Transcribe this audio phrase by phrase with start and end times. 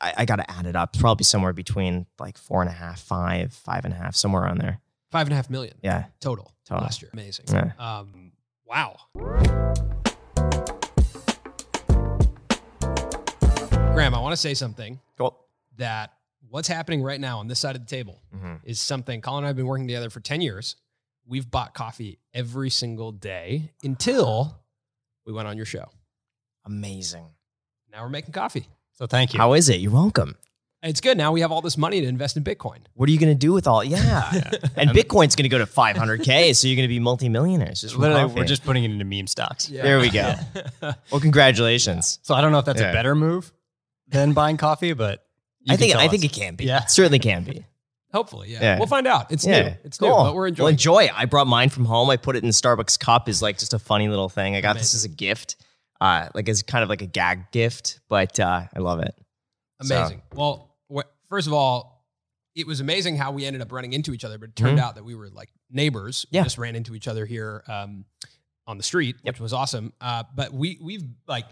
[0.00, 0.96] I, I got to add it up.
[0.98, 4.58] Probably somewhere between like four and a half, five, five and a half, somewhere around
[4.58, 4.80] there.
[5.10, 6.04] Five and a half million Yeah.
[6.20, 6.82] total, Total.
[6.84, 7.10] last year.
[7.12, 7.46] Amazing.
[7.48, 7.72] Yeah.
[7.78, 8.32] Um,
[8.64, 8.96] wow.
[13.92, 15.36] Graham, I want to say something Cool.
[15.76, 16.12] that
[16.48, 19.46] what's happening right now on this side of the table hmm is something Colin and
[19.46, 20.76] I have been working together for 10 years.
[21.26, 24.58] We've bought coffee every single day until
[25.26, 25.86] we went on your show.
[26.64, 27.26] Amazing.
[27.92, 28.66] Now we're making coffee.
[29.00, 29.38] So thank you.
[29.40, 29.80] How is it?
[29.80, 30.36] You're welcome.
[30.82, 31.16] It's good.
[31.16, 32.80] Now we have all this money to invest in Bitcoin.
[32.92, 33.82] What are you going to do with all?
[33.82, 34.30] Yeah.
[34.76, 36.54] and Bitcoin's going to go to 500K.
[36.54, 37.80] so you're going to be multimillionaires.
[37.80, 38.34] Just Literally, coffee.
[38.40, 39.68] we're just putting it into meme stocks.
[39.68, 40.34] There we go.
[40.82, 42.18] Well, congratulations.
[42.22, 42.90] So I don't know if that's Yeah.
[42.90, 43.50] a better move
[44.08, 45.24] than buying coffee, but
[45.60, 46.30] you I can think tell I think us.
[46.30, 46.64] it can be.
[46.66, 46.82] Yeah.
[46.82, 47.64] It certainly can be.
[48.12, 48.58] Hopefully, yeah.
[48.60, 48.78] Yeah.
[48.78, 49.32] We'll find out.
[49.32, 49.62] It's yeah.
[49.62, 49.74] new.
[49.84, 50.24] It's new, Cool.
[50.24, 50.72] but we're Well, enjoying it.
[50.72, 51.08] enjoy.
[51.14, 52.10] I brought mine from home.
[52.10, 54.56] I put it in the Starbucks cup Is like just a funny little thing.
[54.56, 55.56] I got this as a gift.
[56.00, 59.14] Uh, like as kind of like a gag gift, but uh, I love it.
[59.82, 60.22] So- Amazing.
[60.34, 62.06] Well, wh- first of all,
[62.56, 64.94] it was amazing how we ended up running into each other, but it turned out
[64.96, 66.24] that we were like neighbors.
[66.24, 66.36] We Mm-hmm.
[66.36, 66.42] Yeah.
[66.44, 68.04] just ran into each other here um,
[68.66, 69.34] on the street, Yep.
[69.34, 69.92] which was awesome.
[70.00, 71.46] Uh, but we we've like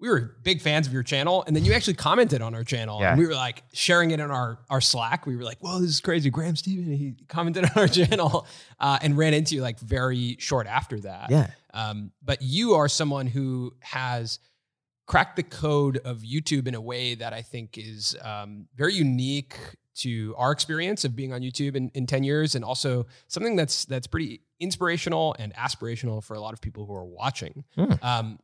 [0.00, 3.00] we were big fans of your channel, and then you actually commented on our channel,
[3.00, 3.10] Yeah.
[3.10, 5.26] and we were like sharing it on our our Slack.
[5.26, 8.46] We were like, "Whoa, this is crazy!" Graham Stephan he commented on our channel,
[8.78, 11.30] uh, and ran into you like very short after that.
[11.30, 11.50] Yeah.
[11.74, 14.38] Um, but you are someone who has
[15.06, 19.56] cracked the code of YouTube in a way that I think is um, very unique
[19.96, 23.84] to our experience of being on YouTube in, in 10 years and also something that's
[23.86, 27.64] that's pretty inspirational and aspirational for a lot of people who are watching.
[27.74, 27.92] Hmm.
[28.02, 28.38] Um,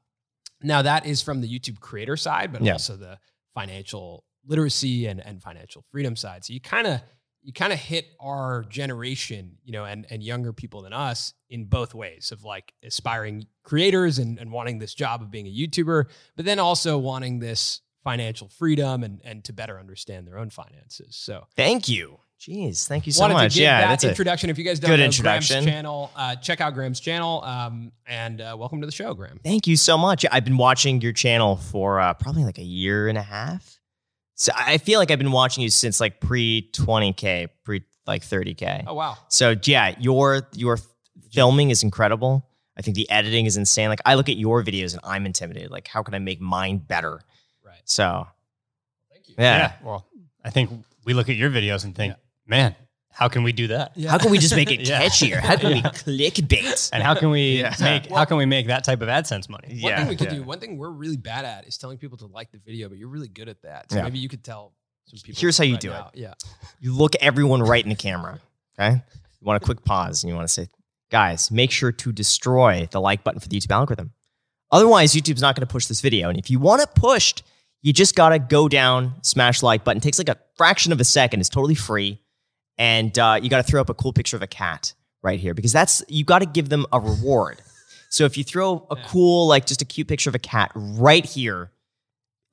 [0.63, 2.73] now that is from the YouTube creator side, but Yeah.
[2.73, 3.19] also the
[3.55, 6.45] financial literacy and, and financial freedom side.
[6.45, 7.01] So you kind of
[7.43, 11.67] you kind of hit our generation, you know, and and younger people than us in
[11.67, 16.07] both ways of like aspiring creators and, and wanting this job of being a YouTuber,
[16.37, 21.17] but then also wanting this financial freedom and and to better understand their own finances.
[21.17, 22.19] So Thank you.
[22.41, 22.87] Jeez.
[22.87, 23.53] Thank you so wanted much.
[23.53, 23.81] to give yeah.
[23.81, 24.51] that That's a, introduction.
[24.51, 25.65] if you guys don't good know introduction.
[25.65, 27.43] Graham's channel, uh, check out Graham's channel.
[27.43, 29.41] Um, and uh, welcome to the show, Graham.
[29.43, 30.25] Thank you so much.
[30.31, 33.81] I've been watching your channel for uh, probably like a year and a half.
[34.35, 38.85] So I feel like I've been watching you since like pre 20k, pre like 30k.
[38.87, 39.17] Oh wow.
[39.29, 40.79] So yeah, your your
[41.33, 42.47] filming is incredible.
[42.77, 43.89] I think the editing is insane.
[43.89, 45.71] Like I look at your videos and I'm intimidated.
[45.71, 47.23] Like how can I make mine better?
[47.65, 47.81] Right.
[47.87, 48.27] So
[49.11, 49.37] Thank you.
[49.39, 49.73] yeah.
[49.83, 50.07] Well,
[50.45, 50.71] I think
[51.07, 52.15] we look at your videos and think,
[52.47, 52.75] man,
[53.11, 53.93] how can we do that?
[53.97, 54.11] Yeah.
[54.11, 55.03] How can we just make it Yeah.
[55.03, 55.39] catchier?
[55.41, 56.91] How can we clickbait?
[56.93, 57.75] And how can we Yeah.
[57.81, 59.81] make how can we make that type of AdSense money?
[59.81, 60.35] One thing we could yeah.
[60.39, 62.99] do, one thing we're really bad at is telling people to like the video, but
[62.99, 63.91] you're really good at that.
[63.91, 64.05] So Yeah.
[64.05, 64.75] maybe you could tell
[65.07, 65.41] some people.
[65.41, 66.11] Here's how you right do now.
[66.15, 66.35] Yeah.
[66.81, 68.41] You look everyone right in the camera.
[68.79, 68.97] Okay.
[68.97, 70.69] You want a quick pause and you want to say,
[71.11, 74.13] guys, make sure to destroy the like button for the YouTube algorithm.
[74.73, 76.29] Otherwise, YouTube's not going to push this video.
[76.29, 77.45] And if you want it pushed,
[77.83, 79.99] you just got to go down, smash like button.
[79.99, 81.41] It takes like a fraction of a second.
[81.41, 82.21] It's totally free.
[82.79, 84.93] And uh, you got to throw up a cool picture of a cat
[85.23, 87.63] right here because that's, you got to give them a reward.
[88.11, 89.03] So if you throw a Yeah.
[89.09, 91.73] cool, like just a cute picture of a cat right here,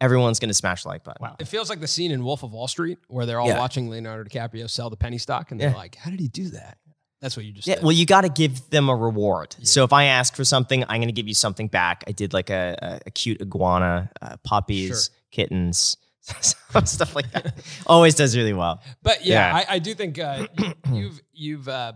[0.01, 1.21] everyone's going to smash the like button.
[1.21, 1.35] Wow.
[1.39, 3.57] It feels like the scene in Wolf of Wall Street where they're all Yeah.
[3.57, 5.75] watching Leonardo DiCaprio sell the penny stock and they're Yeah.
[5.75, 6.77] like, how did he do that?
[7.21, 7.83] That's what you just Yeah, said.
[7.83, 9.55] well, you got to give them a reward.
[9.63, 12.03] So if I ask for something, I'm going to give you something back.
[12.05, 15.95] I did like a, a, a cute iguana, uh, puppies, kittens,
[16.85, 17.61] stuff like that.
[17.85, 18.81] Always does really well.
[19.01, 19.55] But yeah, Yeah.
[19.69, 21.93] I, I do think uh, you, you've you've uh,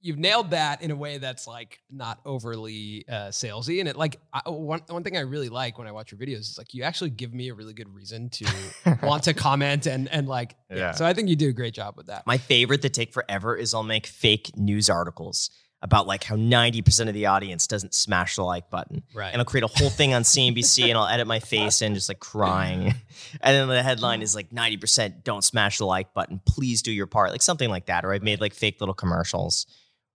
[0.00, 3.80] you've nailed that in a way that's like not overly uh, salesy.
[3.80, 6.40] And it like I, one one thing I really like when I watch your videos
[6.40, 8.46] is like you actually give me a really good reason to
[9.02, 10.76] want to comment and and like yeah.
[10.76, 10.92] Yeah.
[10.92, 12.26] So I think you do a great job with that.
[12.26, 17.08] My favorite that take forever is I'll make fake news articles about like how 90%
[17.08, 19.02] of the audience doesn't smash the like button.
[19.14, 19.30] Right.
[19.32, 22.08] And I'll create a whole thing on CNBC and I'll edit my face and just
[22.08, 22.94] like crying.
[23.40, 26.40] And then the headline is like 90% don't smash the like button.
[26.46, 27.30] Please do your part.
[27.30, 28.04] Like something like that.
[28.04, 29.66] Or I've made like fake little commercials.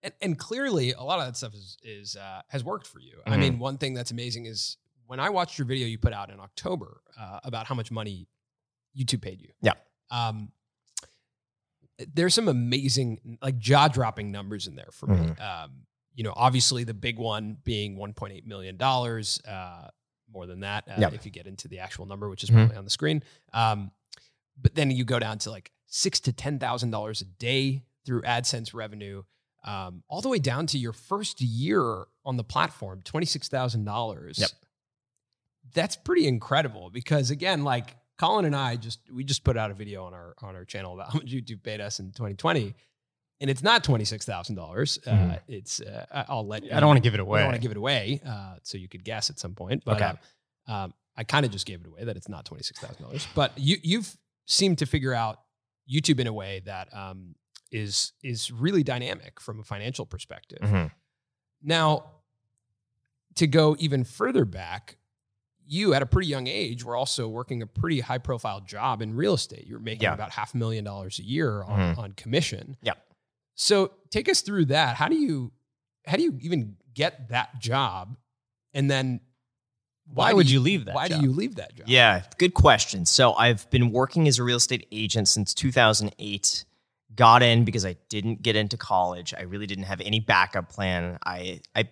[0.02, 3.20] and, and clearly a lot of that stuff is is uh, has worked for you.
[3.26, 3.40] I Mhm.
[3.40, 6.40] mean, one thing that's amazing is when I watched your video you put out in
[6.40, 8.28] October uh, about how much money
[8.98, 9.50] YouTube paid you.
[9.62, 9.74] Yeah.
[10.12, 10.52] Um,
[12.14, 15.18] there's some amazing, like jaw dropping numbers in there for me.
[15.18, 15.42] Mm-hmm.
[15.42, 15.72] Um,
[16.16, 19.88] you know, obviously the big one being 1.8 million dollars, uh,
[20.32, 21.14] more than that uh, Yep.
[21.14, 22.54] if you get into the actual number, which is Mhm.
[22.56, 23.24] probably on the screen.
[23.54, 23.92] Um,
[24.60, 28.22] but then you go down to like six to ten thousand dollars a day through
[28.24, 29.24] AdSense revenue,
[29.64, 33.86] um, all the way down to your first year on the platform, twenty six thousand
[33.86, 34.40] dollars.
[34.40, 34.50] Yep.
[35.74, 39.74] That's pretty incredible because again, like Colin and I just we just put out a
[39.74, 42.74] video on our on our channel about how much YouTube paid us in 2020,
[43.42, 44.98] and it's not twenty six thousand dollars.
[45.06, 45.40] Uh, Mhm.
[45.48, 47.40] it's uh, I'll let I don't want to give it away.
[47.40, 49.84] I don't want to give it away, uh, so you could guess at some point.
[49.84, 50.14] But Okay.
[50.68, 53.04] uh, um, I kind of just gave it away that it's not twenty six thousand
[53.04, 53.28] dollars.
[53.36, 54.16] But you you've
[54.46, 55.40] seemed to figure out
[55.92, 57.36] YouTube in a way that um,
[57.72, 60.60] is is really dynamic from a financial perspective.
[60.62, 60.92] Mhm.
[61.62, 62.06] Now,
[63.36, 64.98] to go even further back,
[65.66, 69.14] you at a pretty young age were also working a pretty high profile job in
[69.16, 69.66] real estate.
[69.66, 70.14] You were making Yeah.
[70.14, 71.98] about half a million dollars a year on, Mhm.
[71.98, 72.78] on commission.
[72.82, 72.94] Yeah.
[73.56, 74.96] So take us through that.
[74.96, 75.52] How do you
[76.06, 78.18] how do you even get that job?
[78.74, 79.22] And then
[80.06, 81.22] Why do would you leave that Why job?
[81.22, 81.88] do you leave that job?
[81.88, 83.06] Yeah, good question.
[83.06, 86.66] So I've been working as a real estate agent since 2008.
[87.16, 89.34] Got in because I didn't get into college.
[89.38, 91.20] I really didn't have any backup plan.
[91.26, 91.88] I, I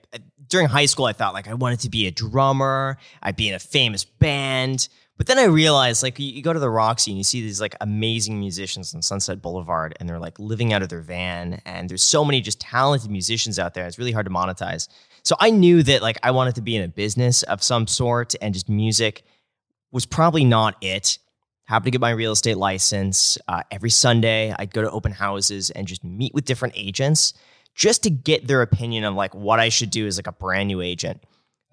[0.48, 2.98] during high school I thought like I wanted to be a drummer.
[3.22, 4.90] I'd be in a famous band.
[5.18, 7.62] But then I realized like you, you go to the Roxy and you see these
[7.62, 11.88] like amazing musicians on Sunset Boulevard and they're like living out of their van and
[11.88, 13.86] there's so many just talented musicians out there.
[13.86, 14.88] It's really hard to monetize.
[15.24, 18.34] So I knew that like I wanted to be in a business of some sort
[18.42, 19.24] and just music
[19.92, 21.20] was probably not it.
[21.66, 23.38] Happened to get my real estate license.
[23.48, 27.34] Uh, every Sunday, I'd go to open houses and just meet with different agents
[27.76, 30.68] just to get their opinion of like what I should do as like a brand
[30.68, 31.24] new agent.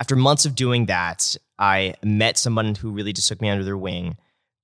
[0.01, 3.77] After months of doing that, I met someone who really just took me under their
[3.77, 4.17] wing,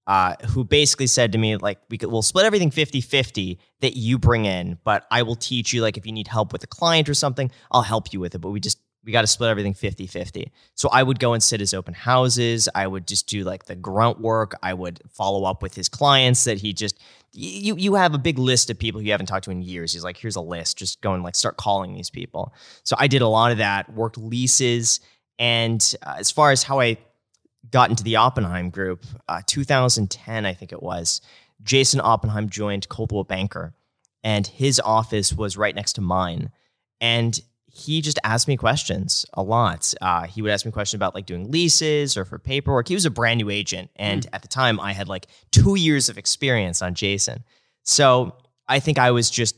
[0.07, 3.97] uh, who basically said to me, like, we could, we'll split everything 50 50 that
[3.97, 6.69] you bring in, but I will teach you, like, if you need help with a
[6.69, 8.39] client or something, I'll help you with it.
[8.39, 10.53] But we just, we got to split everything 50 50.
[10.75, 12.69] So I would go and sit his open houses.
[12.75, 14.55] I would just do like the grunt work.
[14.63, 16.99] I would follow up with his clients that he just,
[17.33, 19.93] you, you have a big list of people you haven't talked to in years.
[19.93, 20.79] He's like, here's a list.
[20.79, 22.55] Just go and like start calling these people.
[22.83, 25.01] So I did a lot of that, worked leases.
[25.39, 26.97] And uh, as far as how I
[27.71, 31.21] got into the Oppenheim group, uh, 2010, I think it was,
[31.63, 33.75] Jason Oppenheim joined Coldwell Banker,
[34.23, 36.51] and his office was right next to mine.
[37.01, 37.39] And
[37.77, 39.93] he just asked me questions a lot.
[40.01, 42.87] Uh, he would ask me questions about like doing leases or for paperwork.
[42.87, 43.91] He was a brand new agent.
[43.97, 47.43] And at the time, I had like two years of experience on Jason.
[47.83, 48.37] So
[48.69, 49.57] I think I was just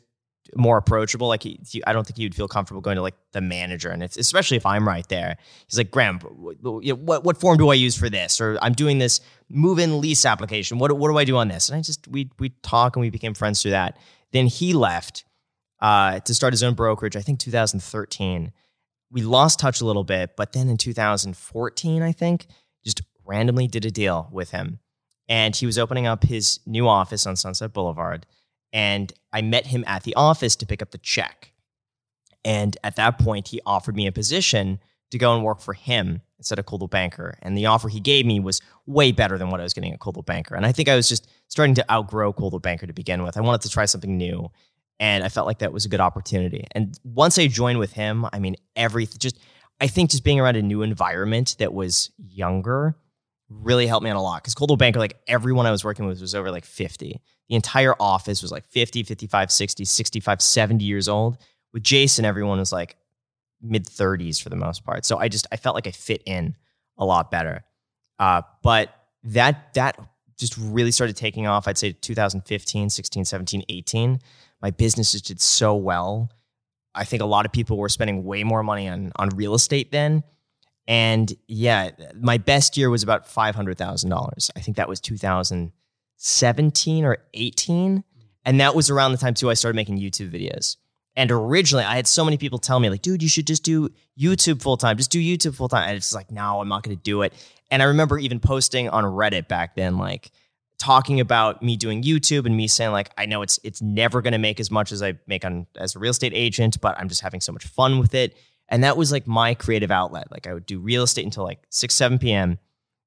[0.55, 1.29] more approachable.
[1.29, 3.91] Like he, he- I don't think he would feel comfortable going to like the manager,
[3.91, 5.37] and it's especially if I'm right there.
[5.69, 8.41] He's like, Graham, what what, form do I use for this?
[8.41, 9.21] Or I'm doing this
[9.51, 10.79] move-in lease application.
[10.79, 11.69] What what do I do on this?
[11.69, 13.99] And I just we we talk and we became friends through that.
[14.33, 15.25] Then he left
[15.81, 17.17] uh, to start his own brokerage.
[17.17, 18.53] I think 2013.
[19.11, 22.47] We lost touch a little bit, but then in 2014, I think,
[22.85, 24.81] just randomly did a deal with him,
[25.29, 28.27] and he was opening up his new office on Sunset Boulevard
[28.77, 31.53] and I met him at the office to pick up the check.
[32.45, 34.81] And at that point, he offered me a position
[35.11, 37.39] to go and work for him instead of Coldwell Banker.
[37.41, 40.01] And the offer he gave me was way better than what I was getting at
[40.01, 40.55] Coldwell Banker.
[40.55, 43.39] And I think I was just starting to outgrow Coldwell Banker to begin with.
[43.39, 44.51] I wanted to try something new.
[44.99, 46.67] And I felt like that was a good opportunity.
[46.73, 49.39] And once I joined with him, I mean, everything just,
[49.81, 52.97] I think just being around a new environment that was younger
[53.49, 54.43] really helped me out a lot.
[54.43, 57.95] Because Coldwell Banker, like everyone I was working with was over like 50 the entire
[58.01, 61.39] office was like 50 55 60 65 70 years old.
[61.73, 62.97] With jason everyone was like
[63.61, 65.05] mid 30s for the most part.
[65.05, 66.57] So i just i felt like i fit in
[66.99, 67.65] a lot better.
[68.19, 68.91] Uh, but
[69.25, 69.99] that that
[70.39, 74.21] just really started taking off i'd say 2015 16 17 18
[74.67, 76.29] my businesses did so well
[76.93, 79.93] i think a lot of people were spending way more money on on real estate
[79.93, 80.25] then
[80.89, 88.05] and yeah my best year was about $500000 i think that was 2017 or 18.
[88.45, 90.77] And that was around the time too I started making YouTube videos.
[91.17, 93.89] And originally I had so many people tell me, like, dude, you should just do
[94.19, 94.97] YouTube full time.
[94.97, 95.89] Just do YouTube full time.
[95.89, 97.33] And it's like, no, I'm not gonna do it.
[97.71, 100.31] And I remember even posting on Reddit back then, like
[100.79, 104.39] talking about me doing YouTube and me saying, like, I know it's it's never gonna
[104.39, 107.23] make as much as I make on as a real estate agent, but I'm just
[107.23, 108.37] having so much fun with it.
[108.69, 110.31] And that was like my creative outlet.
[110.31, 112.59] Like I would do real estate until like 6, 7 p.m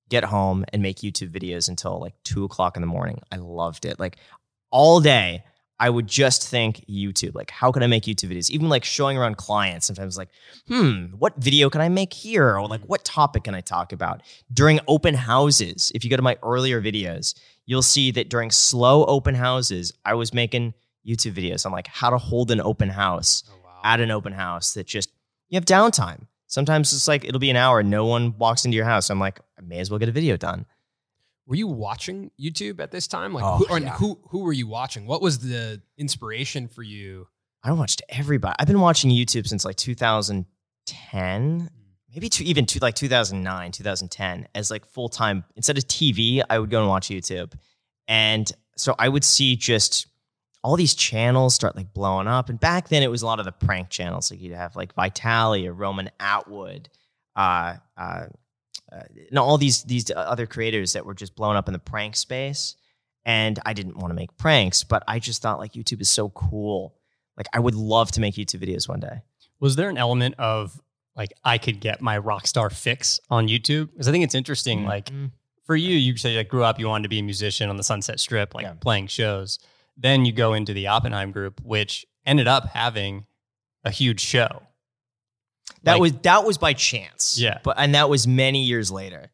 [0.10, 3.22] get home and make YouTube videos until like two o'clock in the morning.
[3.32, 4.00] I loved it.
[4.00, 4.18] Like
[4.72, 5.44] all day,
[5.80, 7.36] I would just think YouTube.
[7.36, 8.50] Like, how can I make YouTube videos?
[8.50, 10.28] Even like showing around clients, sometimes like,
[10.68, 12.58] hmm, what video can I make here?
[12.58, 14.22] Or like, what topic can I talk about?
[14.52, 17.34] During open houses, if you go to my earlier videos,
[17.70, 20.74] you'll see that during slow open houses, I was making
[21.08, 23.44] YouTube videos on like how to hold an open house.
[23.50, 23.80] Oh wow.
[23.84, 25.10] at an open house that just
[25.50, 26.22] you have downtime.
[26.48, 29.10] Sometimes it's like it'll be an hour, no one walks into your house.
[29.12, 30.66] I'm like, I may as well get a video done.
[31.46, 33.34] Were you watching YouTube at this time?
[33.34, 33.96] Like, Oh, who, or yeah.
[33.98, 35.06] who who were you watching?
[35.06, 37.28] What was the inspiration for you?
[37.64, 38.56] I watched everybody.
[38.60, 41.70] I've been watching YouTube since like 2010,
[42.14, 45.44] maybe two, even two, like 2009, 2010 as like full time.
[45.56, 47.54] Instead of TV, I would go and watch YouTube.
[48.08, 50.08] And so I would see just
[50.64, 52.50] all these channels start like blowing up.
[52.50, 54.32] And back then it was a lot of the prank channels.
[54.32, 56.90] Like you'd have like Vitaly or Roman Atwood,
[57.36, 58.26] uh, uh,
[58.92, 62.16] uh, and all these these other creators that were just blown up in the prank
[62.16, 62.76] space.
[63.26, 66.30] And I didn't want to make pranks, but I just thought like YouTube is so
[66.30, 66.96] cool.
[67.38, 69.22] Like I would love to make YouTube videos one day.
[69.60, 70.82] Was there an element of
[71.20, 73.92] like I could get my rock star fix on YouTube?
[73.92, 74.86] Because I think it's interesting.
[74.86, 75.32] Like Mm.
[75.66, 77.84] for you, you say like grew up, you wanted to be a musician on the
[77.84, 78.74] Sunset Strip, like Yeah.
[78.80, 79.60] playing shows.
[79.98, 83.26] Then you go into the Oppenheim group, which ended up having
[83.84, 84.64] a huge show.
[85.84, 87.38] That Like- was that was by chance.
[87.38, 87.60] Yeah.
[87.64, 89.32] But and that was many years later.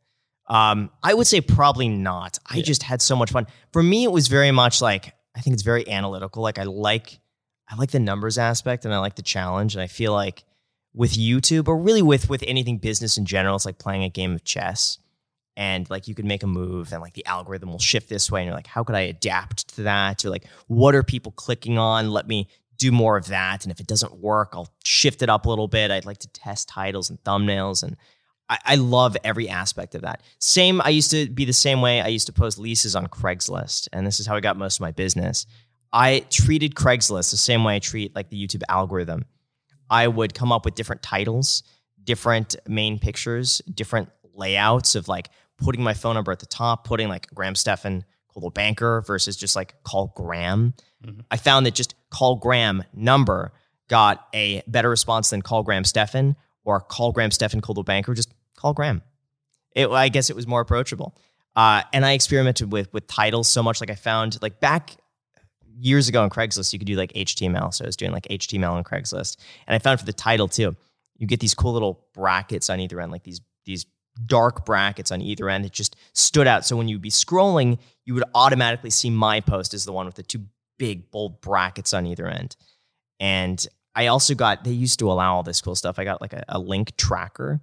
[0.48, 2.38] Um, I would say probably not.
[2.46, 2.63] I Yeah.
[2.63, 3.48] just had so much fun.
[3.74, 6.42] For me, it was very much like I think it's very analytical.
[6.44, 7.20] Like I like
[7.68, 9.74] I like the numbers aspect and I like the challenge.
[9.75, 10.44] And I feel like
[10.96, 14.34] with YouTube or really with with anything business in general, it's like playing a game
[14.34, 14.98] of chess.
[15.58, 18.42] And like you can make a move and like the algorithm will shift this way.
[18.42, 20.25] And you're like, how could I adapt to that?
[20.25, 22.12] Or like, what are people clicking on?
[22.12, 23.64] Let me do more of that.
[23.64, 25.92] And if it doesn't work, I'll shift it up a little bit.
[25.92, 27.84] I'd like to test titles and thumbnails.
[27.84, 27.96] And
[28.50, 30.22] I, I love every aspect of that.
[30.40, 32.02] Same, I used to be the same way.
[32.02, 33.88] I used to post leases on Craigslist.
[33.94, 35.46] And this is how I got most of my business.
[35.94, 39.24] I treated Craigslist the same way I treat like the YouTube algorithm.
[39.89, 41.63] I would come up with different titles,
[42.04, 47.08] different main pictures, different layouts of like putting my phone number at the top, putting
[47.08, 50.74] like Graham Stephan, Coldwell Banker versus just like call Graham.
[51.06, 51.24] Mhm.
[51.32, 53.54] I found that just call Graham number
[53.88, 58.13] got a better response than call Graham Stephan or call Graham Stephan Coldwell Banker.
[58.13, 59.01] Just call Graham.
[59.75, 61.15] It, I guess it was more approachable.
[61.56, 63.80] Uh, and I experimented with with titles so much.
[63.80, 64.98] Like I found like back
[65.77, 67.74] years ago on Craigslist, you could do like HTML.
[67.74, 70.75] So I was doing like HTML on Craigslist, and I found for the title too,
[71.17, 73.86] you get these cool little brackets on either end, like these these
[74.25, 76.65] dark brackets on either end that just stood out.
[76.65, 80.15] So when you'd be scrolling, you would automatically see my post as the one with
[80.15, 80.46] the two
[80.77, 82.55] big bold brackets on either end.
[83.20, 83.65] And
[83.96, 86.00] I also got they used to allow all this cool stuff.
[86.00, 87.62] I got like a, a link tracker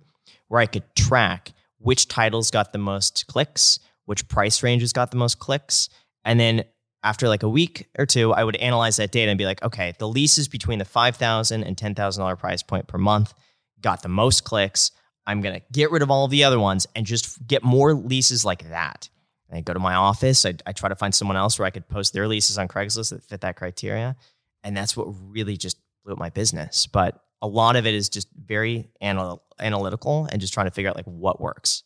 [0.49, 5.17] where I could track which titles got the most clicks, which price ranges got the
[5.17, 5.89] most clicks,
[6.25, 6.65] and then
[7.03, 9.95] after like a week or two, I would analyze that data and be like, okay,
[9.99, 12.99] the leases between the five thousand and ten thousand dollar and $10,000 price point per
[12.99, 13.35] month
[13.81, 14.93] got the most clicks.
[15.27, 18.45] I'm gonna get rid of all of the other ones and just get more leases
[18.45, 19.09] like that.
[19.49, 20.47] And I go to my office.
[20.47, 23.11] I, I try to find someone else where I could post their leases on Craigslist
[23.11, 24.17] that fit that criteria,
[24.65, 26.87] and that's what really just blew up my business.
[26.87, 30.89] But a lot of it is just very anal- analytical and just trying to figure
[30.89, 31.83] out like what works.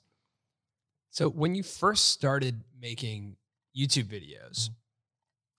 [1.11, 3.37] So when you first started making
[3.76, 4.75] YouTube videos, mm-hmm.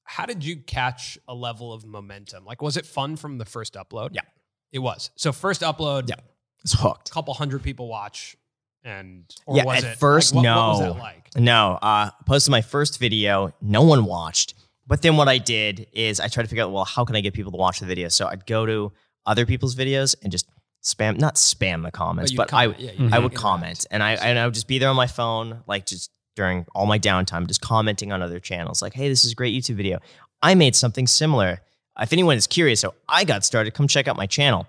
[0.09, 2.45] How did you catch a level of momentum?
[2.45, 4.09] Like, was it fun from the first upload?
[4.13, 4.21] Yeah.
[4.71, 5.11] it was.
[5.15, 6.15] So first upload, Yeah.
[6.63, 7.09] It's hooked.
[7.09, 8.35] a couple hundred people watch,
[8.83, 10.93] and or Yeah, was at it, first, like, what, what was no.
[10.93, 11.29] that like?
[11.37, 13.53] No, uh, posted my first video.
[13.61, 14.53] No one watched.
[14.87, 17.21] But then what I did is I tried to figure out, well, how can I
[17.21, 18.07] get people to watch the video?
[18.07, 18.91] So I'd go to
[19.25, 20.47] other people's videos and just
[20.83, 24.39] spam, not spam the comments, you'd but I, yeah, I would comment and I, and
[24.39, 27.59] I would just be there on my phone, like just during all my downtime, just
[27.59, 28.81] commenting on other channels.
[28.81, 29.99] Like, hey, this is a great YouTube video.
[30.41, 31.61] I made something similar.
[31.99, 34.67] If anyone is curious, so I got started, come check out my channel.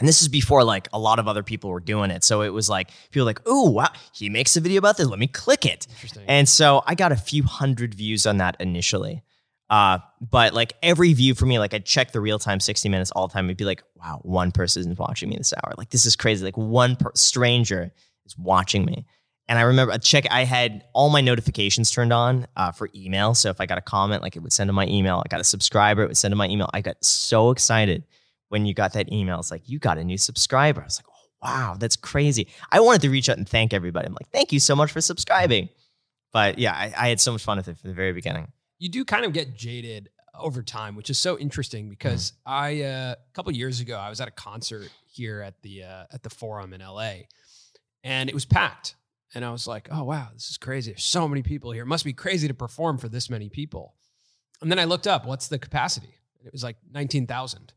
[0.00, 2.24] And this is before like a lot of other people were doing it.
[2.24, 5.06] So it was like people were like, oh wow, he makes a video about this.
[5.06, 5.86] Let me click it.
[6.28, 9.22] And so I got a few hundred views on that initially.
[9.70, 13.10] Uh, but like every view for me, like I'd check the real time 60 minutes
[13.12, 13.46] all the time.
[13.46, 15.74] It'd be like, wow, one person is watching me this hour.
[15.76, 16.44] Like this is crazy.
[16.44, 17.92] Like one per- stranger
[18.24, 19.04] is watching me.
[19.48, 23.34] And I remember I check, I had all my notifications turned on uh, for email.
[23.34, 25.22] So if I got a comment, like it would send to my email.
[25.24, 26.68] I got a subscriber, it would send to my email.
[26.74, 28.04] I got so excited
[28.48, 29.38] when you got that email.
[29.40, 30.82] It's like, you got a new subscriber.
[30.82, 32.48] I was like, oh, wow, that's crazy.
[32.70, 34.06] I wanted to reach out and thank everybody.
[34.06, 35.70] I'm like, thank you so much for subscribing.
[36.32, 38.48] But yeah, I, I had so much fun with it from the very beginning.
[38.78, 42.52] you do kind of get jaded over time, which is so interesting because Mm-hmm.
[42.52, 46.04] I uh, a couple years ago I was at a concert here at the uh,
[46.12, 47.12] at the Forum in LA,
[48.04, 48.94] and it was packed,
[49.34, 50.92] and I was like, oh wow, this is crazy.
[50.92, 51.82] There's so many people here.
[51.82, 53.94] It must be crazy to perform for this many people.
[54.60, 56.14] And then I looked up, what's the capacity?
[56.44, 57.72] It was like nineteen thousand,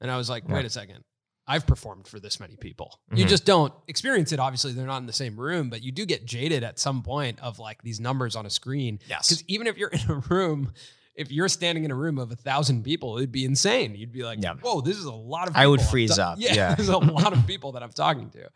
[0.00, 0.54] and I was like, Yeah.
[0.54, 1.04] wait a second.
[1.46, 3.00] I've performed for this many people.
[3.12, 3.28] You Mhm.
[3.28, 4.38] just don't experience it.
[4.38, 7.40] Obviously, they're not in the same room, but you do get jaded at some point
[7.40, 9.00] of like these numbers on a screen.
[9.08, 9.28] Yes.
[9.28, 10.72] Because even if you're in a room
[11.14, 13.94] if you're standing in a room of a thousand people, it'd be insane.
[13.94, 14.54] You'd be like, Yeah.
[14.54, 15.62] whoa, this is a lot of people.
[15.62, 16.74] I would freeze ta- up, Yeah, yeah.
[16.74, 18.48] there's a lot of people that I'm talking to.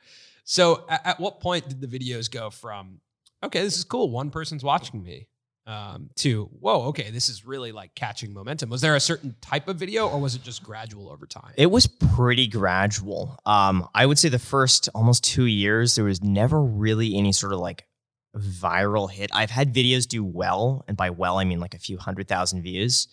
[0.46, 3.00] So at, at what point did the videos go from,
[3.42, 5.26] okay, this is cool, one person's watching me,
[5.66, 8.70] um, to, whoa, okay, this is really like catching momentum?
[8.70, 11.52] Was there a certain type of video or was it just gradual over time?
[11.56, 13.40] It was pretty gradual.
[13.44, 17.52] Um, I would say the first almost two years, there was never really any sort
[17.52, 17.84] of like
[18.36, 19.30] viral hit.
[19.34, 22.62] I've had videos do well, and by well, I mean like a few hundred thousand
[22.62, 23.08] views.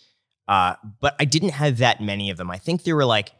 [0.47, 2.51] Uh, but I didn't have that many of them.
[2.51, 3.31] I think there were like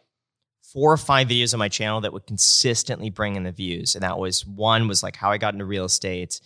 [0.73, 3.93] four or five videos on my channel that would consistently bring in the views.
[3.95, 6.41] And that was one was like how I got into real estate,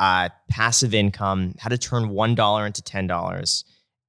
[0.00, 3.64] uh, passive income, how to turn $1 into $10.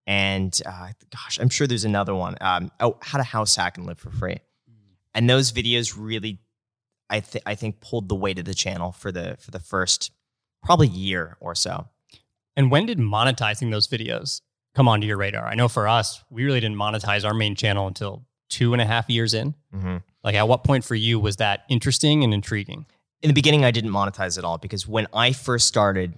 [0.08, 2.36] And uh, gosh, I'm sure there's another one.
[2.42, 4.38] Um, oh, how to house hack and live for free.
[5.14, 6.40] And those videos really,
[7.10, 10.12] I, th- I think, pulled the weight of the channel for the for the first
[10.64, 11.88] probably year or so.
[12.56, 14.42] And when did monetizing those videos
[14.76, 15.46] come onto your radar?
[15.46, 18.86] I know for us, we really didn't monetize our main channel until two and a
[18.86, 19.54] half years in.
[19.74, 19.98] Mm-hmm.
[20.24, 22.86] Like, at what point for you was that interesting and intriguing?
[23.22, 26.14] in the beginning, I didn't monetize at all because when I first started,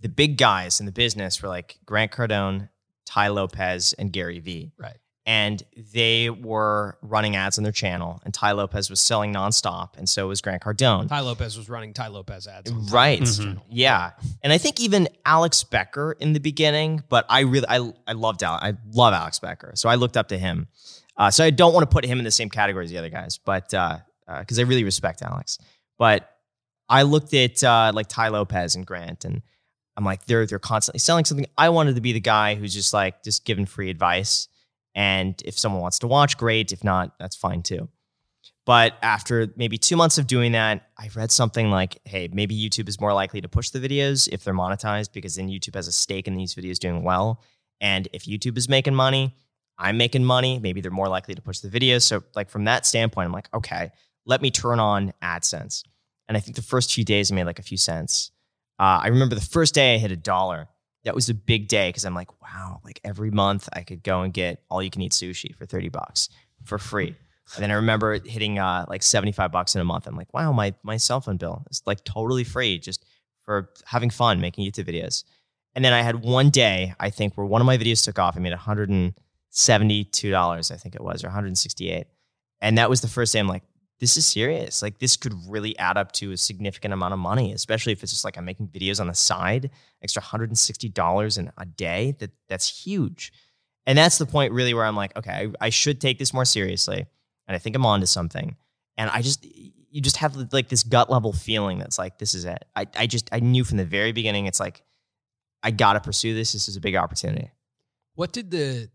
[0.00, 2.68] the big guys in the business were like Grant Cardone,
[3.06, 4.70] Tai Lopez, and Gary Vee.
[4.78, 4.96] Right.
[5.26, 5.60] And
[5.92, 10.28] they were running ads on their channel, and Tai Lopez was selling nonstop, and so
[10.28, 11.08] was Grant Cardone.
[11.08, 12.70] Tai Lopez was running Tai Lopez ads.
[12.70, 13.18] on Right.
[13.18, 13.44] his Mhm.
[13.44, 13.66] channel.
[13.68, 14.10] Yeah.
[14.42, 18.44] And I think even Alex Becker in the beginning, but I really I I loved
[18.44, 18.62] Alex.
[18.64, 19.72] I love Alex Becker.
[19.74, 20.68] So I looked up to him.
[21.16, 23.10] Uh, so I don't want to put him in the same category as the other
[23.10, 25.58] guys, but because uh, uh I really respect Alex.
[25.98, 26.28] But
[26.88, 29.42] I looked at uh, like Tai Lopez and Grant, and
[29.96, 31.46] I'm like, they're they're constantly selling something.
[31.56, 34.48] I wanted to be the guy who's just like just giving free advice.
[34.94, 36.72] And if someone wants to watch, great.
[36.72, 37.88] If not, that's fine too.
[38.66, 42.88] But after maybe two months of doing that, I read something like, hey, maybe YouTube
[42.88, 45.92] is more likely to push the videos if they're monetized because then YouTube has a
[45.92, 47.42] stake in these videos doing well.
[47.80, 49.34] And if YouTube is making money,
[49.78, 52.02] I'm making money, maybe they're more likely to push the videos.
[52.02, 53.90] So, like, from that standpoint, I'm like, okay,
[54.26, 55.82] let me turn on AdSense.
[56.28, 58.30] And I think the first few days I made like a few cents.
[58.78, 60.68] Uh, I remember the first day I hit a dollar.
[61.04, 64.22] That was a big day because I'm like, wow, like every month I could go
[64.22, 66.30] and get all you can eat sushi for 30 bucks
[66.64, 67.14] for free.
[67.54, 70.06] And then I remember hitting uh, like 75 bucks in a month.
[70.06, 73.04] I'm like, wow, my, my cell phone bill is like totally free just
[73.42, 75.24] for having fun making YouTube videos.
[75.74, 78.36] And then I had one day, I think, where one of my videos took off.
[78.36, 78.52] I made
[79.54, 82.06] $172, I think it was, or 168.
[82.60, 83.62] And that was the first day I'm like,
[84.00, 84.82] this is serious.
[84.82, 88.12] Like this could really add up to a significant amount of money, especially if it's
[88.12, 89.70] just like I'm making videos on the side,
[90.02, 92.16] extra $160 in a day.
[92.18, 93.32] That that's huge.
[93.86, 96.44] And that's the point really where I'm like, okay, I, I should take this more
[96.44, 97.06] seriously.
[97.46, 98.56] And I think I'm onto something.
[98.96, 102.44] And I just you just have like this gut level feeling that's like, this is
[102.44, 102.64] it.
[102.74, 104.82] I, I just I knew from the very beginning, it's like,
[105.62, 106.52] I gotta pursue this.
[106.52, 107.52] This is a big opportunity.
[108.16, 108.90] What did the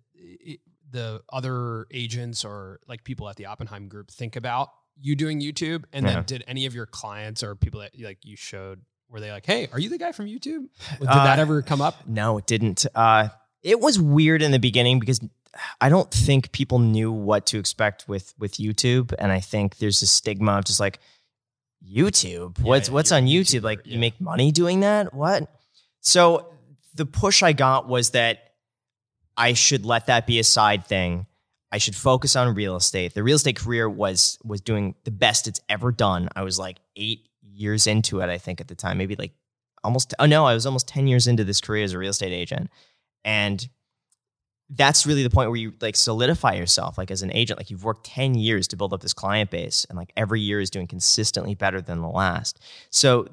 [0.92, 5.84] the other agents or like people at the Oppenheim group think about you doing YouTube?
[5.94, 6.14] And Yeah.
[6.16, 9.46] then did any of your clients or people that like you showed were they like,
[9.46, 10.68] "Hey, are you the guy from YouTube?"
[11.00, 12.08] Did Uh, that ever come up?
[12.08, 12.86] No, it didn't.
[12.94, 13.30] Uh,
[13.64, 15.20] it was weird in the beginning because
[15.82, 20.02] I don't think people knew what to expect with with YouTube, and I think there's
[20.02, 21.00] a stigma of just like
[21.88, 22.58] YouTube.
[22.60, 23.62] Yeah, what's yeah, what's on YouTube?
[23.62, 23.94] YouTuber, Like yeah.
[23.94, 25.14] you make money doing that?
[25.14, 25.50] What?
[26.02, 26.54] So
[26.94, 28.49] the push I got was that
[29.40, 31.26] I should let that be a side thing.
[31.72, 33.14] I should focus on real estate.
[33.14, 36.28] The real estate career was was doing the best it's ever done.
[36.36, 39.32] I was like eight years into it, I think at the time, maybe like
[39.84, 40.14] almost.
[40.20, 42.70] Oh no, I was almost ten years into this career as a real estate agent,
[43.24, 43.68] and
[44.72, 47.84] that's really the point where you like solidify yourself like as an agent like you've
[47.84, 50.86] worked 10 years to build up this client base and like every year is doing
[50.86, 52.60] consistently better than the last
[52.92, 53.28] so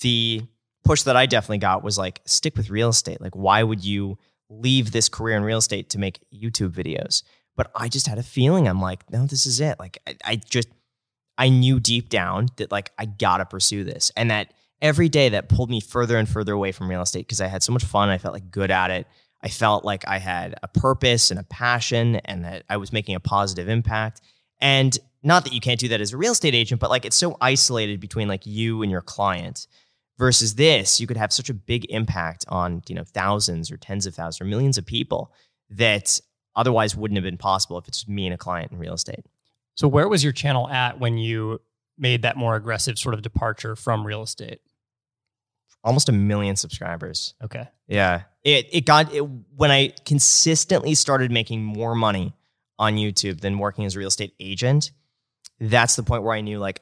[0.00, 0.40] the
[0.84, 4.16] push that i definitely got was like stick with real estate like why would you
[4.48, 7.22] leave this career in real estate to make youtube videos.
[7.56, 9.78] But i just had a feeling i'm like no this is it.
[9.78, 10.68] Like i, I just
[11.38, 14.12] i knew deep down that like i gotta pursue this.
[14.16, 17.40] And that every day that pulled me further and further away from real estate because
[17.40, 19.06] i had so much fun i felt like good at it.
[19.42, 23.14] I felt like I had a purpose and a passion and that I was making
[23.14, 24.20] a positive impact.
[24.60, 27.16] And not that you can't do that as a real estate agent, but like it's
[27.16, 29.66] so isolated between like you and your client
[30.18, 34.06] versus this, you could have such a big impact on, you know, thousands or tens
[34.06, 35.32] of thousands or millions of people
[35.70, 36.20] that
[36.54, 39.26] otherwise wouldn't have been possible if it's me and a client in real estate.
[39.74, 41.60] So, where was your channel at when you
[41.98, 44.60] made that more aggressive sort of departure from real estate?
[45.84, 47.34] Almost a million subscribers.
[47.44, 47.68] Okay.
[47.86, 48.22] Yeah.
[48.42, 52.34] It it got it when I consistently started making more money
[52.78, 54.90] on YouTube than working as a real estate agent.
[55.60, 56.80] That's the point where I knew like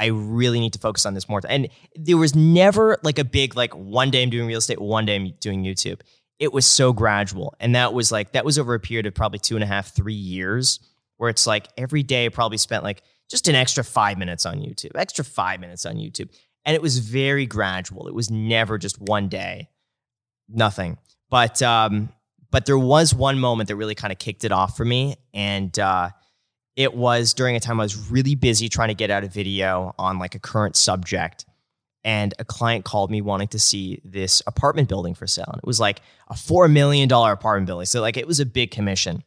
[0.00, 1.40] I really need to focus on this more.
[1.48, 5.06] And there was never like a big like one day I'm doing real estate, one
[5.06, 6.00] day I'm doing YouTube.
[6.40, 7.54] it was so gradual.
[7.60, 9.94] And that was like, that was over a period of probably two and a half,
[9.94, 10.80] three years,
[11.18, 14.56] where it's like every day I probably spent like just an extra five minutes on
[14.56, 16.30] YouTube, extra five minutes on YouTube.
[16.64, 18.08] And it was very gradual.
[18.08, 19.68] It was never just one day,
[20.48, 20.96] nothing.
[21.28, 22.08] But, um,
[22.50, 25.16] but there was one moment that really kind of kicked it off for me.
[25.34, 26.08] And, uh,
[26.80, 29.94] it was during a time I was really busy trying to get out a video
[29.98, 31.44] on like a current subject
[32.04, 35.50] and a client called me wanting to see this apartment building for sale.
[35.52, 37.84] And it was like a $4 million apartment building.
[37.84, 39.22] So, like, it was a big commission.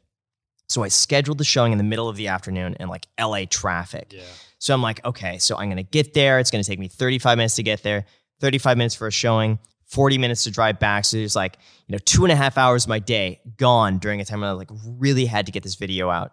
[0.68, 4.14] So, I scheduled the showing in the middle of the afternoon in like LA traffic.
[4.14, 4.24] Yeah.
[4.58, 6.40] So, I'm like, okay, so I'm going to get there.
[6.40, 8.08] It's going to take me 35 minutes to get there,
[8.40, 11.06] 35 minutes for a showing, 40 minutes to drive back.
[11.06, 14.22] So, there's like, you know, two and a half hours of my day gone during
[14.22, 16.32] a time when I like really had to get this video out.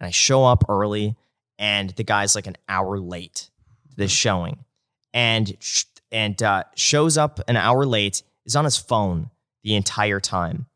[0.00, 1.16] And I show up early,
[1.58, 3.50] and the guy's like an hour late
[3.90, 4.64] to this showing
[5.12, 5.56] and
[6.12, 9.30] and uh, shows up an hour late, is on his phone
[9.62, 10.66] the entire time.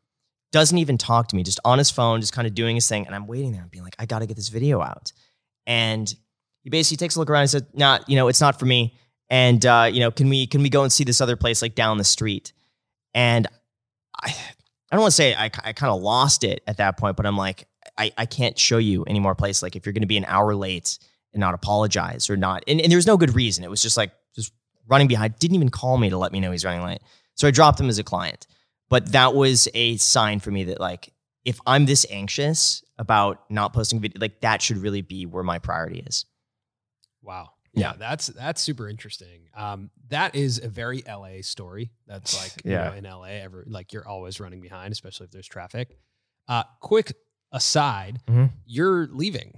[0.51, 3.05] Doesn't even talk to me, just on his phone, just kind of doing his thing.
[3.05, 5.11] And I'm waiting there and being like, I got to get this video out.
[5.67, 6.13] And
[6.63, 8.65] he basically takes a look around and says, "Not, nah, you know, it's not for
[8.65, 8.95] me."
[9.29, 11.75] And uh, you know, can we can we go and see this other place like
[11.75, 12.53] down the street?
[13.13, 13.47] And
[14.21, 14.35] I,
[14.91, 17.25] I don't want to say I, I kind of lost it at that point, but
[17.25, 19.63] I'm like, I, I can't show you any more place.
[19.63, 20.99] Like if you're going to be an hour late
[21.33, 23.63] and not apologize or not, and, and there was no good reason.
[23.63, 24.53] It was just like just
[24.87, 26.99] running behind, didn't even call me to let me know he's running late.
[27.35, 28.47] So I dropped him as a client.
[28.89, 31.11] But that was a sign for me that like
[31.43, 35.59] if I'm this anxious about not posting video, like that should really be where my
[35.59, 36.25] priority is.
[37.21, 37.49] Wow.
[37.73, 39.49] Yeah, yeah that's that's super interesting.
[39.55, 41.91] Um, that is a very LA story.
[42.07, 42.95] That's like yeah.
[42.95, 45.97] you know, in LA, ever like you're always running behind, especially if there's traffic.
[46.47, 47.13] Uh, quick
[47.55, 48.45] aside, mm-hmm.
[48.65, 49.53] you're leaving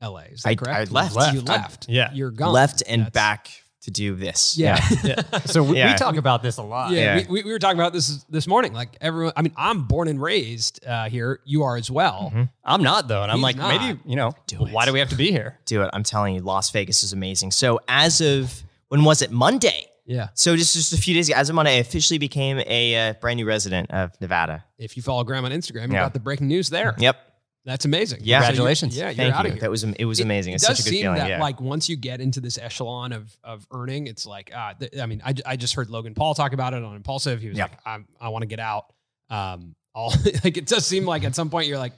[0.00, 0.20] LA.
[0.30, 0.90] Is that I, correct?
[0.90, 1.34] I left.
[1.34, 1.86] You left.
[1.88, 2.52] I, yeah, you're gone.
[2.52, 3.50] Left and that's, back
[3.82, 4.56] to do this.
[4.56, 4.78] Yeah.
[5.02, 5.22] yeah.
[5.46, 5.92] So we, yeah.
[5.92, 6.92] we, talk about this a lot.
[6.92, 7.18] Yeah.
[7.18, 7.26] yeah.
[7.28, 8.72] We, we, were talking about this this morning.
[8.72, 11.40] Like everyone, I mean, I'm born and raised uh, here.
[11.44, 12.30] You are as well.
[12.32, 12.44] Mm-hmm.
[12.64, 13.22] I'm not though.
[13.22, 13.80] And He's I'm like, not.
[13.80, 15.58] maybe, you know, do why do we have to be here?
[15.66, 15.90] Do it.
[15.92, 17.50] I'm telling you, Las Vegas is amazing.
[17.50, 19.30] So as of, when was it?
[19.32, 19.86] Monday.
[20.06, 20.28] Yeah.
[20.34, 23.12] So just, just a few days ago, as of Monday, I officially became a uh,
[23.14, 24.64] brand new resident of Nevada.
[24.78, 26.94] If you follow Graham on Instagram, you got the breaking news there.
[26.98, 27.16] Yep.
[27.64, 28.20] That's amazing.
[28.22, 28.94] Yeah, congratulations.
[28.94, 29.48] So yeah, you're Thank out you.
[29.48, 29.60] of here.
[29.60, 30.52] That was it was amazing.
[30.52, 31.18] It, it's it does such a good seem feeling.
[31.18, 31.40] that yeah.
[31.40, 35.06] like once you get into this echelon of of earning, it's like uh, th- I
[35.06, 37.40] mean, I, I just heard Logan Paul talk about it on Impulsive.
[37.40, 37.64] He was yeah.
[37.64, 38.86] like, I'm, I want to get out.
[39.30, 40.12] Um, all
[40.44, 41.92] like it does seem like at some point you're like,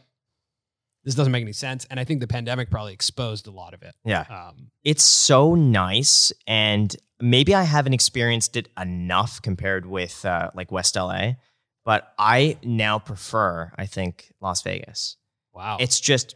[1.04, 1.86] this doesn't make any sense.
[1.90, 3.94] And I think the pandemic probably exposed a lot of it.
[4.04, 10.50] Yeah, um, it's so nice, and maybe I haven't experienced it enough compared with uh,
[10.54, 11.32] like West LA,
[11.86, 15.16] but I now prefer I think Las Vegas.
[15.54, 15.76] Wow.
[15.80, 16.34] It's just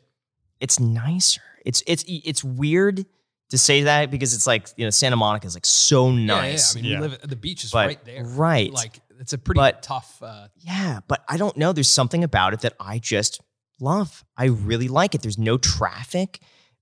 [0.61, 1.43] it's nicer.
[1.65, 3.05] It's it's it's weird
[3.51, 6.77] to say that because it's like, you know, Santa Monica is like so nice.
[6.77, 6.89] Yeah, yeah.
[6.89, 7.01] I mean, yeah.
[7.01, 8.25] we live the beach is but, right there.
[8.25, 8.73] Right.
[8.73, 11.73] Like it's a pretty but, tough uh, Yeah, but I don't know.
[11.73, 13.41] There's something about it that I just
[13.81, 14.25] love.
[14.37, 15.23] I really like it.
[15.23, 16.41] There's no traffic.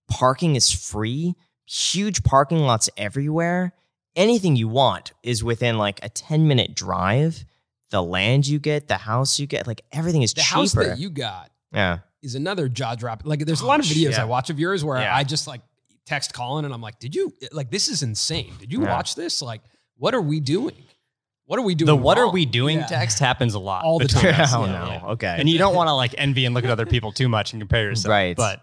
[0.08, 1.34] Parking is free.
[1.66, 3.72] Huge parking lots everywhere.
[4.14, 7.44] Anything you want is within like a 10 minute drive.
[7.90, 10.56] The land you get, the house you get, like everything is the cheaper.
[10.56, 11.50] house that you got.
[11.72, 13.22] Yeah is another jaw drop.
[13.24, 14.22] Like there's a oh, lot of videos yeah.
[14.22, 15.16] I watch of yours where Yeah.
[15.16, 15.62] I just like
[16.04, 18.52] text Colin and I'm like, did you like this is insane?
[18.58, 18.94] Did you Yeah.
[18.94, 19.40] watch this?
[19.42, 19.62] Like,
[19.96, 20.74] what are we doing?
[21.46, 21.86] What are we doing?
[21.86, 22.86] The what are we doing Yeah.
[22.86, 23.84] text happens a lot.
[23.84, 24.34] All the time.
[24.40, 24.52] us.
[24.54, 25.08] oh Yeah, no.
[25.10, 25.36] Okay.
[25.38, 27.60] And you don't want to like envy and look at other people too much and
[27.62, 28.10] compare yourself.
[28.10, 28.36] Right.
[28.36, 28.62] But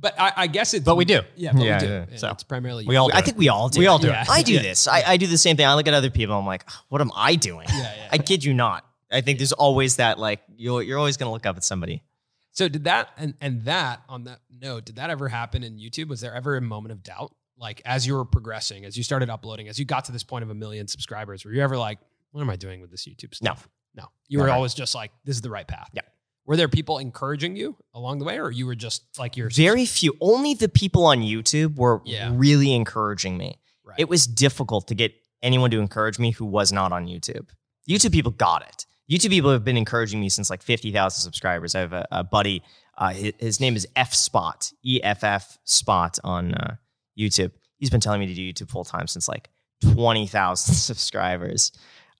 [0.00, 1.20] But I, I guess it's But we do.
[1.36, 1.92] Yeah, but Yeah, we do.
[2.10, 2.16] yeah.
[2.16, 3.00] So, it's primarily we you.
[3.00, 3.24] all do I it.
[3.26, 3.78] think we all do.
[3.80, 4.22] We all do Yeah.
[4.22, 4.30] it.
[4.30, 4.62] I do Yeah.
[4.62, 4.88] this.
[4.88, 5.66] I, I do the same thing.
[5.66, 6.34] I look at other people.
[6.38, 7.66] I'm like, what am I doing?
[7.68, 8.08] Yeah, yeah.
[8.10, 8.84] I kid you not.
[9.10, 12.02] I think there's always that like you're you're always gonna look up at somebody.
[12.52, 16.08] So did that and and that on that note, did that ever happen in YouTube?
[16.08, 17.34] Was there ever a moment of doubt?
[17.58, 20.44] Like as you were progressing, as you started uploading, as you got to this point
[20.44, 21.98] of a million subscribers, were you ever like,
[22.30, 23.68] what am I doing with this YouTube stuff?
[23.94, 24.02] No.
[24.02, 24.08] No.
[24.28, 25.90] You were always just like, this is the right path.
[25.92, 26.02] Yeah.
[26.44, 29.86] Were there people encouraging you along the way, or you were just like you're Very
[29.86, 30.14] few.
[30.20, 32.32] Only the people on YouTube were Yeah.
[32.34, 33.60] really encouraging me.
[33.84, 33.98] right.
[33.98, 35.12] It was difficult to get
[35.42, 37.48] anyone to encourage me who was not on YouTube.
[37.88, 38.12] YouTube hmm.
[38.12, 38.86] people got it.
[39.12, 41.74] YouTube people have been encouraging me since like 50,000 subscribers.
[41.74, 42.62] I have a, a buddy,
[42.96, 46.76] uh, his, his name is F Spot, E F F Spot on uh,
[47.18, 47.52] YouTube.
[47.76, 49.50] He's been telling me to do YouTube full time since like
[49.82, 51.72] 20,000 subscribers.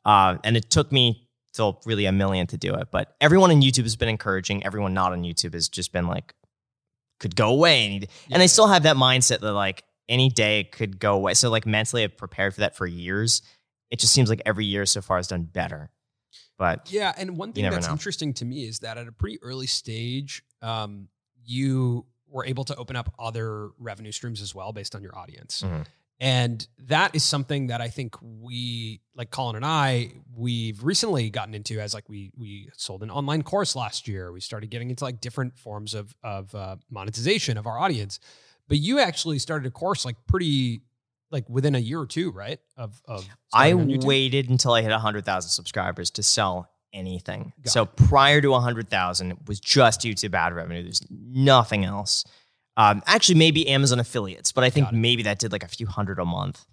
[0.04, 2.88] Uh, and it took me till really a million to do it.
[2.90, 4.66] But everyone on YouTube has been encouraging.
[4.66, 6.34] Everyone not on YouTube has just been like,
[7.20, 7.86] could go away.
[7.86, 11.32] And, and I still have that mindset that like any day it could go away.
[11.34, 13.40] So like mentally I've prepared for that for years.
[13.90, 15.90] It just seems like every year so far has done better.
[16.58, 17.92] But Yeah, and one thing that's know.
[17.92, 21.08] interesting to me is that at a pretty early stage, um,
[21.44, 25.62] you were able to open up other revenue streams as well based on your audience.
[25.62, 25.86] Mhm.
[26.20, 31.52] And that is something that I think we, like Colin and I, we've recently gotten
[31.52, 34.30] into as like we we sold an online course last year.
[34.30, 38.20] We started getting into like different forms of of uh, monetization of our audience.
[38.68, 40.82] But you actually started a course like pretty
[41.32, 42.60] like within a year or two, right?
[42.76, 44.04] Of of I starting on YouTube?
[44.04, 47.52] waited until I hit 100,000 subscribers to sell anything.
[47.64, 50.82] Got so prior to 100,000, it was just YouTube ad revenue.
[50.82, 52.24] There's nothing else.
[52.76, 56.18] Um, actually, maybe Amazon affiliates, but I think maybe that did like a few hundred
[56.18, 56.64] a month.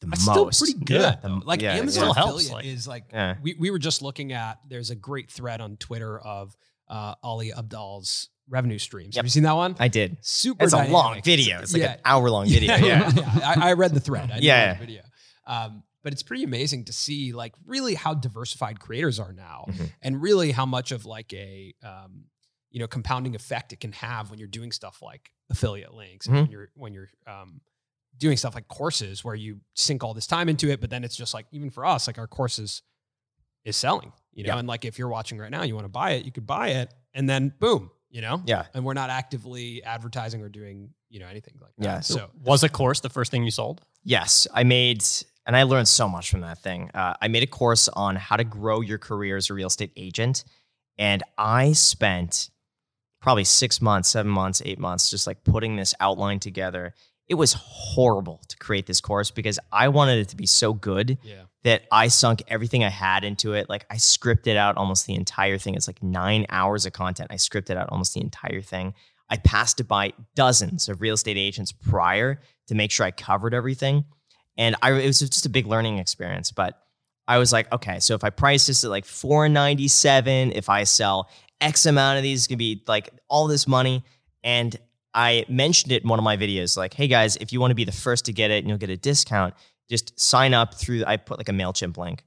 [0.00, 0.56] The That's most.
[0.56, 1.00] still pretty good.
[1.00, 1.16] Yeah.
[1.22, 1.42] though.
[1.44, 2.10] Like Yeah, Amazon yeah.
[2.10, 3.36] Still helps, affiliate like- is like Yeah.
[3.40, 6.56] we, we were just looking at there's a great thread on Twitter of
[6.88, 9.16] uh, Ali Abdaal's revenue streams.
[9.16, 9.76] Have you seen that one?
[9.78, 10.16] I did.
[10.20, 11.60] Super It's a long video.
[11.60, 11.92] It's like Yeah.
[11.94, 12.76] an hour long video.
[12.76, 13.10] Yeah.
[13.44, 14.30] I, I read the thread.
[14.30, 15.02] I Yeah, read the video.
[15.46, 19.90] Um, but it's pretty amazing to see like really how diversified creators are now Mhm.
[20.02, 22.24] and really how much of like a um,
[22.70, 26.34] you know compounding effect it can have when you're doing stuff like affiliate links and
[26.34, 26.52] when Mm-hmm.
[26.52, 27.60] you're when you're um,
[28.18, 31.16] doing stuff like courses where you sink all this time into it but then it's
[31.16, 32.82] just like even for us like our courses
[33.64, 34.58] is selling you know Yeah.
[34.58, 36.68] and like if you're watching right now you want to buy it you could buy
[36.70, 38.66] it and then boom you know Yeah.
[38.74, 42.62] and we're not actively advertising or doing you know anything like that Yeah, so Was
[42.62, 43.80] a course the first thing you sold?
[44.04, 45.04] Yes, I made,
[45.46, 46.90] and I learned so much from that thing.
[46.94, 49.92] Uh, I made a course on how to grow your career as a real estate
[49.96, 50.44] agent,
[50.98, 52.50] and I spent
[53.20, 56.94] probably six months, seven months, eight months just like putting this outline together.
[57.28, 61.18] It was horrible to create this course because I wanted it to be so good
[61.22, 63.68] yeah that I sunk everything I had into it.
[63.68, 65.74] Like I scripted out almost the entire thing.
[65.74, 67.30] It's like nine hours of content.
[67.30, 68.94] I scripted out almost the entire thing.
[69.30, 73.54] I passed it by dozens of real estate agents prior to make sure I covered
[73.54, 74.04] everything.
[74.58, 76.50] And I it was just a big learning experience.
[76.50, 76.78] But
[77.28, 81.30] I was like, okay, so if I price this at like 497, if I sell
[81.60, 84.04] X amount of these, it's gonna be like all this money.
[84.42, 84.76] And
[85.14, 87.74] I mentioned it in one of my videos, like, hey guys, if you want to
[87.76, 89.54] be the first to get it and you'll get a discount,
[89.90, 92.24] just sign up through I put like a MailChimp link.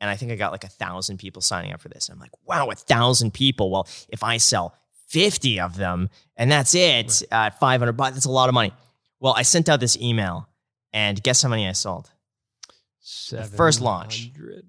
[0.00, 2.08] And I think I got like a thousand people signing up for this.
[2.08, 3.70] I'm like, wow, a thousand people.
[3.70, 4.74] Well, if I sell
[5.08, 8.72] 50 of them and that's it uh, at 500 bucks, that's a lot of money.
[9.20, 10.48] Well, I sent out this email
[10.92, 12.10] and guess how many I sold?
[13.56, 14.24] first launch.
[14.34, 14.66] 700?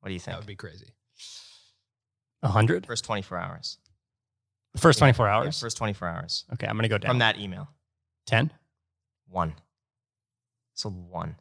[0.00, 0.34] What do you think?
[0.34, 0.86] That would be crazy.
[2.42, 2.86] A hundred?
[2.86, 3.78] First 24 hours.
[4.76, 5.60] First 24 Yeah, hours?
[5.60, 7.10] first 24 hours Okay, I'm going to go down.
[7.10, 7.68] from that email.
[8.26, 8.50] 10?
[9.28, 9.54] One.
[10.74, 11.36] Sold one.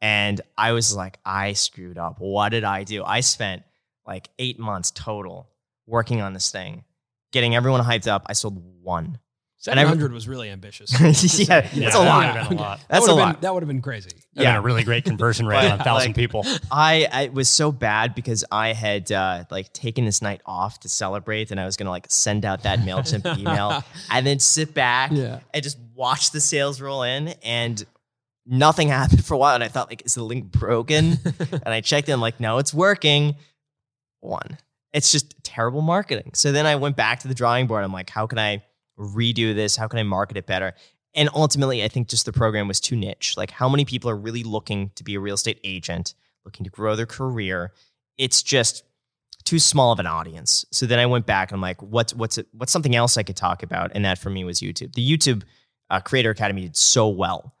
[0.00, 2.16] And I was like, I screwed up.
[2.18, 3.02] What did I do?
[3.04, 3.62] I spent
[4.06, 5.48] like eight months total
[5.86, 6.84] working on this thing,
[7.32, 8.24] getting everyone hyped up.
[8.26, 9.18] I sold one.
[9.66, 10.92] And I- 700 was really ambitious.
[11.48, 12.34] yeah, Yeah, that's a that lot.
[12.34, 12.80] would've been a lot.
[12.86, 13.32] That's that a would've lot.
[13.36, 14.10] Been, that would have been crazy.
[14.34, 14.42] Yeah.
[14.42, 14.58] Yeah.
[14.58, 16.44] a really great conversion rate on a thousand like- people.
[16.70, 20.90] I, I was so bad because I had uh, like taken this night off to
[20.90, 25.12] celebrate, and I was gonna like send out that Mailchimp email and then sit back
[25.14, 25.40] Yeah.
[25.54, 27.82] and just watch the sales roll in, and
[28.46, 29.54] nothing happened for a while.
[29.54, 31.18] And I thought like, is the link broken?
[31.38, 32.08] and I checked.
[32.08, 33.36] I'm like, no, it's working.
[34.20, 34.58] One.
[34.92, 36.32] It's just terrible marketing.
[36.34, 37.82] So then I went back to the drawing board.
[37.84, 38.62] I'm like, how can I
[38.98, 39.76] redo this?
[39.76, 40.74] How can I market it better?
[41.14, 43.36] And ultimately, I think just the program was too niche.
[43.36, 46.70] Like, how many people are really looking to be a real estate agent, looking to
[46.70, 47.72] grow their career?
[48.18, 48.84] It's just
[49.44, 50.64] too small of an audience.
[50.70, 53.36] So then I went back and I'm like, what's what's what's something else I could
[53.36, 53.92] talk about?
[53.94, 54.94] And that for me was YouTube.
[54.94, 55.42] The YouTube
[55.90, 57.54] uh, Creator Academy did so well.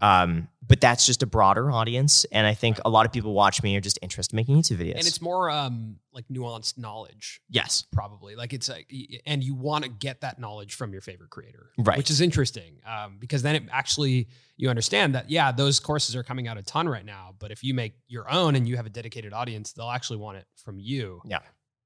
[0.00, 3.60] Um, but that's just a broader audience, and I think a lot of people watch
[3.62, 4.98] me are just interested in making YouTube videos.
[4.98, 8.36] And it's more um, like nuanced knowledge, yes, probably.
[8.36, 8.88] Like it's like,
[9.26, 11.98] and you want to get that knowledge from your favorite creator, Right.
[11.98, 16.22] Which is interesting um, because then it actually you understand that yeah, those courses are
[16.22, 17.34] coming out a ton right now.
[17.38, 20.38] But if you make your own and you have a dedicated audience, they'll actually want
[20.38, 21.20] it from you.
[21.24, 21.40] Yeah.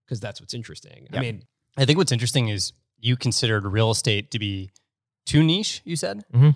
[0.07, 1.09] because that's what's interesting.
[1.12, 1.44] I mean,
[1.79, 4.72] I think what's interesting is you considered real estate to be
[5.24, 6.22] too niche, you said?
[6.35, 6.55] Mhm.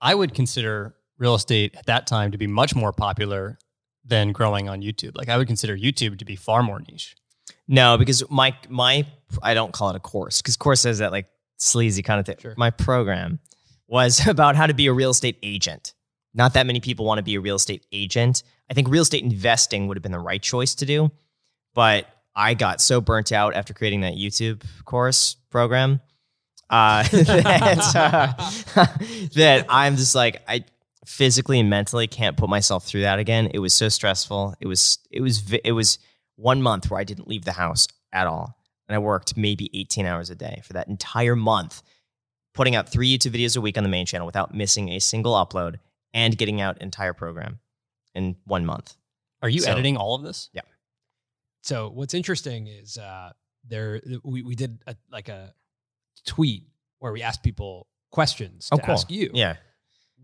[0.00, 3.58] I would consider real estate at that time to be much more popular
[4.04, 5.16] than growing on YouTube.
[5.16, 7.16] Like I would consider YouTube to be far more niche.
[7.66, 9.06] no, because my my
[9.42, 12.36] I don't call it a course because course has that like sleazy kind of thing.
[12.38, 12.54] Sure.
[12.56, 13.40] My program
[13.88, 15.94] was about how to be a real estate agent.
[16.34, 18.42] Not that many people want to be a real estate agent.
[18.70, 21.10] I think real estate investing would have been the right choice to do,
[21.74, 26.00] but I got so burnt out after creating that YouTube course program
[26.70, 28.86] uh, that uh,
[29.34, 30.64] that I'm just like I
[31.04, 33.50] physically and mentally can't put myself through that again.
[33.54, 34.54] It was so stressful.
[34.60, 35.98] It was it was it was
[36.36, 38.56] one month where I didn't leave the house at all,
[38.88, 41.82] and I worked maybe 18 hours a day for that entire month,
[42.54, 45.34] putting out three YouTube videos a week on the main channel without missing a single
[45.34, 45.76] upload
[46.12, 47.60] and getting out entire program
[48.14, 48.94] in one month.
[49.42, 50.48] Are you So- editing all of this?
[50.52, 50.62] Yeah.
[51.62, 53.32] So what's interesting is uh,
[53.68, 55.52] there we, we did a, like a
[56.24, 56.64] tweet
[56.98, 58.94] where we asked people questions Oh, to cool.
[58.94, 59.30] ask you.
[59.34, 59.56] Yeah.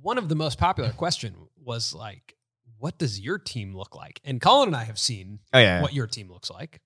[0.00, 2.34] one of the most popular question was like,
[2.78, 4.20] what does your team look like?
[4.24, 5.80] And Colin and I have seen Oh yeah.
[5.82, 6.80] what your team looks like.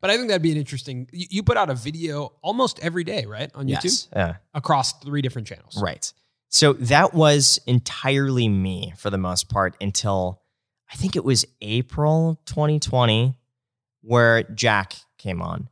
[0.00, 1.08] But I think that'd be an interesting.
[1.12, 4.08] You, you put out a video almost every day, right, on YouTube yes.
[4.14, 4.36] Yeah.
[4.54, 5.78] across three different channels.
[5.82, 6.10] Right.
[6.48, 10.40] So that was entirely me for the most part until
[10.90, 13.34] I think it was April 2020
[14.02, 15.68] where Jack came on.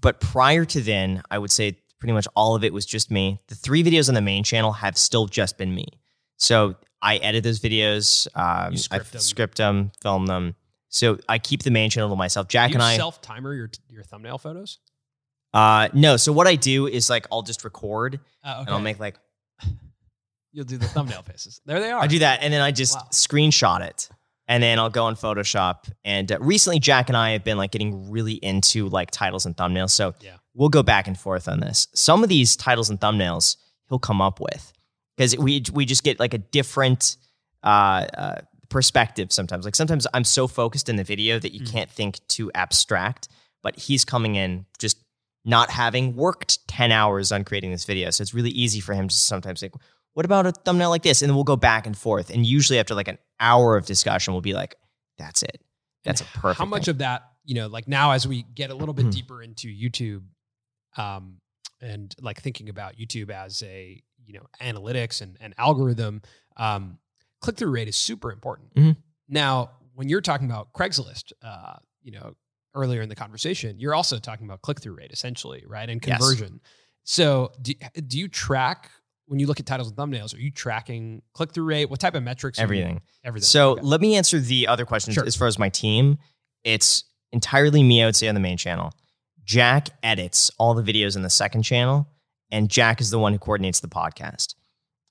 [0.00, 3.40] But prior to then, I would say pretty much all of it was just me.
[3.48, 5.86] The three videos on the main channel have still just been me.
[6.36, 9.20] So I edit those videos, um, You I script them.
[9.20, 10.54] script them, film them.
[10.90, 12.48] So I keep the main channel to myself.
[12.48, 12.96] Jack Do you and I.
[12.96, 14.78] self timer your your thumbnail photos.
[15.54, 16.16] uh, no.
[16.18, 18.60] So what I do is like I'll just record Uh, okay.
[18.60, 19.16] and I'll make like
[20.52, 21.60] You'll do the thumbnail faces.
[21.66, 22.00] There they are.
[22.02, 23.08] I do that, and then I just Wow.
[23.10, 24.08] screenshot it,
[24.46, 25.90] and then I'll go in Photoshop.
[26.04, 29.56] And uh, recently, Jack and I have been like getting really into like titles and
[29.56, 30.36] thumbnails, so Yeah.
[30.54, 31.88] We'll go back and forth on this.
[31.94, 33.56] Some of these titles and thumbnails
[33.88, 34.72] he'll come up with
[35.16, 37.16] because we we just get like a different
[37.62, 39.64] uh, uh, perspective sometimes.
[39.64, 41.70] Like sometimes I'm so focused in the video that you Mhm.
[41.72, 43.28] can't think too abstract,
[43.62, 44.98] but he's coming in just
[45.44, 48.10] not having worked 10 hours on creating this video.
[48.10, 49.74] So it's really easy for him to sometimes think,
[50.14, 51.20] what about a thumbnail like this?
[51.22, 52.30] And then we'll go back and forth.
[52.30, 54.74] And usually after like an hour of discussion, we'll be like,
[55.18, 55.60] that's it.
[56.04, 56.58] That's a perfect.
[56.58, 56.92] How much thing.
[56.92, 59.12] of that, you know, like now as we get a little bit Mhm.
[59.12, 60.22] deeper into YouTube,
[60.96, 61.38] um,
[61.80, 66.22] and like thinking about YouTube as a you know analytics and, and algorithm,
[66.56, 66.98] um,
[67.40, 68.74] click through rate is super important.
[68.74, 68.96] Mhm.
[69.28, 72.34] Now, when you're talking about Craigslist, uh, you know,
[72.74, 75.88] earlier in the conversation, you're also talking about click through rate essentially, right?
[75.88, 76.18] And Yes.
[76.18, 76.60] conversion.
[77.04, 77.74] So, do,
[78.06, 78.90] do you track
[79.26, 80.34] when you look at titles and thumbnails?
[80.34, 81.90] Are you tracking click through rate?
[81.90, 82.58] What type of metrics?
[82.58, 83.02] are you- everything?
[83.24, 83.46] everything.
[83.46, 83.82] So Okay.
[83.82, 85.24] let me answer the other questions Sure.
[85.26, 86.18] as far as my team.
[86.64, 88.92] It's entirely me, I would say, on the main channel.
[89.44, 92.08] Jack edits all the videos in the second channel,
[92.50, 94.54] and Jack is the one who coordinates the podcast.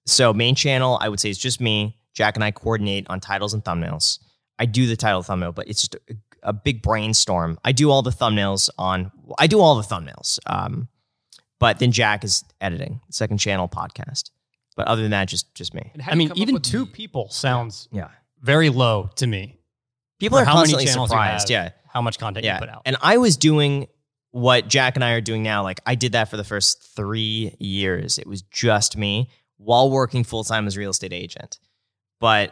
[0.05, 1.97] So main channel, I would say, is just me.
[2.13, 4.19] Jack and I coordinate on titles and thumbnails.
[4.59, 7.57] I do the title thumbnail, but it's just a, a big brainstorm.
[7.65, 9.11] I do all the thumbnails on.
[9.39, 10.39] I do all the thumbnails.
[10.45, 10.87] Um,
[11.59, 14.29] but then Jack is editing second channel podcast.
[14.75, 15.91] But other than that, just just me.
[16.07, 18.09] I mean, even two the- people sounds Yeah.
[18.41, 19.57] very low to me.
[20.19, 21.49] People are how many constantly channels you surprised.
[21.49, 21.69] have, Yeah.
[21.91, 22.55] How much content yeah.
[22.55, 22.81] you put out.
[22.85, 23.87] And I was doing
[24.33, 25.61] what Jack and I are doing now.
[25.61, 28.17] Like I did that for the first three years.
[28.17, 31.59] It was just me while working full time as real estate agent.
[32.19, 32.51] But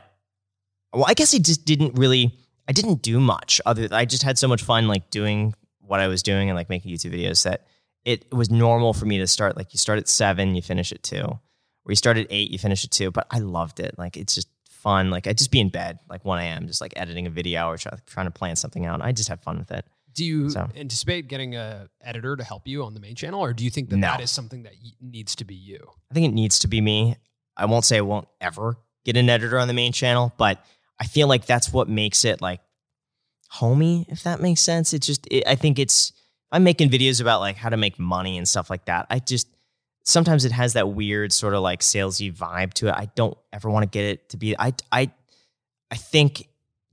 [0.94, 2.38] well, I guess I just didn't really.
[2.70, 3.88] I didn't do much other.
[3.91, 6.91] I just had so much fun like doing what I was doing and like making
[6.91, 7.65] YouTube videos that
[8.06, 9.58] it was normal for me to start.
[9.58, 12.60] Like you start at seven, you finish at two, or you start at eight, you
[12.60, 13.10] finish at two.
[13.10, 13.96] But I loved it.
[13.98, 15.10] Like it's just fun.
[15.10, 16.67] Like I'd just be in bed like 1 a.m.
[16.67, 19.02] just like editing a video or try, trying to plan something out.
[19.02, 19.86] I just have fun with it.
[20.13, 23.54] Do you So- anticipate getting a editor to help you on the main channel, or
[23.54, 24.08] do you think that No.
[24.08, 25.80] that is something that needs to be you?
[26.10, 27.15] I think it needs to be me.
[27.56, 30.63] I won't say I won't ever get an editor on the main channel, but
[31.00, 32.62] I feel like that's what makes it like
[33.50, 34.93] homey, if that makes sense.
[34.93, 36.13] It's just, it, I think it's,
[36.52, 39.08] I'm making videos about like how to make money and stuff like that.
[39.10, 39.47] I just,
[40.06, 42.93] sometimes it has that weird sort of like salesy vibe to it.
[42.93, 45.12] I don't ever want to get it to be, I, I,
[45.89, 46.47] I think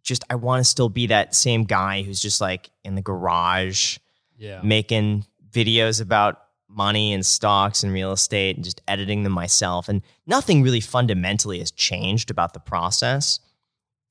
[0.09, 3.99] just, I want to still be that same guy who's just like in the garage
[4.39, 4.61] Yeah.
[4.65, 9.89] making videos about money and stocks and real estate and just editing them myself.
[9.89, 13.41] And nothing really fundamentally has changed about the process.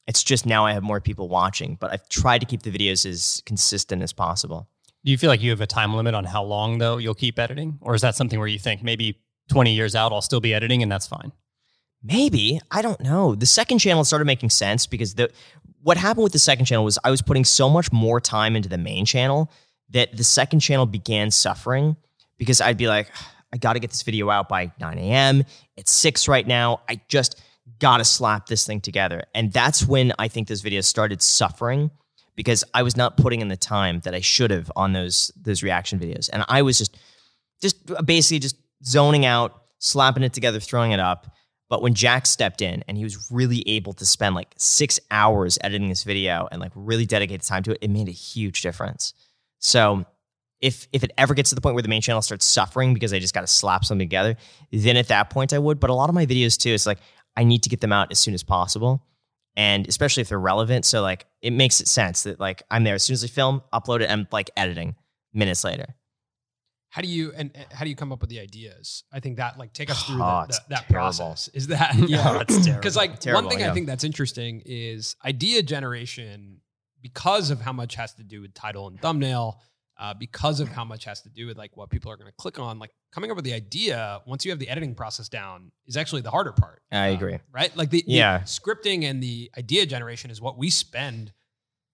[0.07, 3.05] It's just now I have more people watching, but I've tried to keep the videos
[3.05, 4.69] as consistent as possible.
[5.05, 7.37] Do you feel like you have a time limit on how long though you'll keep
[7.37, 10.53] editing, or is that something where you think maybe 20 years out I'll still be
[10.53, 11.31] editing and that's fine?
[12.03, 13.35] Maybe I don't know.
[13.35, 15.29] The second channel started making sense because the
[15.81, 18.69] what happened with the second channel was I was putting so much more time into
[18.69, 19.51] the main channel
[19.89, 21.95] that the second channel began suffering
[22.37, 23.11] because I'd be like,
[23.53, 25.43] I got to get this video out by 9 a.m.
[25.77, 26.81] It's six right now.
[26.89, 27.41] I just
[27.79, 31.91] got to slap this thing together, and that's when I think this video started suffering
[32.35, 35.63] because I was not putting in the time that I should have on those those
[35.63, 36.97] reaction videos, and I was just
[37.61, 41.33] just basically just zoning out, slapping it together, throwing it up.
[41.69, 45.57] But when Jack stepped in and he was really able to spend like six hours
[45.61, 49.13] editing this video and like really dedicate time to it, it made a huge difference.
[49.59, 50.05] So
[50.61, 53.13] if if it ever gets to the point where the main channel starts suffering because
[53.13, 54.37] I just got to slap something together,
[54.71, 55.79] then at that point I would.
[55.79, 56.99] But a lot of my videos too, it's like
[57.35, 59.03] I need to get them out as soon as possible.
[59.55, 60.85] And especially if they're relevant.
[60.85, 63.61] So like it makes it sense that like I'm there as soon as I film,
[63.73, 64.95] upload it, and like editing
[65.33, 65.95] minutes later.
[66.97, 69.03] How do you and and how do you come up with the ideas?
[69.13, 70.93] I think that like take us through Oh, the, the- that terrible.
[70.93, 71.47] process.
[71.53, 72.43] Is that yeah?
[72.47, 76.61] Because like Terrible, one thing I think that's interesting is idea generation
[77.01, 79.61] because of how much has to do with title and thumbnail.
[79.99, 82.35] uh, because of how much has to do with like what people are going to
[82.37, 82.77] click on.
[82.79, 86.21] Like coming up with the idea once you have the editing process down is actually
[86.21, 86.81] the harder part.
[86.91, 87.37] I uh, agree.
[87.51, 87.75] Right?
[87.75, 88.41] Like the, the Yeah.
[88.41, 91.31] scripting and the idea generation is what we spend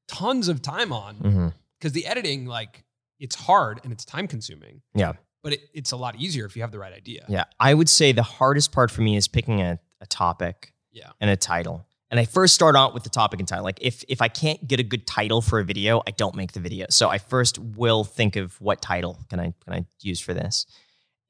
[0.09, 2.83] tons of time on because the editing like
[3.19, 4.81] it's hard and it's time consuming.
[4.93, 5.13] Yeah.
[5.43, 7.25] But it, it's a lot easier if you have the right idea.
[7.27, 7.43] Yeah.
[7.59, 11.09] I would say the hardest part for me is picking a, a topic Yeah.
[11.19, 11.85] and a title.
[12.09, 13.63] And I first start out with the topic and title.
[13.63, 16.51] Like if if I can't get a good title for a video, I don't make
[16.51, 16.85] the video.
[16.91, 20.67] So I first will think of what title can I can I use for this.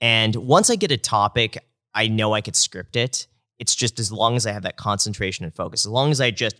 [0.01, 1.57] And once I get a topic,
[1.95, 3.27] I know I could script it.
[3.59, 5.85] It's just as long as I have that concentration and focus.
[5.85, 6.55] As long as I just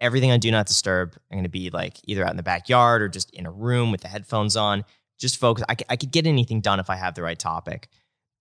[0.00, 3.02] everything on do not disturb, I'm going to be like either out in the backyard
[3.02, 4.84] or just in a room with the headphones on.
[5.18, 5.64] Just focus.
[5.68, 7.88] I, c- I could get anything done if I have the right topic.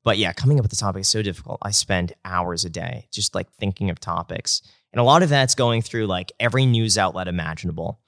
[0.03, 1.57] But yeah, coming up with the topic is so difficult.
[1.61, 4.61] I spend hours a day just like thinking of topics.
[4.93, 7.99] And a lot of that's going through like every news outlet imaginable,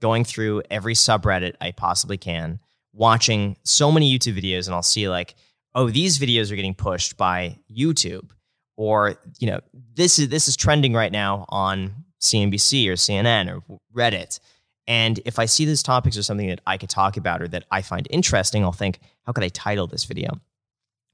[0.00, 2.60] going through every subreddit I possibly can,
[2.92, 5.34] watching so many YouTube videos, and I'll see like,
[5.74, 8.30] oh, these videos are getting pushed by YouTube.
[8.76, 9.60] Or, you know,
[9.94, 14.40] this is this is trending right now on CNBC or CNN or Reddit.
[14.86, 17.64] And if I see these topics or something that I could talk about or that
[17.70, 20.40] I find interesting, I'll think, how could I title this video?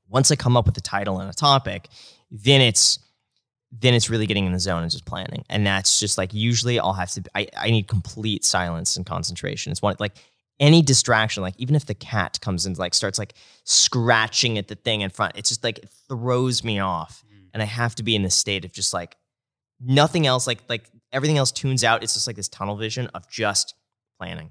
[0.08, 1.88] Once I come up with a title and a topic,
[2.30, 3.00] then it's
[3.76, 5.44] then it's really getting in the zone and just planning.
[5.50, 9.72] And that's just like usually I'll have to I, I need complete silence and concentration.
[9.72, 10.12] It's one like
[10.60, 13.34] any distraction, like even if the cat comes and like starts like
[13.64, 17.24] scratching at the thing in front, it's just like it throws me off.
[17.26, 17.48] Mm.
[17.54, 19.16] And I have to be in this state of just like
[19.80, 20.84] nothing else, like like
[21.14, 22.02] everything else tunes out.
[22.02, 23.74] It's just like this tunnel vision of just
[24.18, 24.50] planning.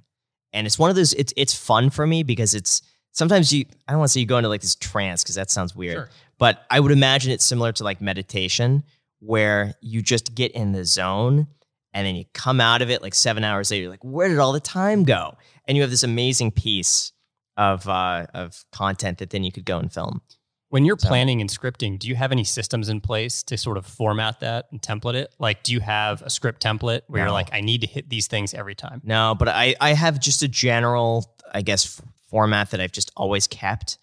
[0.53, 3.91] And it's one of those, it's it's fun for me because it's sometimes you I
[3.91, 5.95] don't want to say you go into like this trance because that sounds weird.
[5.95, 6.09] Sure.
[6.39, 8.83] But I would imagine it's similar to like meditation
[9.19, 11.47] where you just get in the zone
[11.93, 14.39] and then you come out of it like seven hours later, you're like, where did
[14.39, 15.37] all the time go?
[15.67, 17.11] And you have this amazing piece
[17.55, 20.21] of uh, of content that then you could go and film.
[20.73, 23.77] When you're So- planning and scripting, do you have any systems in place to sort
[23.77, 25.31] of format that and template it?
[25.37, 27.25] Like, do you have a script template where No.
[27.25, 28.99] you're like, I need to hit these things every time?
[29.03, 33.45] No, but I, I have just a general, I guess, format that I've just always
[33.45, 33.99] kept.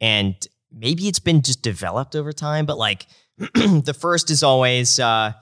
[0.00, 0.34] And
[0.72, 3.04] maybe it's been just developed over time, but like
[3.36, 5.34] the first is always uh,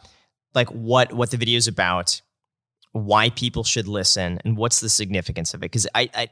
[0.56, 2.20] like what what the video is about,
[2.90, 5.70] why people should listen, and what's the significance of it.
[5.70, 6.28] Because I, I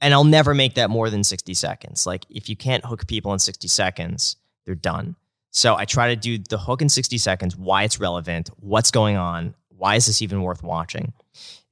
[0.00, 2.06] and I'll never make that more than 60 seconds.
[2.06, 5.16] Like if you can't hook people in 60 seconds, they're done.
[5.50, 9.16] So I try to do the hook in 60 seconds, why it's relevant, what's going
[9.16, 11.12] on, why is this even worth watching?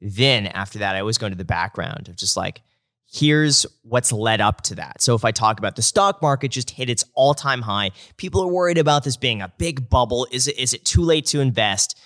[0.00, 2.62] Then after that, I always go into the background of just like,
[3.10, 5.00] here's what's led up to that.
[5.02, 8.48] So if I talk about the stock market just hit its all-time high, people are
[8.48, 10.26] worried about this being a big bubble.
[10.30, 11.98] Is it is it too late to invest?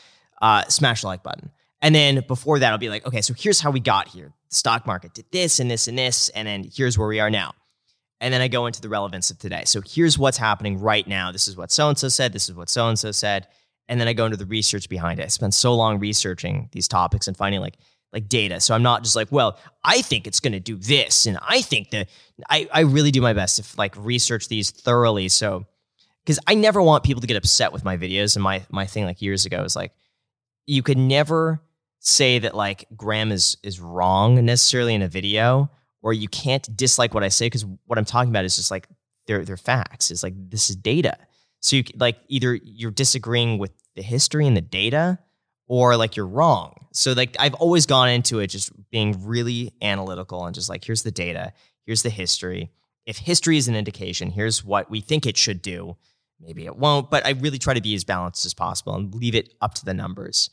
[0.42, 1.50] Uh, smash the like button.
[1.82, 4.32] And then before that, I'll be like, okay, so here's how we got here.
[4.50, 7.30] The stock market did this and this and this, and then here's where we are
[7.30, 7.54] now.
[8.20, 9.62] And then I go into the relevance of today.
[9.64, 11.32] So here's what's happening right now.
[11.32, 12.32] This is what so and so said.
[12.34, 13.46] This is what so and so said.
[13.88, 15.24] And then I go into the research behind it.
[15.24, 17.78] I spent so long researching these topics and finding like
[18.12, 18.60] like data.
[18.60, 21.62] So I'm not just like, well, I think it's going to do this, and I
[21.62, 22.08] think that
[22.48, 25.28] I I really do my best to like research these thoroughly.
[25.28, 25.64] So
[26.24, 28.36] because I never want people to get upset with my videos.
[28.36, 29.92] And my my thing like years ago is like,
[30.66, 31.60] you could never
[32.00, 35.70] say that like Graham is is wrong necessarily in a video,
[36.02, 38.88] or you can't dislike what I say because what I'm talking about is just like
[39.26, 40.10] they're they're facts.
[40.10, 41.16] It's like this is data.
[41.60, 45.18] So you like either you're disagreeing with the history and the data,
[45.68, 46.86] or like you're wrong.
[46.92, 51.02] So like I've always gone into it just being really analytical and just like here's
[51.02, 51.52] the data,
[51.86, 52.70] here's the history.
[53.06, 55.96] If history is an indication, here's what we think it should do.
[56.40, 59.34] Maybe it won't, but I really try to be as balanced as possible and leave
[59.34, 60.48] it up to the numbers.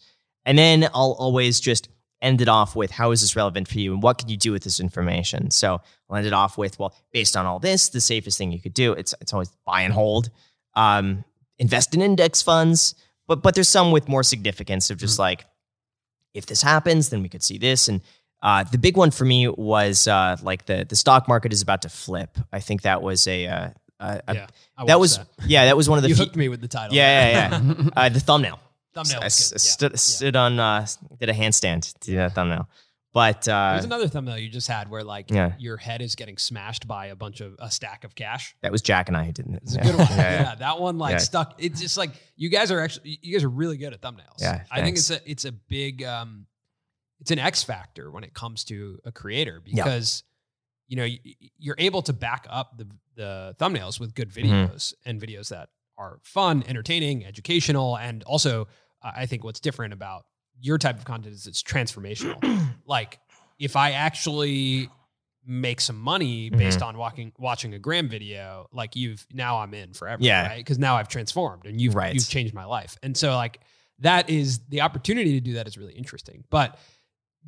[0.47, 1.89] And then I'll always just
[2.21, 4.51] end it off with how is this relevant for you and what can you do
[4.53, 5.51] with this information?
[5.51, 8.61] So I'll end it off with, well, based on all this, the safest thing you
[8.61, 10.29] could do, it's it's always buy and hold.
[10.73, 11.25] Um,
[11.59, 12.95] invest in index funds,
[13.27, 15.45] but but there's some with more significance of just like
[16.33, 17.87] if this happens, then we could see this.
[17.89, 18.01] And
[18.41, 21.81] uh, the big one for me was uh, like the the stock market is about
[21.81, 22.37] to flip.
[22.53, 23.69] I think that was a, uh,
[23.99, 26.47] a yeah, I that was yeah that was one of the you few- hooked me
[26.47, 26.95] with the title.
[26.95, 28.59] yeah yeah yeah uh, the thumbnail.
[29.03, 29.19] Thumbnail.
[29.21, 29.97] I s- stood, Yeah.
[29.97, 30.85] stood on uh,
[31.19, 32.67] did a handstand to do that thumbnail,
[33.13, 35.53] but uh, There's another thumbnail you just had where like Yeah.
[35.59, 38.55] your head is getting smashed by a bunch of a stack of cash.
[38.61, 39.59] that was Jack and I who did it.
[39.63, 39.83] It's a Yeah.
[39.83, 40.07] good one.
[40.09, 41.55] Yeah, Yeah, that one like stuck.
[41.57, 44.39] It's just like you guys are actually you guys are really good at thumbnails.
[44.39, 46.45] Yeah, I think it's a it's a big um
[47.19, 50.23] it's an X factor when it comes to a creator because
[50.87, 51.07] you know
[51.57, 54.73] you're able to back up the the thumbnails with good Mm-hmm.
[54.73, 58.67] videos and videos that are fun, entertaining, educational, and also
[59.15, 60.25] I think what's different about
[60.59, 62.41] your type of content is it's transformational.
[62.85, 63.19] like
[63.59, 64.89] if I actually
[65.45, 69.93] make some money based on walking watching a Graham video, like you've now I'm in
[69.93, 70.47] forever, Yeah.
[70.47, 70.57] right?
[70.57, 72.13] Because now I've transformed and you've Right.
[72.13, 73.61] you've changed my life, and so like
[73.99, 76.77] that is the opportunity to do that is really interesting, but.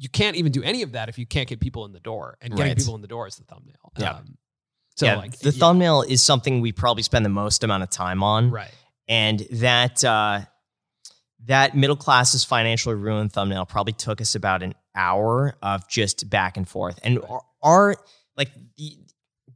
[0.01, 2.37] You can't even do any of that if you can't get people in the door,
[2.41, 2.77] and getting Right.
[2.77, 3.91] people in the door is the thumbnail.
[3.97, 4.11] Yeah.
[4.11, 4.37] Um,
[4.95, 7.89] so yeah, like the yeah, thumbnail is something we probably spend the most amount of
[7.89, 8.49] time on.
[8.49, 8.71] right?
[9.09, 10.41] and that uh,
[11.45, 16.57] that middle class's financially ruined thumbnail probably took us about an hour of just back
[16.57, 17.95] and forth and our, our
[18.37, 18.97] like the,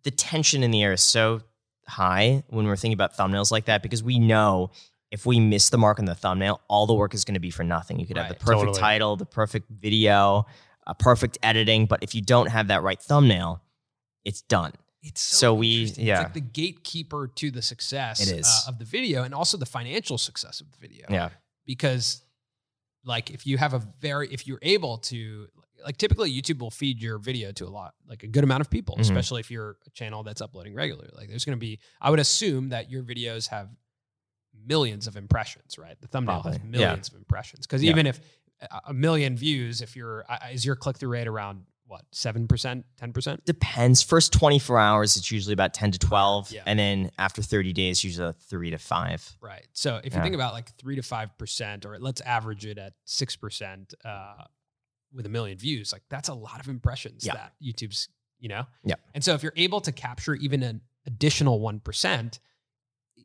[0.03, 1.41] the tension in the air is so
[1.87, 4.71] high when we're thinking about thumbnails like that because we know
[5.11, 7.49] if we miss the mark on the thumbnail all the work is going to be
[7.51, 8.79] for nothing you could have the perfect Totally.
[8.79, 10.45] title the perfect video
[10.87, 13.61] uh, perfect editing but if you don't have that right thumbnail
[14.23, 14.71] it's done
[15.01, 16.05] It's So we- interesting.
[16.05, 16.13] yeah.
[16.21, 18.47] it's like the gatekeeper to the success It is.
[18.47, 21.05] Uh, of the video and also the financial success of the video.
[21.09, 21.29] yeah
[21.65, 22.21] because
[23.05, 25.47] like if you have a very if you're able to
[25.85, 28.69] like typically YouTube will feed your video to a lot like a good amount of
[28.69, 29.01] people, Mhm.
[29.01, 31.09] especially if you're a channel that's uploading regularly.
[31.13, 33.69] Like there's going to be I would assume that your videos have
[34.65, 35.99] millions of impressions, right?
[35.99, 36.85] The thumbnail has Probably, yeah.
[36.87, 37.89] millions of impressions because Yeah.
[37.91, 38.19] even if
[38.85, 43.13] a- million views, if you're is your click through rate around what seven percent, ten
[43.13, 43.45] percent?
[43.45, 44.01] depends.
[44.01, 46.51] First 24 hours, it's usually about 10 to 12.
[46.51, 46.63] Yeah.
[46.65, 49.37] And then after 30 days, usually a three to five.
[49.39, 49.67] Right.
[49.73, 52.93] So if you think about like three to five percent, or let's average it at
[53.05, 54.43] six percent uh,
[55.13, 57.33] with a million views, like that's a lot of impressions Yeah.
[57.35, 58.65] that YouTube's, you know?
[58.83, 58.95] Yeah.
[59.13, 62.39] And so if you're able to capture even an additional one percent,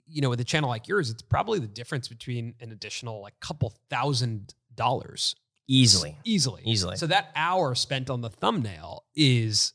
[0.07, 3.41] you know, with a channel like yours, it's probably the difference between an additional like
[3.41, 5.35] couple thousand dollars
[5.69, 6.17] Easily.
[6.25, 6.63] easily.
[6.65, 6.97] Easily.
[6.97, 9.75] So that hour spent on the thumbnail is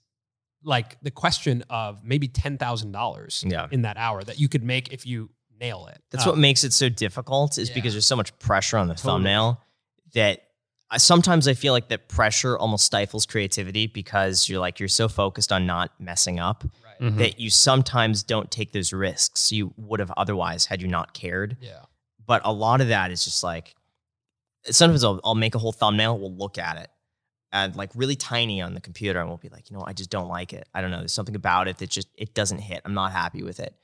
[0.64, 3.68] like the question of maybe ten thousand dollars Yeah.
[3.72, 5.30] in that hour that you could make if you
[5.60, 6.02] nail it.
[6.10, 7.76] That's Um, what makes it so difficult is yeah.
[7.76, 9.12] because there's so much pressure on the Totally.
[9.14, 9.62] thumbnail
[10.14, 10.42] that
[10.90, 15.08] I, sometimes I feel like that pressure almost stifles creativity because you're like, you're so
[15.08, 17.12] focused on not messing up right.
[17.12, 17.18] Mhm.
[17.18, 21.58] that you sometimes don't take those risks you would have otherwise had you not cared.
[21.62, 21.82] Yeah.
[22.26, 23.76] but a lot of that is just like
[24.66, 26.90] sometimes I'll, I'll make a whole thumbnail we'll look at it
[27.52, 30.10] and like really tiny on the computer and we'll be like you know i just
[30.10, 30.68] don't like it.
[30.74, 31.00] I don't know.
[31.00, 32.82] There's something about it that just it doesn't hit.
[32.86, 33.76] I'm not happy with it.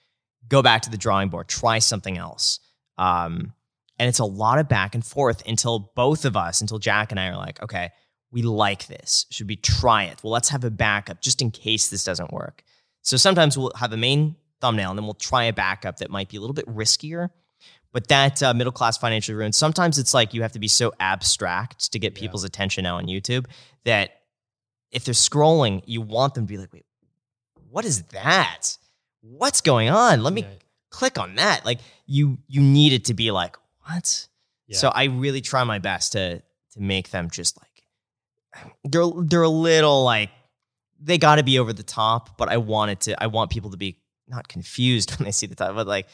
[0.47, 2.59] Go back to the drawing board try something else
[2.97, 3.53] um,
[3.97, 7.19] and it's a lot of back and forth until both of us until jack and
[7.19, 7.89] i are like okay
[8.31, 9.25] we like this.
[9.31, 10.23] Should we try it?
[10.23, 12.63] Well let's have a backup just in case this doesn't work.
[13.01, 16.29] So sometimes we'll have a main thumbnail and then we'll try a backup that might
[16.29, 17.29] be a little bit riskier
[17.91, 20.93] but that uh, middle class financially ruined, sometimes it's like you have to be so
[20.99, 22.21] abstract to get Yeah.
[22.21, 23.45] people's attention now on YouTube
[23.85, 24.11] that
[24.91, 26.85] if they're scrolling, you want them to be like, wait,
[27.69, 28.77] what is that?
[29.21, 30.23] What's going on?
[30.23, 30.61] Let me Right.
[30.89, 31.65] click on that.
[31.65, 34.27] Like you you need it to be like, what?
[34.67, 34.77] Yeah.
[34.77, 36.41] So I really try my best to
[36.73, 37.85] to make them just like
[38.83, 40.29] they're they're a little like
[41.01, 43.71] they got to be over the top, but I want it to I want people
[43.71, 46.07] to be not confused when they see the top, but like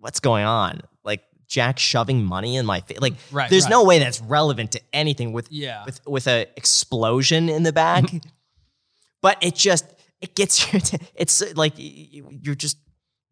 [0.00, 0.80] what's going on?
[1.04, 3.00] Like Jack shoving money in my face.
[3.00, 3.50] Like mm, Right.
[3.50, 3.70] there's right.
[3.70, 5.84] no way that's relevant to anything with Yeah.
[5.84, 8.04] with with a explosion in the back.
[9.22, 9.84] but it just
[10.20, 10.80] it gets you.
[10.80, 12.76] To, it's like you're just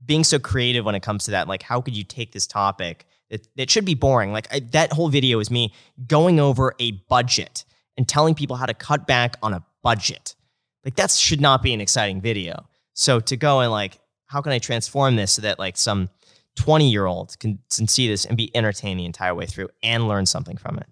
[0.04, 1.48] being so creative when it comes to that.
[1.48, 3.06] Like, how could you take this topic?
[3.28, 4.32] It, it should be boring.
[4.32, 5.72] Like I, that whole video is me
[6.06, 7.64] going over a budget
[7.96, 10.36] and telling people how to cut back on a budget.
[10.84, 12.66] Like that should not be an exciting video.
[12.92, 16.08] So to go and like, how can I transform this so that like some
[16.56, 20.08] 20 year old can, can see this and be entertained the entire way through and
[20.08, 20.86] learn something from it?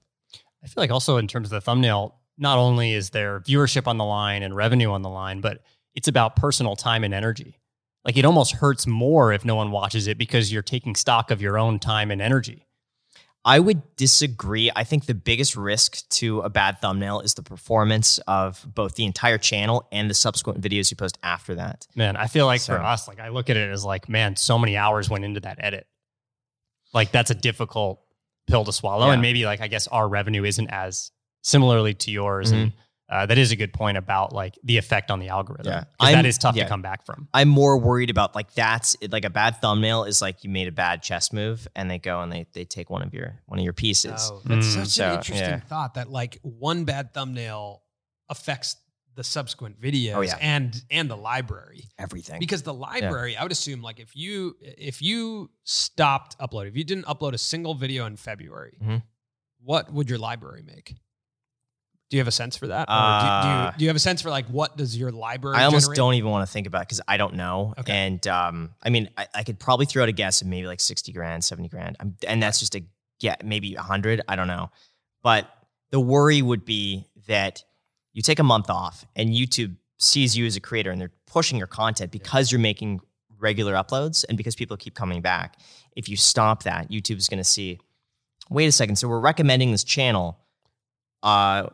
[0.63, 3.99] I feel like also in terms of the thumbnail, not only is there viewership on
[3.99, 5.63] the line and revenue on the line, but
[5.95, 7.61] it's about personal time and energy.
[8.05, 11.41] Like it almost hurts more if no one watches it because you're taking stock of
[11.41, 12.64] your own time and energy.
[13.45, 14.71] I would disagree.
[14.75, 19.05] I think the biggest risk to a bad thumbnail is the performance of both the
[19.05, 21.87] entire channel and the subsequent videos you post after that.
[21.95, 24.37] Man, I feel like So- for us, like I look at it as like, man,
[24.37, 25.87] so many hours went into that edit.
[26.95, 28.01] Like that's a difficult
[28.47, 29.09] pill to swallow.
[29.09, 29.15] Yeah.
[29.15, 31.11] And maybe like I guess our revenue isn't as
[31.43, 32.51] similarly to yours.
[32.51, 32.79] And mm-hmm.
[33.11, 35.67] Uh, that is a good point about like the effect on the algorithm.
[35.73, 35.85] Yeah.
[36.13, 36.63] That is tough yeah.
[36.65, 37.29] to come back from.
[37.35, 40.73] I'm more worried about like that's like a bad thumbnail is like you made a
[40.73, 43.65] bad chess move and they go and they they take one of your one of
[43.65, 44.31] your pieces.
[44.33, 44.75] Oh, that's Mm.
[44.75, 45.61] such So, an interesting yeah.
[45.61, 47.83] thought that like one bad thumbnail
[48.31, 48.77] affects
[49.17, 50.37] the subsequent videos Oh, yeah.
[50.41, 52.41] and and the library Everything.
[52.41, 56.83] because the library i would assume like if you if you stopped uploading if you
[56.83, 59.03] didn't upload a single video in february Mhm.
[59.63, 60.97] what would your library make
[62.15, 63.97] do you have a sense for that or do, do, Uh, you, do you have
[63.97, 65.97] a sense for like what does your library I almost generate?
[65.97, 67.75] don't even want to think about it because I don't know.
[67.77, 67.93] Okay.
[67.93, 70.79] And um, I mean, I, I could probably throw out a guess of maybe like
[70.79, 71.97] 60 grand, 70 grand.
[71.99, 72.85] I'm, and that's just a
[73.19, 74.23] get, maybe 100.
[74.29, 74.71] I don't know.
[75.25, 75.51] But
[75.91, 77.65] the worry would be that
[78.13, 81.59] you take a month off and YouTube sees you as a creator and they're pushing
[81.59, 83.01] your content because you're making
[83.41, 85.59] regular uploads and because people keep coming back.
[85.97, 87.81] If you stop that, YouTube is going to see,
[88.51, 88.95] wait a second.
[88.97, 90.39] So we're recommending this channel
[91.25, 91.69] uh,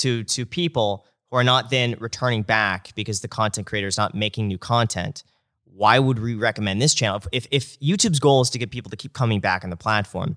[0.00, 4.14] to to people who are not then returning back because the content creator is not
[4.14, 5.22] making new content.
[5.64, 7.22] Why would we recommend this channel?
[7.32, 10.36] If if YouTube's goal is to get people to keep coming back on the platform,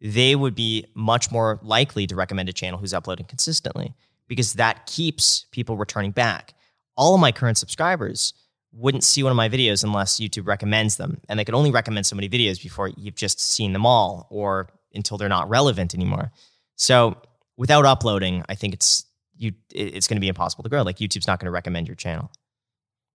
[0.00, 3.94] they would be much more likely to recommend a channel who's uploading consistently
[4.28, 6.54] because that keeps people returning back.
[6.96, 8.34] All of my current subscribers
[8.72, 11.20] wouldn't see one of my videos unless YouTube recommends them.
[11.28, 14.68] And they can only recommend so many videos before you've just seen them all or
[14.94, 16.32] until they're not relevant anymore.
[16.76, 17.16] So
[17.56, 19.04] without uploading, I think it's
[19.36, 20.82] you it's going to be impossible to grow.
[20.82, 22.30] Like YouTube's not going to recommend your channel.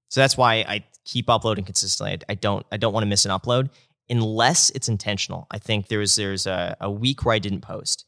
[0.09, 2.13] So that's why I keep uploading consistently.
[2.13, 3.69] I, I don't I don't want to miss an upload
[4.09, 5.47] unless it's intentional.
[5.51, 8.05] I think there was there's a, a week where I didn't post.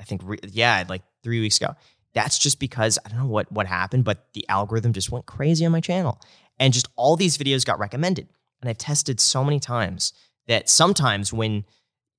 [0.00, 1.74] I think re- yeah, like 3 weeks ago.
[2.12, 5.64] That's just because I don't know what what happened, but the algorithm just went crazy
[5.64, 6.20] on my channel.
[6.58, 8.28] And just all these videos got recommended.
[8.60, 10.12] And I've tested so many times
[10.46, 11.64] that sometimes when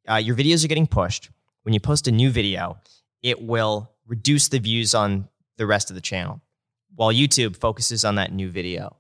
[0.07, 1.29] uh, your videos are getting pushed,
[1.63, 2.77] when you post a new video,
[3.25, 6.41] it will reduce the views on the rest of the channel
[6.95, 8.95] while YouTube focuses on that new video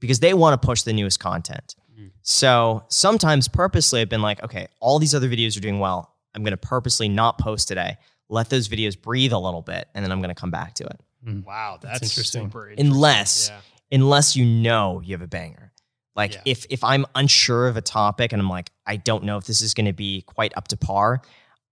[0.00, 1.76] because they want to push the newest content.
[1.98, 2.10] Mm.
[2.22, 6.14] So sometimes purposely, I've been like, okay, all these other videos are doing well.
[6.34, 7.98] I'm going to purposely not post today.
[8.28, 10.84] Let those videos breathe a little bit, and then I'm going to come back to
[10.84, 11.00] it.
[11.24, 11.44] Mm.
[11.44, 12.44] Wow, that's, that's interesting.
[12.44, 12.86] interesting.
[12.86, 13.60] Unless yeah
[13.92, 15.72] unless you know you have a banger.
[16.14, 16.42] Like yeah.
[16.44, 19.60] if if I'm unsure of a topic and I'm like, I don't know if this
[19.60, 21.20] is going to be quite up to par,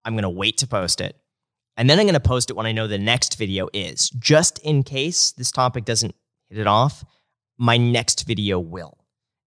[0.04, 1.16] I'm going to wait to post it.
[1.76, 4.58] And then I'm going to post it when I know the next video is, just
[4.60, 6.14] in case this topic doesn't
[6.48, 7.04] hit it off,
[7.58, 8.98] my next video will.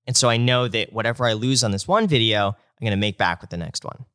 [0.05, 2.97] And so I know that whatever I lose on this one video, I'm going to
[2.97, 4.05] make back with the next one.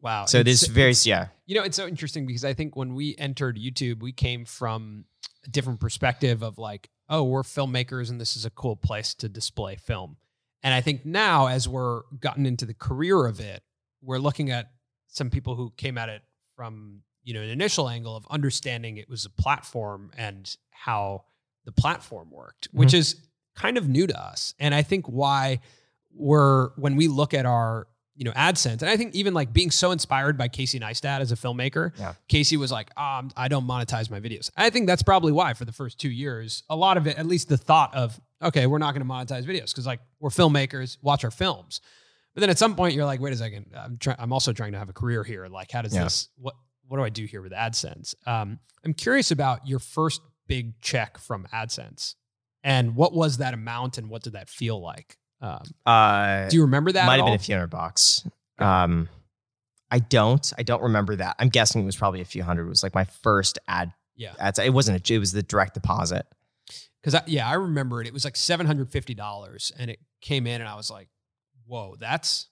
[0.00, 0.26] Wow.
[0.26, 1.28] So this very, yeah.
[1.46, 5.04] You know, it's so interesting because I think when we entered YouTube, we came from
[5.46, 9.28] a different perspective of like, oh, we're filmmakers and this is a cool place to
[9.28, 10.16] display film.
[10.64, 13.62] And I think now, as we're gotten into the career of it,
[14.00, 14.70] we're looking at
[15.08, 16.22] some people who came at it
[16.62, 21.24] from you know an initial angle of understanding it was a platform and how
[21.64, 22.78] the platform worked, mm-hmm.
[22.78, 23.16] which is
[23.56, 24.54] kind of new to us.
[24.60, 25.60] And I think why
[26.14, 28.82] we're when we look at our you know, AdSense.
[28.82, 32.12] And I think even like being so inspired by Casey Neistat as a filmmaker, yeah.
[32.28, 34.50] Casey was like, um, I don't monetize my videos.
[34.54, 37.24] I think that's probably why for the first two years, a lot of it, at
[37.26, 40.98] least the thought of, okay, we're not going to monetize videos because like we're filmmakers,
[41.00, 41.80] watch our films.
[42.34, 44.72] But then at some point you're like, wait a second, I'm trying, I'm also trying
[44.72, 45.46] to have a career here.
[45.48, 46.04] Like, how does yeah.
[46.04, 46.54] this, what,
[46.86, 48.14] what do I do here with AdSense?
[48.26, 52.14] Um, I'm curious about your first big check from AdSense
[52.64, 55.18] and what was that amount and what did that feel like?
[55.40, 57.06] Um, uh, do you remember that?
[57.06, 58.26] Might have been a few hundred bucks.
[58.58, 59.08] Um,
[59.90, 60.52] I don't.
[60.56, 61.36] I don't remember that.
[61.38, 62.66] I'm guessing it was probably a few hundred.
[62.66, 63.92] It was like my first ad.
[64.16, 64.34] Yeah.
[64.38, 64.60] Ads.
[64.60, 65.10] It wasn't.
[65.10, 66.26] A, it was the direct deposit.
[67.02, 68.06] Because yeah, I remember it.
[68.06, 71.08] It was like seven hundred fifty dollars, and it came in, and I was like,
[71.66, 72.48] "Whoa, that's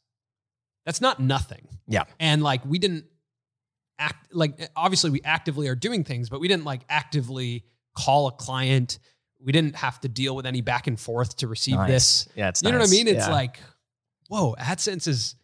[0.85, 2.05] that's not nothing." Yeah.
[2.19, 3.05] And like we didn't
[3.99, 7.65] act like obviously we actively are doing things, but we didn't like actively
[7.97, 8.99] call a client
[9.45, 11.89] we didn't have to deal with any back and forth to receive nice.
[11.89, 12.29] this.
[12.35, 12.73] Yeah, it's you nice.
[12.73, 13.09] know what I mean.
[13.09, 13.33] It's yeah.
[13.33, 13.61] like,
[14.29, 15.35] whoa, AdSense is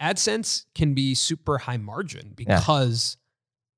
[0.00, 3.16] AdSense can be super high margin because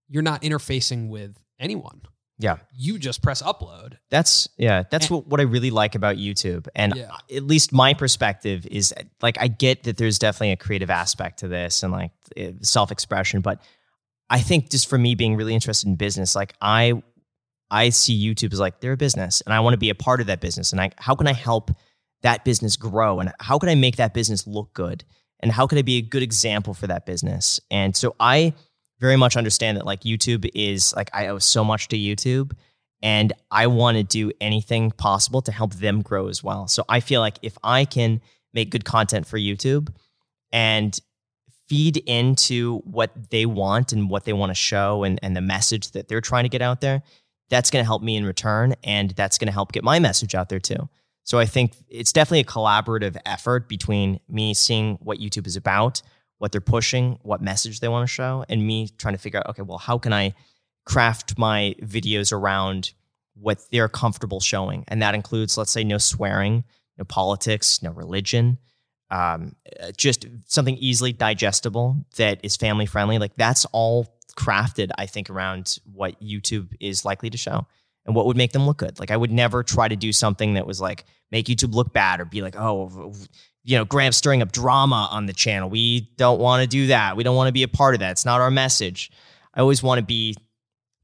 [0.09, 0.15] yeah.
[0.15, 2.03] you're not interfacing with anyone.
[2.39, 3.99] Yeah, you just press upload.
[4.11, 4.83] That's yeah.
[4.91, 7.11] That's and, what what I really like about YouTube, and yeah.
[7.35, 11.49] at least my perspective is like I get that there's definitely a creative aspect to
[11.49, 13.61] this and like eh, self expression, but
[14.29, 17.03] I think just for me being really interested in business, like I
[17.73, 20.21] I see YouTube as like they're a business and I want to be a part
[20.21, 20.73] of that business.
[20.73, 21.71] And I, how can I help
[22.23, 23.19] that business grow?
[23.19, 25.05] And how can I make that business look good?
[25.41, 27.61] And how can I be a good example for that business?
[27.71, 28.53] And so I
[29.03, 32.53] very much understand that like YouTube is like I owe so much to YouTube
[33.03, 36.69] and I want to do anything possible to help them grow as well.
[36.69, 38.21] So I feel like if I can
[38.55, 39.93] make good content for YouTube
[40.53, 40.99] and
[41.67, 45.91] feed into what they want and what they want to show and, and the message
[45.91, 47.03] that they're trying to get out there,
[47.51, 50.37] that's going to help me in return and that's going to help get my message
[50.37, 50.89] out there too.
[51.25, 56.03] So I think it's definitely a collaborative effort between me seeing what YouTube is about,
[56.43, 59.49] what they're pushing, what message they want to show, and me trying to figure out,
[59.51, 60.35] okay, well, how can I
[60.85, 62.95] craft my videos around
[63.35, 64.83] what they're comfortable showing?
[64.89, 66.65] And that includes, let's say, no swearing,
[66.99, 68.59] no politics, no religion,
[69.13, 69.55] um,
[69.97, 73.21] just something easily digestible that is family friendly.
[73.21, 77.69] Like that's all crafted, I think, around what YouTube is likely to show
[78.05, 78.99] and what would make them look good.
[78.99, 82.19] Like I would never try to do something that was like make YouTube look bad
[82.21, 83.15] or be like, oh,
[83.65, 85.71] you know, Graham stirring up drama on the channel.
[85.71, 87.17] We don't want to do that.
[87.17, 88.13] We don't want to be a part of that.
[88.13, 89.11] It's not our message.
[89.55, 90.35] I always want to be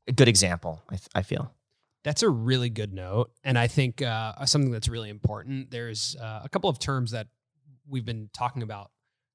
[0.06, 1.52] a good example, I, th- I feel.
[2.04, 3.30] That's a really good note.
[3.44, 5.70] And I think uh, something that's really important.
[5.70, 7.28] There's uh, a couple of terms that
[7.86, 8.90] we've been talking about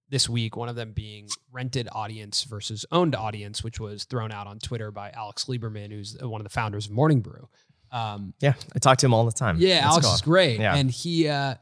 [0.09, 4.47] this week, one of them being rented audience versus owned audience, which was thrown out
[4.47, 7.47] on Twitter by Alex Lieberman, who's uh, one of the founders of Morning Brew.
[7.91, 9.57] Um, yeah, I talk to him all the time.
[9.59, 10.59] Yeah, Let's Alex is great.
[10.59, 10.75] Yeah.
[10.75, 11.55] And he, uh,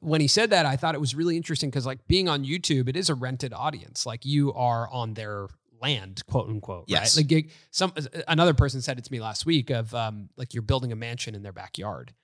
[0.00, 2.88] when he said that, I thought it was really interesting because, like, being on YouTube,
[2.88, 4.06] it is a rented audience.
[4.06, 5.48] Like, you are on their
[5.80, 6.84] land, quote unquote.
[6.88, 7.16] Yes.
[7.16, 7.30] Right?
[7.30, 10.62] Like, some uh, another person said it to me last week of um, like you're
[10.62, 12.14] building a mansion in their backyard.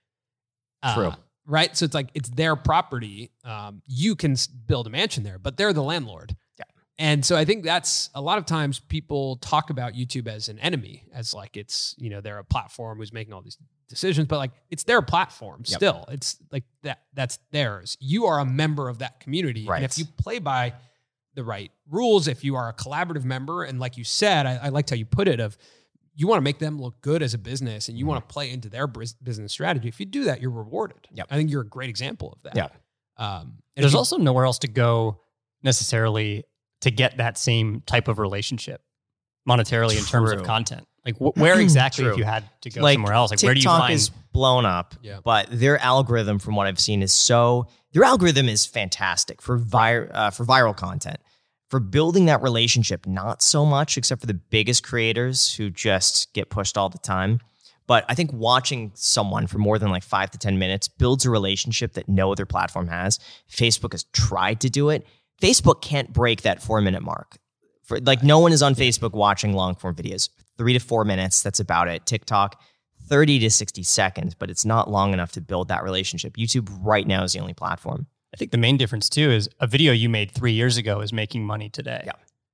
[0.82, 1.06] Uh, True.
[1.08, 1.76] Uh, right.
[1.76, 3.32] So it's like it's their property.
[3.44, 4.36] Um, you can
[4.66, 6.36] build a mansion there, but they're the landlord.
[6.58, 6.64] Yeah.
[7.00, 10.58] And so I think that's a lot of times people talk about YouTube as an
[10.58, 13.56] enemy, as like it's, you know, they're a platform who's making all these
[13.88, 15.78] decisions, but like it's their platform yep.
[15.78, 16.04] still.
[16.08, 17.96] It's like that that's theirs.
[18.00, 19.64] You are a member of that community.
[19.66, 19.76] Right.
[19.76, 20.74] And if you play by
[21.34, 24.68] the right rules, if you are a collaborative member, and like you said, I, I
[24.68, 25.56] liked how you put it of
[26.14, 28.10] you want to make them look good as a business and you mm-hmm.
[28.10, 29.88] want to play into their business strategy.
[29.88, 31.08] If you do that, you're rewarded.
[31.14, 31.28] Yep.
[31.30, 32.56] I think you're a great example of that.
[32.56, 32.68] Yeah.
[33.16, 35.22] Um, There's you, also nowhere else to go
[35.62, 36.44] necessarily
[36.80, 38.82] to get that same type of relationship
[39.48, 39.98] monetarily True.
[39.98, 40.86] in terms of content?
[41.04, 43.30] Like wh- where exactly if you had to go like, somewhere else?
[43.30, 44.94] Like TikTok where do you find is blown up?
[45.02, 45.20] Yeah.
[45.24, 50.10] But their algorithm, from what I've seen, is so their algorithm is fantastic for vir-
[50.12, 51.18] uh, for viral content.
[51.68, 56.50] For building that relationship, not so much, except for the biggest creators who just get
[56.50, 57.38] pushed all the time.
[57.86, 61.30] But I think watching someone for more than like five to 10 minutes builds a
[61.30, 63.18] relationship that no other platform has.
[63.48, 65.06] Facebook has tried to do it
[65.40, 67.38] Facebook can't break that four minute mark.
[67.84, 70.28] For, like no one is on Facebook watching long form videos.
[70.56, 72.06] Three to four minutes, that's about it.
[72.06, 72.60] TikTok,
[73.08, 76.36] 30 to 60 seconds, but it's not long enough to build that relationship.
[76.36, 78.06] YouTube right now is the only platform.
[78.32, 81.12] I think the main difference too is a video you made three years ago is
[81.12, 82.02] making money today.
[82.06, 82.12] Yeah.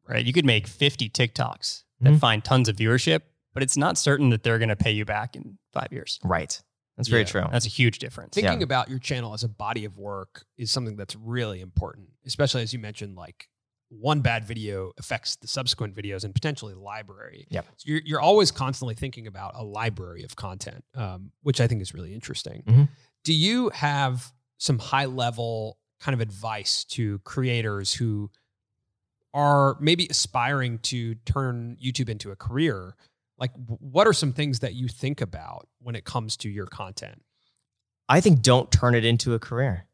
[0.09, 0.25] Right.
[0.25, 2.19] You could make 50 TikToks that mm-hmm.
[2.19, 3.23] find tons of viewership,
[3.53, 6.21] but it's not certain that they're going to pay you back in five years.
[6.23, 6.61] Right.
[6.97, 7.45] That's very yeah, true.
[7.51, 8.35] That's a huge difference.
[8.35, 8.65] Thinking yeah.
[8.65, 12.73] about your channel as a body of work is something that's really important, especially as
[12.73, 13.49] you mentioned, like
[13.89, 17.47] one bad video affects the subsequent videos and potentially the library.
[17.51, 21.67] Yeah, so you're, you're always constantly thinking about a library of content, um, which I
[21.67, 22.63] think is really interesting.
[22.67, 22.85] Mm-hmm.
[23.25, 28.31] Do you have some high level kind of advice to creators who
[29.35, 32.97] are maybe aspiring to turn YouTube into a career?
[33.39, 37.23] like what are some things that you think about when it comes to your content?
[38.09, 39.87] I think don't turn it into a career.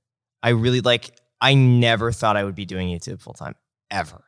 [0.42, 3.54] I really like i never thought i would be doing youtube full time
[3.90, 4.24] ever.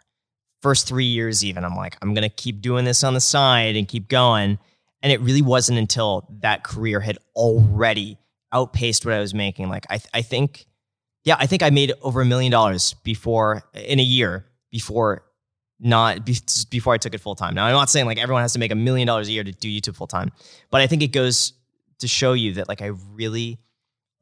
[0.62, 3.88] First three years even i'm like i'm gonna keep doing this on the side and
[3.88, 4.58] keep going.
[5.02, 8.18] And it really wasn't until that career had already
[8.52, 9.68] outpaced what i was making.
[9.68, 10.66] Like i, th- I think
[11.24, 15.24] yeah i think i made over a million dollars before in a year before
[15.84, 16.36] not be,
[16.70, 17.54] before I took it full time.
[17.54, 19.52] Now I'm not saying like everyone has to make a million dollars a year to
[19.52, 20.32] do YouTube full time,
[20.70, 21.52] but I think it goes
[21.98, 23.58] to show you that like I really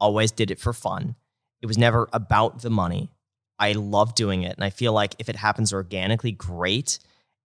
[0.01, 1.15] always did it for fun.
[1.61, 3.11] It was never about the money.
[3.59, 6.99] I love doing it, and I feel like if it happens organically, great.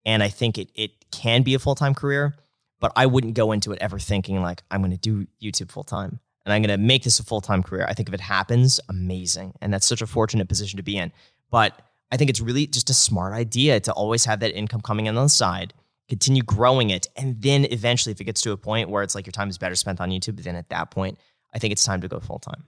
[0.06, 2.36] And I think it it can be a full time career,
[2.80, 5.84] but I wouldn't go into it ever thinking like I'm going to do YouTube full
[5.84, 7.86] time and I'm going to make this a full time career.
[7.90, 11.12] I think if it happens, amazing, and that's such a fortunate position to be in.
[11.52, 11.78] But
[12.12, 15.18] I think it's really just a smart idea to always have that income coming in
[15.18, 15.74] on the side,
[16.08, 17.08] continue growing it.
[17.16, 19.58] And then eventually, if it gets to a point where it's like your time is
[19.58, 21.20] better spent on YouTube, then at that point,
[21.54, 22.64] I think it's time to go full time.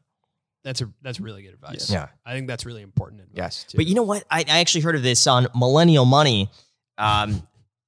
[0.64, 1.90] That's a that's really good advice.
[1.90, 3.38] Yeah, I think that's really important advice.
[3.38, 3.78] Yes, too.
[3.78, 4.26] but you know what?
[4.30, 6.50] I, I actually heard of this on Millennial Money.
[6.98, 7.48] Um,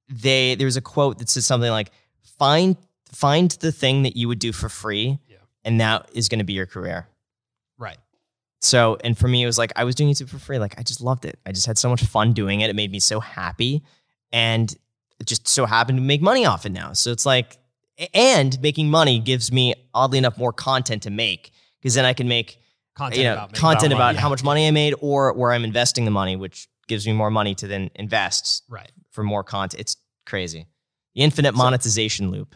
[0.10, 1.92] they there's a quote that says something like
[2.40, 2.78] find
[3.12, 5.38] find the thing that you would do for free, yeah.
[5.66, 7.08] and that is going to be your career.
[8.62, 10.60] So, and for me, it was like I was doing YouTube for free.
[10.60, 11.40] Like I just loved it.
[11.46, 12.70] I just had so much fun doing it.
[12.70, 13.84] It made me so happy,
[14.32, 14.72] and
[15.20, 16.94] it just so happened to make money off it now.
[16.94, 17.58] So it's like,
[18.14, 22.28] and making money gives me oddly enough more content to make because then I can
[22.28, 22.60] make
[22.96, 25.64] content you know, about content about, about how much money I made or where I'm
[25.64, 28.92] investing the money, which gives me more money to then invest right.
[29.12, 29.80] for more content.
[29.80, 29.96] It's
[30.26, 30.68] crazy.
[31.16, 32.56] The infinite monetization so, loop.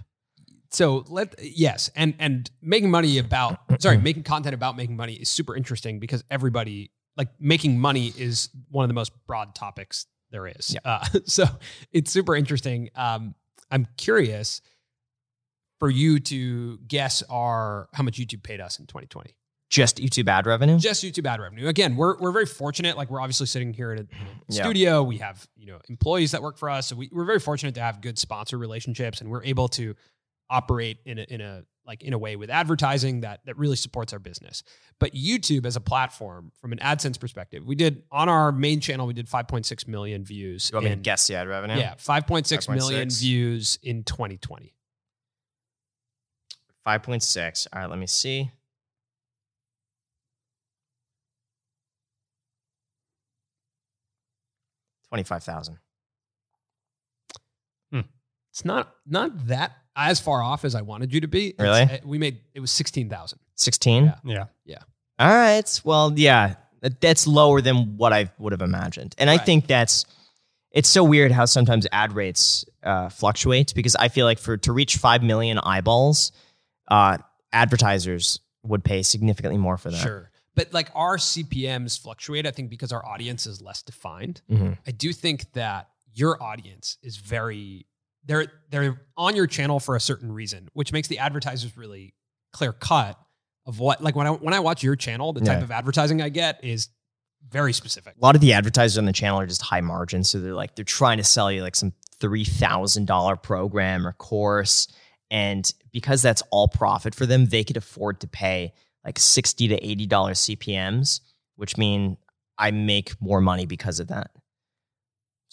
[0.75, 5.29] So let yes, and and making money about sorry, making content about making money is
[5.29, 10.47] super interesting because everybody like making money is one of the most broad topics there
[10.47, 10.73] is.
[10.73, 10.79] Yeah.
[10.83, 11.45] Uh, so
[11.93, 12.89] it's super interesting.
[12.93, 13.35] Um,
[13.71, 14.61] I'm curious
[15.79, 19.33] for you to guess our how much YouTube paid us in 2020.
[19.69, 20.77] Just YouTube ad revenue.
[20.77, 21.67] Just YouTube ad revenue.
[21.67, 22.97] Again, we're we're very fortunate.
[22.97, 24.05] Like we're obviously sitting here in a
[24.49, 24.63] yeah.
[24.63, 25.03] studio.
[25.03, 26.87] We have you know employees that work for us.
[26.87, 29.95] So we, we're very fortunate to have good sponsor relationships, and we're able to
[30.49, 34.13] operate in a, in a like in a way with advertising that that really supports
[34.13, 34.63] our business.
[34.99, 39.07] But YouTube as a platform, from an AdSense perspective, we did on our main channel
[39.07, 40.69] we did 5.6 million views.
[40.71, 41.77] You want in, me to guess the ad revenue?
[41.77, 43.21] Yeah, 5.6 million 6.
[43.21, 44.73] views in 2020.
[46.85, 47.67] 5.6.
[47.73, 48.51] All right, let me see.
[55.09, 55.77] Twenty-five thousand.
[57.91, 58.01] Hmm.
[58.51, 61.53] It's not not that as far off as I wanted you to be.
[61.59, 61.81] Really?
[61.83, 63.39] uh, we made it was sixteen thousand.
[63.55, 64.13] Sixteen.
[64.23, 64.45] Yeah.
[64.65, 64.79] Yeah.
[65.19, 65.81] All right.
[65.83, 66.55] Well, yeah,
[66.99, 70.05] that's lower than what I would have imagined, and I think that's.
[70.71, 74.73] It's so weird how sometimes ad rates uh, fluctuate because I feel like for to
[74.73, 76.33] reach five million eyeballs,
[76.89, 77.17] uh,
[77.53, 80.01] advertisers would pay significantly more for that.
[80.01, 80.31] Sure.
[80.53, 84.41] But like our CPMs fluctuate, I think, because our audience is less defined.
[84.51, 84.77] Mhm.
[84.85, 87.85] I do think that your audience is very
[88.25, 92.13] they're they're on your channel for a certain reason, which makes the advertisers really
[92.53, 93.19] clear cut
[93.65, 95.63] of what like when I when I watch your channel, the type Yeah.
[95.63, 96.89] of advertising I get is
[97.49, 98.15] very specific.
[98.19, 100.75] A lot of the advertisers on the channel are just high margin, so they're like
[100.75, 104.87] they're trying to sell you like some three thousand dollar program or course,
[105.29, 108.73] and because that's all profit for them, they could afford to pay
[109.05, 111.19] like sixty to eighty dollars CPMS,
[111.55, 112.17] which mean
[112.57, 114.31] I make more money because of that.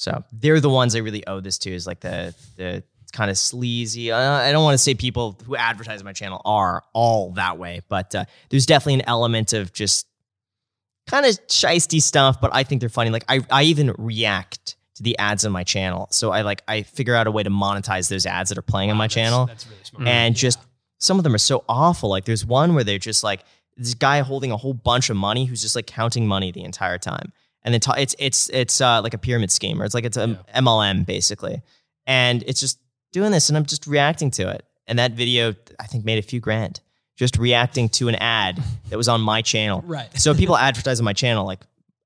[0.03, 1.71] So they're the ones I really owe this to.
[1.73, 2.83] Is like the the
[3.13, 4.11] kind of sleazy.
[4.11, 7.83] Uh, I don't want to say people who advertise my channel are all that way,
[7.89, 10.07] but uh, there's definitely an element of just
[11.07, 12.41] kind of shisty stuff.
[12.41, 13.11] But I think they're funny.
[13.11, 16.83] Like I I even react to the ads on my channel, so I like I
[16.83, 19.47] figure out a way to monetize those ads that are playing on my that's- channel
[19.47, 20.09] That's really smart.
[20.09, 20.41] and Yeah.
[20.41, 20.59] just
[20.99, 22.09] some of them are so awful.
[22.11, 23.45] Like there's one where they're just like
[23.77, 26.99] this guy holding a whole bunch of money who's just like counting money the entire
[26.99, 27.33] time,
[27.65, 30.39] and then it's it's it's uh, like a pyramid scheme or it's like it's a
[30.55, 31.63] MLM basically,
[32.07, 32.79] and it's just
[33.13, 34.65] doing this, and I'm just reacting to it.
[34.87, 36.81] And that video I think made a few grand
[37.17, 39.83] just reacting to an ad that was on my channel.
[39.87, 40.09] right.
[40.19, 41.61] So people advertise on my channel, like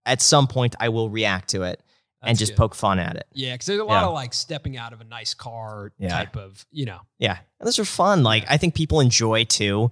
[0.05, 1.81] at some point I will react to it
[2.23, 2.59] and just good.
[2.59, 3.25] poke fun at it.
[3.33, 4.09] Yeah, because there's a lot Yeah.
[4.09, 6.09] of like stepping out of a nice car Yeah.
[6.09, 8.25] type of, you know, Yeah, and those are fun.
[8.25, 9.91] Like I think people enjoy too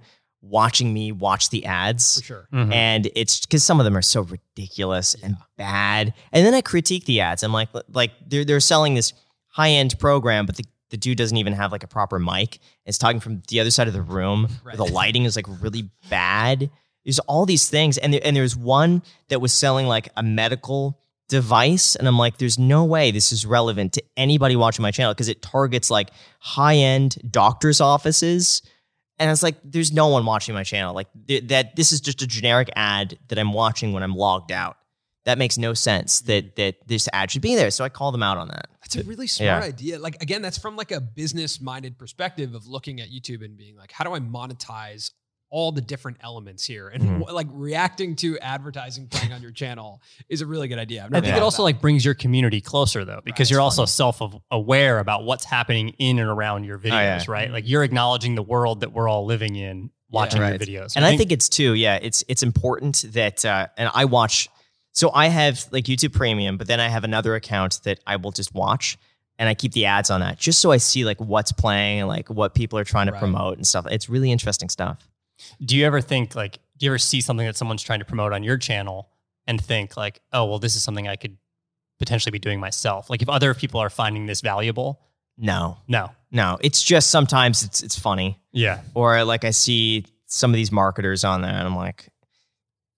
[0.49, 2.19] watching me watch the ads.
[2.19, 2.47] for sure.
[2.53, 2.71] Mhm.
[2.73, 6.13] and it's because some of them are so ridiculous and bad.
[6.31, 7.43] And then I critique the ads.
[7.43, 9.13] I'm like, like they're they're selling this
[9.47, 12.59] high end program, but the, the dude doesn't even have like a proper mic.
[12.85, 14.47] It's talking from the other side of the room.
[14.63, 14.77] Right.
[14.77, 16.69] The lighting is like really bad.
[17.03, 20.99] There's all these things, and there, and there's one that was selling like a medical
[21.27, 25.13] device, and I'm like, there's no way this is relevant to anybody watching my channel
[25.13, 28.61] because it targets like high end doctors' offices.
[29.17, 30.93] And it's like, there's no one watching my channel.
[30.93, 34.51] Like th- that, this is just a generic ad that I'm watching when I'm logged
[34.51, 34.77] out.
[35.23, 36.21] That makes no sense.
[36.21, 36.55] That mm.
[36.57, 37.71] that this ad should be there.
[37.71, 38.67] So I call them out on that.
[38.81, 39.67] That's a really smart Yeah.
[39.67, 39.99] idea.
[39.99, 43.75] Like again, that's from like a business minded perspective of looking at YouTube and being
[43.75, 45.11] like, how do I monetize
[45.55, 46.89] all the different elements here?
[46.89, 47.31] And Mhm.
[47.31, 51.07] like reacting to advertising playing on your channel is a really good idea.
[51.11, 53.85] I think it also about like brings your community closer though, because it's you're also
[53.85, 57.23] self aware about what's happening in and around your videos, yeah.
[57.27, 57.51] right?
[57.51, 60.49] Like you're acknowledging the world that we're all living in, watching Right.
[60.49, 60.93] your videos.
[60.97, 64.49] And I think it's too, yeah, it's it's important that uh, and I watch
[64.91, 68.31] so I have like YouTube Premium, but then I have another account that I will
[68.31, 68.97] just watch
[69.37, 72.07] and I keep the ads on that just so I see like what's playing and
[72.07, 73.19] like what people are trying to Right.
[73.19, 73.85] promote and stuff.
[73.91, 74.97] It's really interesting stuff.
[75.63, 78.33] Do you ever think like, do you ever see something that someone's trying to promote
[78.33, 79.09] on your channel
[79.47, 81.37] and think like, oh, well, this is something I could
[81.99, 83.09] potentially be doing myself?
[83.09, 85.01] Like if other people are finding this valuable,
[85.37, 85.77] No.
[85.87, 86.11] no.
[86.31, 88.41] No, it's just sometimes it's it's funny.
[88.51, 88.81] Yeah.
[88.93, 92.09] or like I see some of these marketers on there, and I'm like,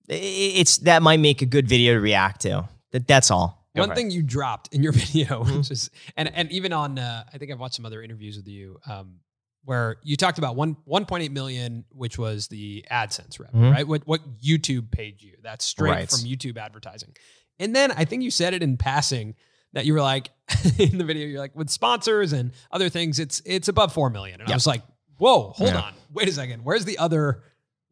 [0.07, 2.67] it's that might make a good video to react to.
[2.91, 3.67] That that's all.
[3.75, 3.95] Go One for it.
[3.97, 7.51] thing you dropped in your video, which is, and and even on, uh, I think
[7.51, 9.19] I've watched some other interviews with you, um,
[9.67, 13.73] where you talked about one 1.8 million, which was the AdSense revenue, Mhm.
[13.73, 13.85] right?
[13.87, 15.33] What what YouTube paid you?
[15.43, 16.09] That's straight Right.
[16.09, 17.13] from YouTube advertising.
[17.59, 19.35] And then I think you said it in passing
[19.73, 20.29] that you were like
[20.77, 24.39] in the video, you're like with sponsors and other things, it's it's above four million.
[24.39, 24.83] And I was like,
[25.17, 25.81] whoa, hold Yeah.
[25.81, 27.43] on, wait a second, where's the other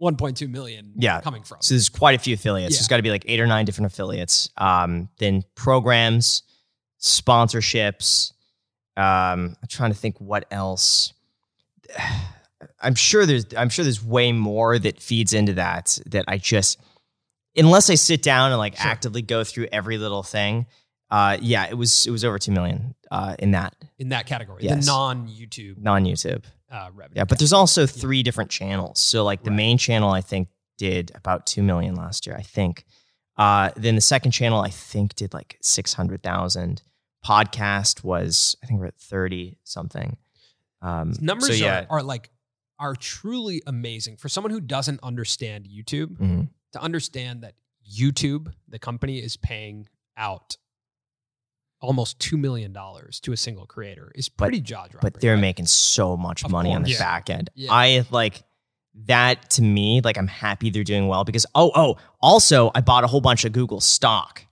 [0.01, 1.19] 1.2 million Yeah.
[1.19, 1.57] coming from?
[1.61, 2.75] So there's quite a few affiliates.
[2.75, 2.79] Yeah.
[2.79, 4.49] There's got to be like eight or nine different affiliates.
[4.55, 6.43] Um, then programs,
[7.01, 8.31] sponsorships.
[8.97, 11.11] Um, I'm trying to think what else.
[12.81, 16.79] I'm sure there's I'm sure there's way more that feeds into that that I just
[17.55, 18.87] unless I sit down and like Sure.
[18.91, 20.65] actively go through every little thing.
[21.11, 24.63] Uh, yeah, it was it was over two million uh, in that in that category,
[24.63, 24.85] Yes.
[24.85, 26.43] the non YouTube non YouTube.
[26.71, 27.17] uh, revenue.
[27.19, 28.99] Yeah, but there's also three different channels.
[28.99, 29.57] So like the Right.
[29.57, 32.85] main channel I think did about 2 million last year, I think.
[33.37, 36.81] Uh then the second channel I think did like 600,000.
[37.25, 40.17] Podcast was I think we're at 30 something.
[40.81, 41.85] Um numbers so yeah.
[41.89, 42.29] are, are like
[42.79, 46.49] are truly amazing for someone who doesn't understand YouTube Mhm.
[46.73, 47.55] to understand that
[47.89, 50.57] YouTube, the company, is paying out
[51.81, 54.99] almost two million dollars to a single creator is pretty jaw dropping.
[55.11, 55.41] But they're right?
[55.41, 56.89] making so much Of money on the.
[56.91, 56.99] Yeah.
[56.99, 57.49] back end.
[57.53, 57.71] Yeah.
[57.71, 58.43] I like
[59.05, 63.03] that to me, like I'm happy they're doing well because oh, oh, also I bought
[63.03, 64.45] a whole bunch of Google stock.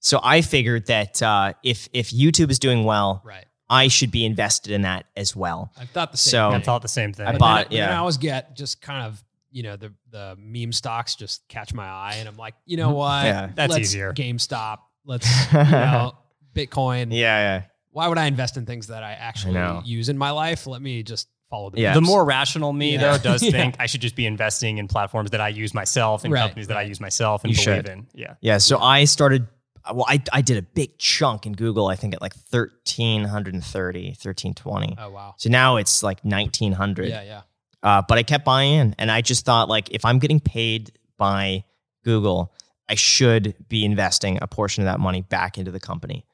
[0.00, 3.46] So I figured that uh, if if YouTube is doing well, right.
[3.74, 5.70] I should be invested in that as well.
[5.78, 6.30] I thought the same.
[6.30, 6.62] So- I thing.
[6.62, 7.26] thought the same thing.
[7.26, 7.94] I But bought- then, but then yeah.
[7.94, 11.86] I always get just kind of you know the the meme stocks just catch my
[11.86, 13.10] eye, and I'm like, you know what?
[13.24, 13.26] Mm-hmm.
[13.26, 13.50] Yeah.
[13.54, 14.12] That's Let's easier.
[14.12, 14.78] GameStop.
[15.04, 16.12] Let's you know
[16.54, 17.08] Bitcoin.
[17.12, 17.62] Yeah, yeah.
[17.90, 19.82] Why would I invest in things that I actually know.
[19.84, 20.66] use in my life?
[20.66, 21.80] Let me just follow the.
[21.80, 21.94] Yeah.
[21.94, 23.12] the more rational me Yeah.
[23.16, 23.50] though does Yeah.
[23.52, 26.66] think I should just be investing in platforms that I use myself and Right, companies
[26.68, 27.88] that I use myself and You believe should.
[27.88, 28.06] in.
[28.14, 28.34] Yeah.
[28.40, 28.58] Yeah.
[28.58, 29.46] So I started,
[29.92, 34.96] well, I, I did a big chunk in Google, I think at like 1330, 1320.
[34.98, 35.34] Oh wow.
[35.36, 37.08] So now it's like 1900.
[37.08, 37.40] Yeah, yeah.
[37.84, 38.94] Uh, but I kept buying in.
[38.98, 41.64] And I just thought, like, if I'm getting paid by
[42.02, 42.52] Google,
[42.88, 46.24] I should be investing a portion of that money back into the company.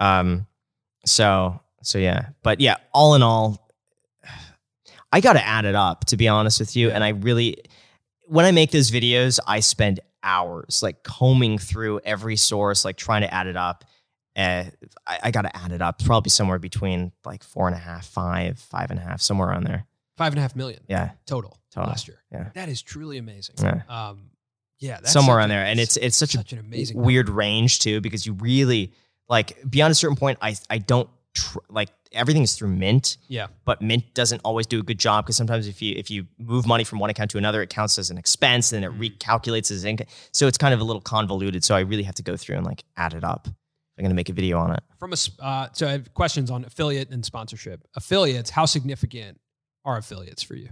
[0.00, 0.46] Um,
[1.06, 2.30] so, so yeah.
[2.42, 3.70] But yeah, all in all,
[5.12, 6.90] I got to add it up, to be honest with you.
[6.90, 7.62] And I really,
[8.26, 13.22] when I make those videos, I spend hours like combing through every source, like trying
[13.22, 13.84] to add it up.
[14.36, 14.64] Uh,
[15.06, 16.02] I, I got to add it up.
[16.04, 19.64] Probably somewhere between like four and a half, five, five and a half, somewhere around
[19.64, 19.86] there.
[20.16, 21.10] Five and a half million Yeah.
[21.26, 21.88] total, Total.
[21.88, 22.22] last year.
[22.30, 22.50] Yeah.
[22.54, 23.56] That is truly amazing.
[23.60, 23.82] Yeah.
[23.88, 24.30] Um,
[24.80, 25.64] yeah, that's somewhere on there.
[25.64, 28.92] And it's it's such, such a an amazing weird range too, because you really
[29.28, 30.38] like beyond a certain point.
[30.40, 34.82] I I don't tr- like everything's through Mint, Yeah, but Mint doesn't always do a
[34.82, 37.62] good job because sometimes if you if you move money from one account to another,
[37.62, 38.98] it counts as an expense and it Mm.
[39.18, 40.06] recalculates as income.
[40.32, 41.64] So it's kind of a little convoluted.
[41.64, 43.48] So I really have to go through and like add it up.
[43.98, 44.80] I'm gonna make a video on it.
[44.98, 47.86] from a s- uh, so I have questions on affiliate and sponsorship.
[47.96, 49.40] Affiliates, how significant
[49.84, 50.70] are affiliates for you?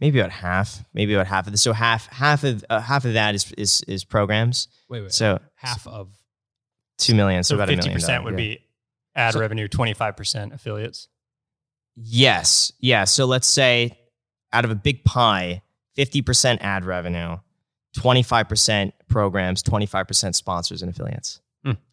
[0.00, 0.82] Maybe about half.
[0.94, 1.60] Maybe about half of this.
[1.62, 4.68] So half half of uh, half of that is is is programs.
[4.88, 6.08] Wait, wait, So half of
[6.98, 7.42] two million.
[7.44, 7.94] So, So about a fifty million.
[8.00, 8.54] percent dollars, would yeah.
[8.54, 8.60] be
[9.14, 11.08] ad So- revenue, twenty five percent affiliates.
[11.96, 12.72] Yes.
[12.80, 13.04] Yeah.
[13.04, 13.98] So let's say
[14.52, 15.62] out of a big pie,
[15.98, 17.36] 50% ad revenue,
[17.96, 21.40] 25% programs, 25% sponsors and affiliates.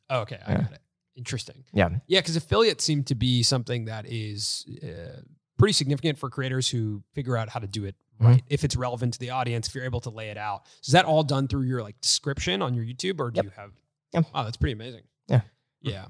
[0.10, 0.62] oh, okay, I Yeah.
[0.62, 0.82] got it.
[1.16, 1.66] Interesting.
[1.74, 1.90] Yeah.
[2.08, 5.22] Yeah, because affiliates seem to be something that is uh,
[5.58, 8.26] pretty significant for creators who figure out how to do it Mhm.
[8.26, 8.44] right.
[8.48, 11.04] If it's relevant to the audience, if you're able to lay it out, is that
[11.06, 13.46] all done through your like description on your YouTube, or do Yep.
[13.46, 13.72] you have?
[14.14, 14.26] Yep.
[14.34, 15.04] Wow, that's pretty amazing.
[15.28, 15.42] Yeah.
[15.82, 16.06] yeah,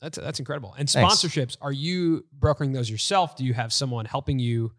[0.00, 0.74] that's that's incredible.
[0.78, 1.14] And Thanks.
[1.14, 3.36] sponsorships, are you brokering those yourself?
[3.36, 4.72] Do you have someone helping you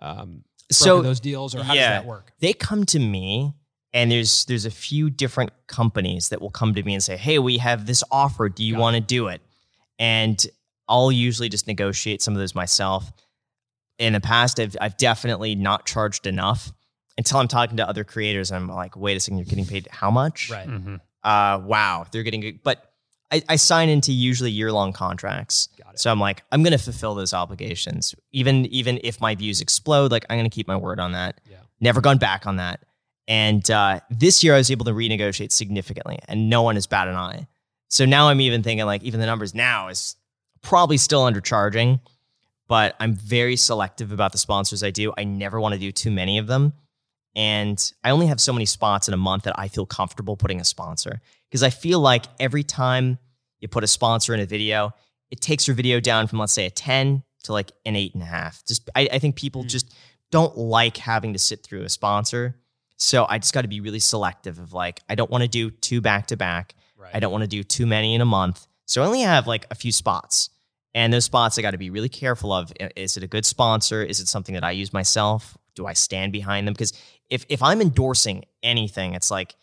[0.00, 0.42] um, broker
[0.72, 1.80] So those deals, or how yeah.
[1.94, 2.32] does that work?
[2.40, 3.54] they come to me
[3.92, 7.38] and there's there's a few different companies that will come to me and say, "Hey,
[7.38, 8.48] we have this offer.
[8.48, 9.42] Do you want to do it?"
[9.98, 10.44] And
[10.88, 13.12] I'll usually just negotiate some of those myself.
[13.98, 16.72] In the past, I've I've definitely not charged enough
[17.18, 19.88] until I'm talking to other creators and I'm like, "Wait a second, you're getting paid
[19.90, 20.68] how much?" Right.
[20.68, 20.96] Mm-hmm.
[21.24, 22.60] uh, wow, they're getting.
[22.62, 22.89] But
[23.30, 25.68] I, I sign into usually year long contracts.
[25.82, 26.00] Got it.
[26.00, 28.14] So I'm like, I'm going to fulfill those obligations.
[28.32, 31.40] Even, even if my views explode, like I'm going to keep my word on that.
[31.48, 31.58] Yeah.
[31.80, 32.84] Never gone back on that.
[33.28, 37.06] And uh, this year I was able to renegotiate significantly and no one has bat
[37.06, 37.46] an eye.
[37.88, 40.16] So now I'm even thinking like, even the numbers now is
[40.62, 42.00] probably still undercharging,
[42.68, 45.12] but I'm very selective about the sponsors I do.
[45.16, 46.72] I never want to do too many of them.
[47.36, 50.60] And I only have so many spots in a month that I feel comfortable putting
[50.60, 51.20] a sponsor
[51.50, 53.18] because I feel like every time
[53.60, 54.92] you put a sponsor in a video,
[55.30, 58.22] it takes your video down from, let's say, a 10 to like an eight and
[58.22, 58.64] a half.
[58.66, 59.68] Just, I, I think people Hmm.
[59.68, 59.94] just
[60.30, 62.56] don't like having to sit through a sponsor.
[62.96, 65.70] So I just got to be really selective of like, I don't want to do
[65.70, 66.74] two back to back.
[67.14, 68.66] I don't want to do too many in a month.
[68.86, 70.50] So I only have like a few spots.
[70.94, 72.72] And those spots I got to be really careful of.
[72.96, 74.02] Is it a good sponsor?
[74.02, 75.56] Is it something that I use myself?
[75.76, 76.74] Do I stand behind them?
[76.74, 76.92] Because
[77.30, 79.54] if if I'm endorsing anything, it's like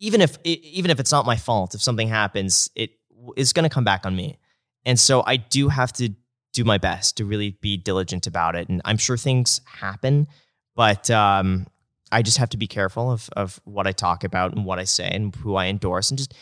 [0.00, 2.90] even if even if it's not my fault, if something happens, it
[3.36, 4.38] is going to come back on me.
[4.86, 6.10] And so I do have to
[6.52, 8.68] do my best to really be diligent about it.
[8.68, 10.28] And I'm sure things happen,
[10.74, 11.66] but um,
[12.10, 14.84] I just have to be careful of of what I talk about and what I
[14.84, 16.34] say and who I endorse, and just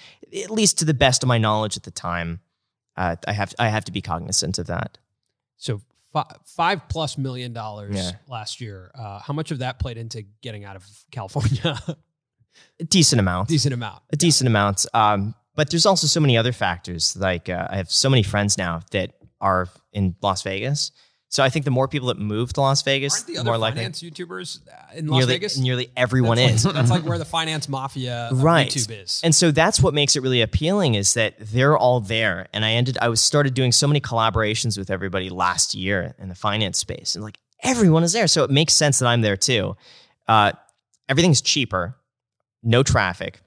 [0.44, 2.40] at least to the best of my knowledge at the time,
[2.96, 4.98] uh, I have I have to be cognizant of that.
[5.56, 5.80] So
[6.12, 8.12] fi- five plus million dollars Yeah.
[8.28, 8.90] last year.
[8.94, 11.78] Uh, how much of that played into getting out of California?
[12.80, 14.02] A decent amount, Decent amount.
[14.12, 14.84] a decent amount.
[14.94, 17.16] Um, but there's also so many other factors.
[17.16, 20.92] Like uh, I have so many friends now that are in Las Vegas.
[21.28, 24.60] So I think the more people that move to Las Vegas, the more likely YouTubers
[24.68, 25.58] uh, in Las nearly, Vegas?
[25.58, 26.64] nearly everyone that's is.
[26.66, 28.68] Like, that's like where the finance mafia Right.
[28.68, 29.20] YouTube is.
[29.24, 32.46] And so that's what makes it really appealing is that they're all there.
[32.52, 36.28] And I ended, I was started doing so many collaborations with everybody last year in
[36.28, 38.28] the finance space, and like everyone is there.
[38.28, 39.76] So it makes sense that I'm there too.
[40.28, 40.52] Uh,
[41.08, 41.96] everything's cheaper,
[42.66, 43.40] no traffic,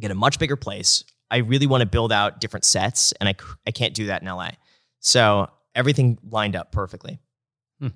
[0.00, 1.04] get a much bigger place.
[1.30, 3.34] I really want to build out different sets, and I
[3.66, 4.50] I can't do that in LA.
[5.00, 7.18] So everything lined up perfectly.
[7.80, 7.88] Hmm.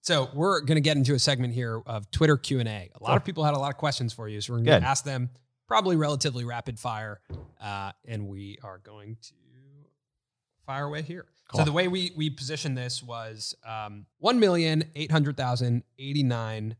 [0.00, 2.90] So we're going to get into a segment here of Twitter Q and A.
[2.98, 4.88] A lot of people had a lot of questions for you, so we're going to
[4.88, 5.30] ask them
[5.68, 7.20] probably relatively rapid fire,
[7.60, 9.32] uh, and we are going to
[10.66, 11.26] fire away here.
[11.48, 11.60] Cool.
[11.60, 16.22] So the way we we positioned this was um, one million eight hundred thousand eighty
[16.22, 16.76] nine.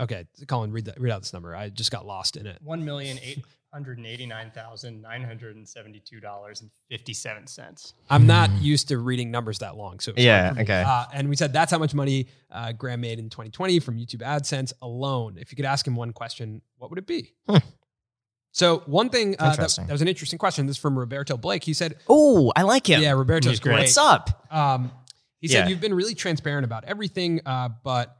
[0.00, 1.00] Okay, Colin, read that.
[1.00, 1.54] Read out this number.
[1.54, 2.58] I just got lost in it.
[2.62, 7.14] One million eight hundred eighty nine thousand nine hundred and seventy two dollars and fifty
[7.14, 7.94] seven cents.
[8.08, 10.82] I'm not used to reading numbers that long, so yeah, okay.
[10.86, 14.22] Uh, and we said that's how much money uh, Graham made in 2020 from YouTube
[14.22, 15.36] AdSense alone.
[15.38, 17.34] If you could ask him one question, what would it be?
[17.48, 17.58] Hmm.
[18.52, 20.66] So one thing uh, that, that, was an interesting question.
[20.66, 21.62] This is from Roberto Blake.
[21.62, 23.02] He said, "Oh, I like him.
[23.02, 23.78] Yeah, Roberto's great.
[23.78, 24.90] What's up?" Um,
[25.40, 28.16] he said, "You've been really transparent about everything, uh, but."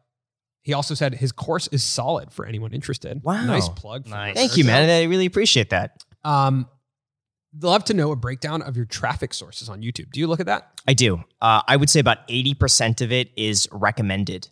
[0.63, 3.23] He also said his course is solid for anyone interested.
[3.23, 3.45] Wow.
[3.47, 4.07] Nice plug.
[4.07, 4.35] Nice.
[4.35, 4.91] Thank you, man.
[4.91, 6.05] I really appreciate that.
[6.23, 6.69] Um,
[7.61, 10.13] love to know a breakdown of your traffic sources on YouTube.
[10.13, 10.81] Do you look at that?
[10.87, 11.25] I do.
[11.41, 14.49] Uh, I would say about 80% of it is recommended.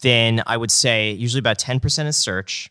[0.00, 2.70] Then I would say usually about 10% is search,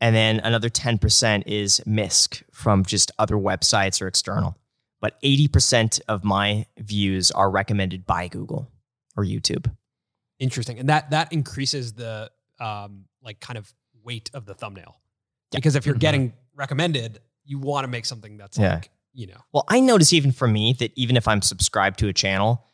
[0.00, 4.58] and then another 10% is MISC from just other websites or external.
[5.00, 8.70] But 80% of my views are recommended by Google
[9.16, 9.70] or YouTube.
[10.44, 10.78] Interesting.
[10.78, 12.30] And that that increases the
[12.60, 13.72] um like kind of
[14.04, 15.00] weight of the thumbnail.
[15.52, 15.58] Yeah.
[15.58, 16.00] Because if you're mm-hmm.
[16.00, 18.74] getting recommended, you want to make something that's yeah.
[18.74, 19.38] like, you know.
[19.52, 22.66] Well, I notice even for me that even if I'm subscribed to a channel,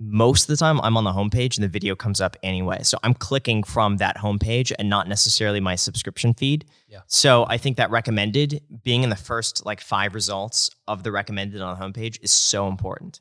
[0.00, 2.82] most of the time I'm on the homepage and the video comes up anyway.
[2.82, 6.64] So I'm clicking from that homepage and not necessarily my subscription feed.
[6.88, 7.00] Yeah.
[7.06, 11.60] So I think that recommended being in the first like five results of the recommended
[11.60, 13.20] on the homepage is so important.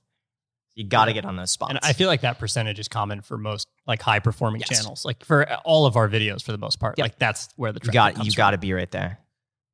[0.76, 1.70] You got to get on those spots.
[1.70, 4.70] And I feel like that percentage is common for most like high performing yes.
[4.70, 6.98] channels, like for all of our videos for the most part.
[6.98, 7.06] Yep.
[7.06, 9.20] Like that's where the you got you got to be right there.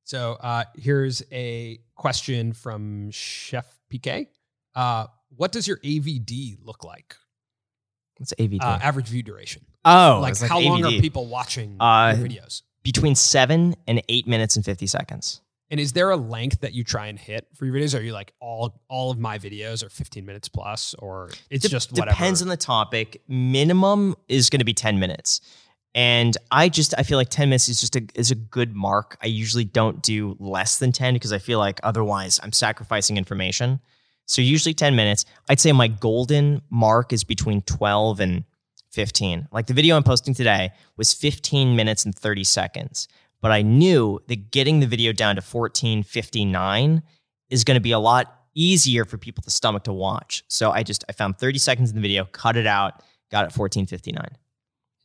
[0.04, 4.28] So uh, here's a question from Chef PK.
[4.76, 7.16] Uh, what does your AVD look like?
[8.18, 8.62] What's AVD?
[8.62, 9.66] Uh, average view duration.
[9.86, 10.66] Oh, like, like how AVD.
[10.66, 12.64] long are people watching uh, videos?
[12.84, 15.42] Between seven and eight minutes and fifty seconds.
[15.72, 17.98] And is there a length that you try and hit for your videos?
[17.98, 21.70] Are you like all all of my videos are 15 minutes plus, or it's De-
[21.70, 22.10] just whatever?
[22.10, 23.22] It depends on the topic.
[23.28, 25.42] Minimum is going to be 10 minutes,
[25.94, 29.18] and I just I feel like 10 minutes is just a is a good mark.
[29.22, 33.80] I usually don't do less than 10 because I feel like otherwise I'm sacrificing information.
[34.26, 35.26] So usually 10 minutes.
[35.50, 38.44] I'd say my golden mark is between 12 and
[38.92, 39.48] 15.
[39.52, 43.08] Like the video I'm posting today was 15 minutes and 30 seconds.
[43.42, 47.04] But I knew that getting the video down to 1459
[47.50, 50.44] is going to be a lot easier for people to stomach to watch.
[50.48, 53.58] So I just I found 30 seconds in the video, cut it out, got it
[53.58, 54.26] 1459.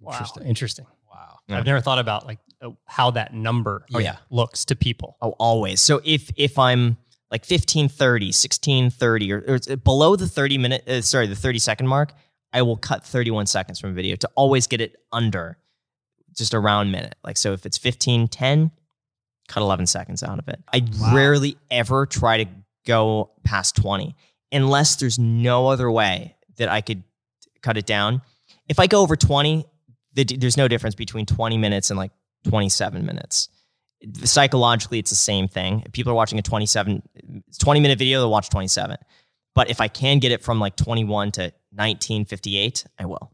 [0.01, 0.13] Wow.
[0.13, 0.43] Interesting.
[0.45, 0.87] Interesting.
[1.09, 1.39] Wow.
[1.49, 1.59] Yeah.
[1.59, 4.17] I've never thought about like uh, how that number oh, yeah.
[4.31, 5.17] looks to people.
[5.23, 5.81] Oh, always.
[5.81, 6.97] So if if I'm
[7.31, 12.13] like 1530, 1630 or, or below the 30 minute uh, sorry, the 30 second mark,
[12.53, 15.59] I will cut 31 seconds from a video to always get it under
[16.39, 17.15] just a round minute.
[17.25, 18.71] Like, so if it's 15, 10,
[19.49, 20.63] cut 11 seconds out of it.
[20.73, 21.15] I wow.
[21.15, 22.51] rarely ever try to
[22.87, 24.15] go past 20
[24.53, 27.03] unless there's no other way that I could
[27.63, 28.23] cut it down.
[28.69, 29.67] If I go over 20,
[30.15, 32.13] there's no difference between 20 minutes and like
[32.45, 33.49] 27 minutes.
[34.23, 35.83] Psychologically, it's the same thing.
[35.85, 37.03] If people are watching a 27,
[37.59, 38.97] 20 minute video, they'll watch 27.
[39.55, 43.33] But if I can get it from like 21 to 1958, I will.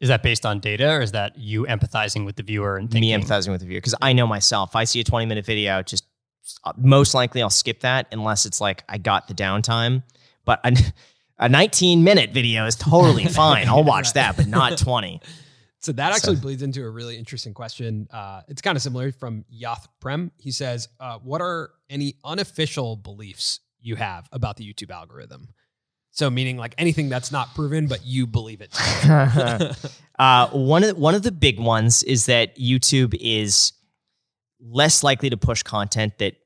[0.00, 3.16] Is that based on data or is that you empathizing with the viewer and thinking?
[3.16, 4.70] Me empathizing with the viewer because I know myself.
[4.70, 6.04] If I see a 20 minute video, just
[6.64, 10.02] uh, most likely I'll skip that unless it's like I got the downtime.
[10.44, 10.76] But a,
[11.38, 13.68] a 19 minute video is totally fine.
[13.68, 14.14] I'll watch right.
[14.14, 15.20] that, but not 20.
[15.80, 16.42] So that actually so.
[16.42, 18.08] bleeds into a really interesting question.
[18.10, 20.32] Uh, it's kind of similar from Yath Prem.
[20.38, 25.48] He says, uh, "What are any unofficial beliefs you have about the YouTube algorithm?"
[26.14, 28.72] So meaning like anything that's not proven, but you believe it.
[30.18, 33.72] uh, one of one of the big ones is that YouTube is
[34.60, 36.36] less likely to push content that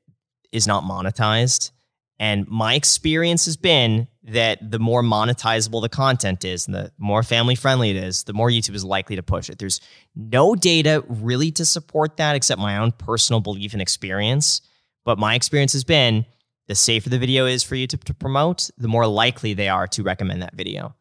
[0.51, 1.69] is not monetized.
[2.17, 7.21] And my experience has been that the more monetizable the content is and the more
[7.21, 9.59] family friendly it is, the more YouTube is likely to push it.
[9.59, 9.81] There's
[10.15, 14.61] no data really to support that except my own personal belief and experience.
[15.05, 16.25] But my experience has been
[16.69, 19.87] the safer the video is for you to, to promote, the more likely they are
[19.87, 20.95] to recommend that video.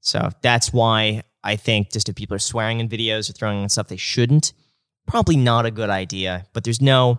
[0.00, 3.68] So that's why I think just if people are swearing in videos or throwing in
[3.68, 4.54] stuff they shouldn't,
[5.06, 6.46] probably not a good idea.
[6.54, 7.18] But there's no,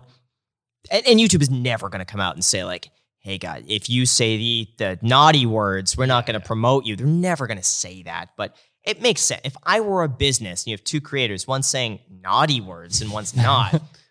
[0.90, 3.88] and, and YouTube is never going to come out and say like, "Hey guys, if
[3.88, 7.58] you say the the naughty words, we're not going to promote you." They're never going
[7.58, 8.30] to say that.
[8.36, 9.42] But it makes sense.
[9.44, 13.12] If I were a business and you have two creators, one saying naughty words and
[13.12, 13.80] one's not.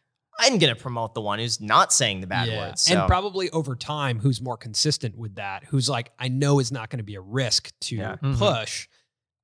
[0.44, 2.68] I'm going to promote the one who's not saying the bad Yeah.
[2.68, 2.82] words.
[2.82, 2.98] So.
[2.98, 5.64] And probably over time, who's more consistent with that?
[5.66, 8.16] Who's like, I know is not going to be a risk to Yeah.
[8.18, 8.38] Mhm.
[8.38, 8.88] push,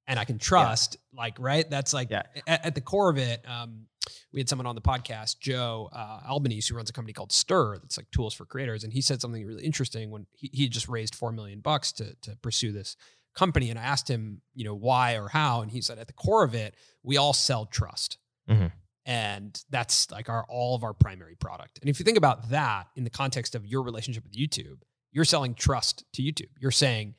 [0.07, 0.97] and I can trust.
[1.13, 1.69] Like, right?
[1.69, 2.23] That's like Yeah.
[2.47, 3.47] at, at the core of it.
[3.47, 3.85] Um,
[4.33, 7.77] we had someone on the podcast, Joe uh, Albanese, who runs a company called Stir,
[7.77, 10.87] that's like tools for creators, and he said something really interesting when he, he just
[10.87, 12.95] raised four million bucks to to pursue this
[13.35, 16.13] company, and I asked him, you know, why or how, and he said at the
[16.13, 18.17] core of it, we all sell trust.
[18.49, 18.71] Mhm.
[19.07, 21.79] And that's like our all of our primary product.
[21.81, 24.81] And if you think about that in the context of your relationship with YouTube,
[25.13, 26.49] you're selling trust to YouTube.
[26.59, 27.15] You're saying,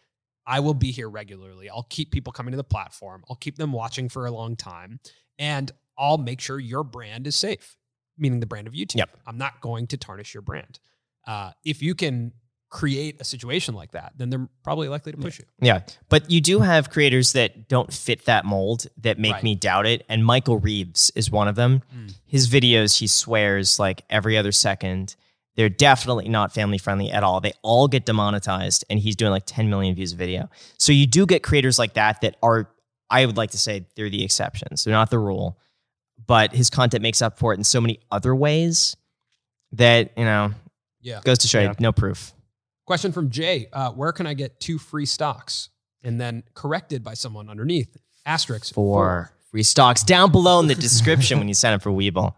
[0.46, 1.70] I will be here regularly.
[1.70, 3.24] I'll keep people coming to the platform.
[3.28, 5.00] I'll keep them watching for a long time.
[5.38, 7.76] And I'll make sure your brand is safe,
[8.18, 8.96] meaning the brand of YouTube.
[8.96, 9.10] Yep.
[9.26, 10.78] I'm not going to tarnish your brand.
[11.26, 12.32] Uh, if you can
[12.70, 15.44] create a situation like that, then they're probably likely to push you.
[15.60, 15.80] Yeah.
[16.10, 19.42] But you do have creators that don't fit that mold that make Right.
[19.42, 20.04] me doubt it.
[20.08, 21.82] And Michael Reeves is one of them.
[21.96, 22.14] Mm.
[22.26, 25.16] His videos, he swears like every other second.
[25.56, 27.40] They're definitely not family friendly at all.
[27.40, 30.50] They all get demonetized, and he's doing like 10 million views a video.
[30.78, 32.70] So you do get creators like that that are,
[33.10, 34.84] I would like to say, they're the exceptions.
[34.84, 35.58] They're not the rule.
[36.26, 38.94] But his content makes up for it in so many other ways
[39.72, 40.52] that, you know,
[41.00, 41.20] Yeah.
[41.24, 41.70] goes to show Yeah.
[41.70, 42.34] you no proof.
[42.88, 45.68] Question from Jay uh, Where can I get two free stocks?
[46.02, 47.94] And then corrected by someone underneath,
[48.24, 52.32] asterisk For free stocks down below in the description when you sign up for Webull.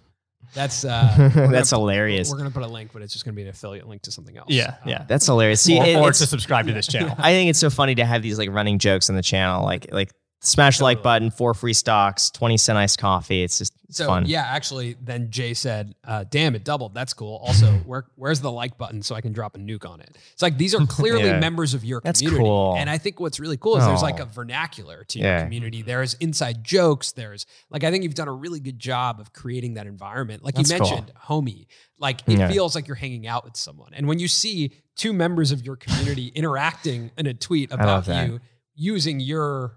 [0.54, 2.30] That's uh, we're gonna That's hilarious.
[2.30, 4.38] We're gonna put a link, but it's just gonna be an affiliate link to something
[4.38, 4.48] else.
[4.48, 5.04] Yeah, Uh, yeah.
[5.06, 5.60] That's hilarious.
[5.60, 7.14] See, or, it- or to subscribe to this channel.
[7.18, 9.92] I think it's so funny to have these like running jokes on the channel, like
[9.92, 13.42] like smash the like button, four free stocks, twenty cent iced coffee.
[13.42, 14.26] It's just it's So fun.
[14.26, 16.94] yeah, actually, then Jay said, uh, "Damn, it doubled.
[16.94, 20.00] That's cool." Also, where where's the like button so I can drop a nuke on
[20.00, 20.16] it?
[20.32, 21.40] It's like these are clearly Yeah.
[21.40, 22.76] members of your That's community, cool.
[22.78, 24.24] and I think what's really cool is there's like Oh.
[24.24, 25.36] a vernacular to Yeah.
[25.36, 25.82] your community.
[25.82, 27.12] There's inside jokes.
[27.12, 30.44] There's like I think you've done a really good job of creating that environment.
[30.44, 30.88] Like That's you cool.
[30.90, 31.66] mentioned, homie.
[31.98, 32.48] Like it Yeah.
[32.50, 35.76] feels like you're hanging out with someone, and when you see two members of your
[35.76, 38.40] community interacting in a tweet about you
[38.74, 39.76] using your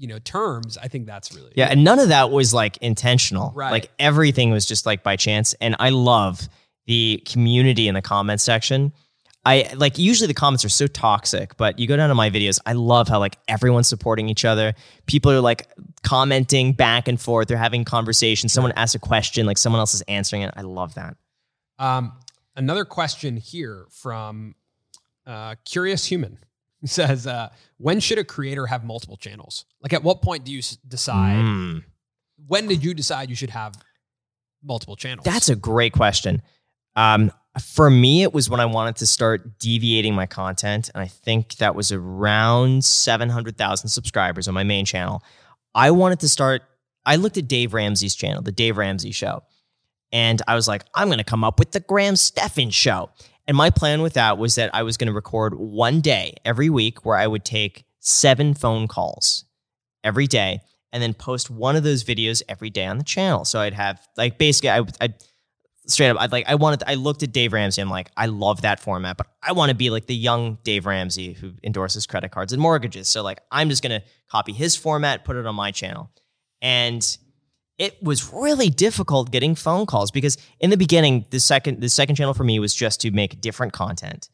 [0.00, 3.52] you know terms, I think that's really Yeah, and none of that was like intentional.
[3.54, 3.70] Right.
[3.70, 5.54] Like everything was just like by chance.
[5.60, 6.48] And I love
[6.86, 8.94] the community in the comment section.
[9.44, 12.58] I like usually the comments are so toxic, but you go down to my videos,
[12.64, 14.74] I love how like everyone's supporting each other.
[15.04, 15.68] People are like
[16.02, 18.54] commenting back and forth, they're having conversations.
[18.54, 20.52] Someone asks a question, like someone else is answering it.
[20.56, 21.16] I love that.
[21.78, 22.12] Um,
[22.56, 24.54] another question here from
[25.26, 26.38] uh, Curious Human
[26.84, 29.66] Says, uh, "When should a creator have multiple channels?
[29.82, 31.36] Like, at what point do you s- decide?
[31.36, 31.84] Mm.
[32.46, 33.74] When did you decide you should have
[34.62, 35.24] multiple channels?
[35.24, 36.42] That's a great question.
[36.96, 41.06] Um, for me, it was when I wanted to start deviating my content, and I
[41.08, 45.22] think that was around seven hundred thousand subscribers on my main channel.
[45.74, 46.62] I wanted to start.
[47.04, 49.42] I looked at Dave Ramsey's channel, the Dave Ramsey Show,
[50.12, 53.10] and I was like, I'm going to come up with the Graham Stephan Show.
[53.50, 56.70] And my plan with that was that I was going to record one day every
[56.70, 59.44] week where I would take seven phone calls
[60.04, 60.60] every day
[60.92, 63.44] and then post one of those videos every day on the channel.
[63.44, 65.14] So I'd have like basically I I
[65.84, 68.62] straight up I'd like I wanted I looked at Dave Ramsey I'm like I love
[68.62, 72.30] that format but I want to be like the young Dave Ramsey who endorses credit
[72.30, 73.08] cards and mortgages.
[73.08, 76.08] So like I'm just going to copy his format, put it on my channel.
[76.62, 77.04] And
[77.80, 82.14] it was really difficult getting phone calls because in the beginning the second the second
[82.14, 84.28] channel for me was just to make different content.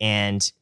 [0.00, 0.52] And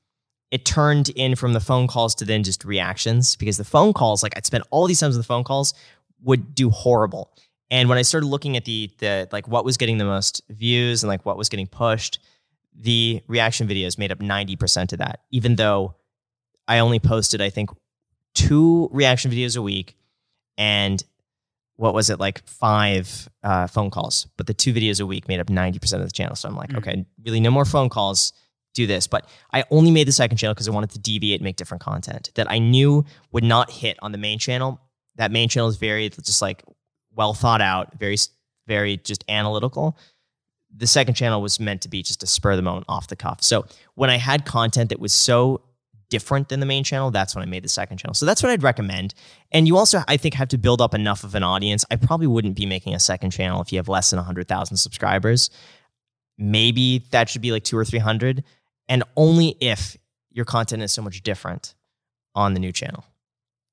[0.52, 4.22] it turned in from the phone calls to then just reactions because the phone calls,
[4.22, 5.74] like I'd spend all these times on the phone calls,
[6.22, 7.36] would do horrible.
[7.72, 11.02] And when I started looking at the the like what was getting the most views
[11.02, 12.20] and like what was getting pushed,
[12.72, 15.96] the reaction videos made up 90% of that, even though
[16.68, 17.70] I only posted, I think,
[18.36, 19.96] two reaction videos a week
[20.56, 21.02] and
[21.78, 24.26] what was it, like five uh, phone calls.
[24.36, 26.34] But the two videos a week made up 90% of the channel.
[26.34, 26.78] So I'm like, Mm.
[26.78, 28.32] okay, really no more phone calls
[28.74, 29.06] do this.
[29.06, 31.82] But I only made the second channel because I wanted to deviate and make different
[31.82, 34.80] content that I knew would not hit on the main channel.
[35.16, 36.64] That main channel is very just like
[37.14, 38.16] well thought out, very,
[38.66, 39.96] very just analytical.
[40.76, 43.42] The second channel was meant to be just a spur the moment off the cuff.
[43.42, 45.62] So when I had content that was so
[46.08, 48.14] different than the main channel, that's when I made the second channel.
[48.14, 49.14] So that's what I'd recommend.
[49.52, 51.84] And you also, I think, have to build up enough of an audience.
[51.90, 55.50] I probably wouldn't be making a second channel if you have less than 100,000 subscribers.
[56.38, 58.44] Maybe that should be like two or 300
[58.88, 59.96] and only if
[60.30, 61.74] your content is so much different
[62.34, 63.04] on the new channel.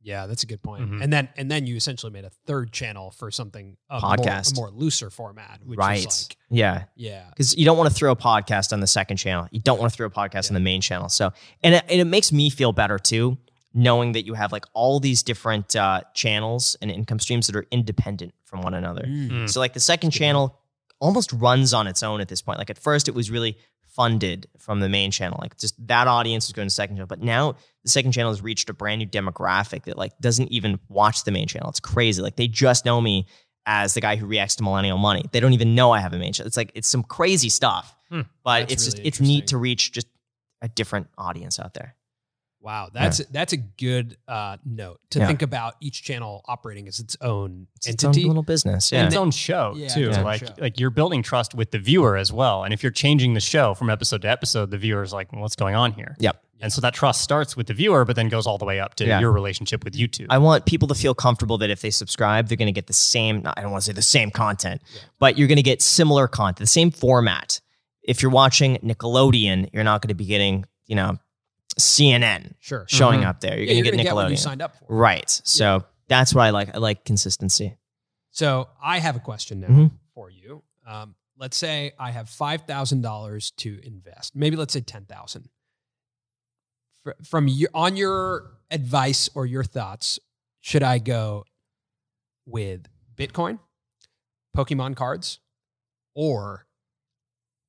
[0.06, 0.84] Yeah, that's a good point.
[0.90, 1.04] Mhm.
[1.04, 4.56] And then and then you essentially made a third channel for something a Podcast.
[4.56, 5.98] more, a more looser format, which right.
[5.98, 6.84] is like yeah.
[6.96, 9.48] yeah, Because you don't want to throw a podcast on the second channel.
[9.52, 11.10] You don't want to throw a podcast on the main channel.
[11.10, 11.34] So,
[11.64, 13.38] and it, and it makes me feel better too,
[13.74, 17.66] knowing that you have like all these different uh, channels and income streams that are
[17.72, 19.06] independent from one another.
[19.08, 19.30] Mm.
[19.32, 19.50] Mm.
[19.50, 20.60] So, like the second That's channel,
[21.00, 22.60] almost runs on its own at this point.
[22.60, 23.58] Like at first, it was really
[23.88, 25.40] funded from the main channel.
[25.42, 27.08] Like just that audience was going to second channel.
[27.08, 27.56] But now
[27.86, 31.32] the second channel has reached a brand new demographic that like doesn't even watch the
[31.32, 31.70] main channel.
[31.70, 32.22] It's crazy.
[32.22, 33.28] Like they just know me
[33.68, 35.24] as the guy who reacts to millennial money.
[35.32, 36.48] They don't even know I have a main channel.
[36.48, 37.96] It's like it's some crazy stuff.
[38.10, 40.08] Hmm, but it's really just it's neat to reach just
[40.64, 41.96] a different audience out there.
[42.60, 43.26] Wow, that's yeah.
[43.30, 45.28] that's a good uh, note to yeah.
[45.28, 49.02] think about each channel operating as its own it's entity, its own little business, yeah,
[49.02, 50.10] and its own show yeah, too.
[50.10, 50.54] Like show.
[50.58, 52.64] like you're building trust with the viewer as well.
[52.64, 55.44] And if you're changing the show from episode to episode, the viewer is like, well,
[55.44, 56.44] "What's going on here?" Yep.
[56.62, 58.96] And so that trust starts with the viewer, but then goes all the way up
[58.96, 60.28] to your relationship with YouTube.
[60.30, 62.94] I want people to feel comfortable that if they subscribe, they're going to get the
[62.94, 63.44] same.
[63.46, 64.82] I don't want to say the same content,
[65.20, 67.60] but you're going to get similar content, the same format.
[68.04, 71.18] If you're watching Nickelodeon, you're not going to be getting you know
[71.80, 72.86] CNN sure.
[72.88, 73.30] showing mm-hmm.
[73.30, 73.58] up there.
[73.58, 74.24] You're yeah, going to get Nickelodeon.
[74.30, 74.86] Get you signed up for.
[74.88, 75.30] Right.
[75.44, 75.80] So yeah.
[76.08, 76.74] that's what I like.
[76.74, 77.76] I like consistency.
[78.32, 79.86] So I have a question now mm-hmm.
[80.14, 80.64] for you.
[80.88, 84.36] Um, let's say I have five thousand dollars to invest.
[84.36, 85.50] Maybe let's say ten thousand.
[87.24, 90.20] From your on your advice or your thoughts,
[90.62, 91.46] should I go
[92.46, 93.60] with Bitcoin,
[94.56, 95.40] Pokemon cards,
[96.16, 96.66] or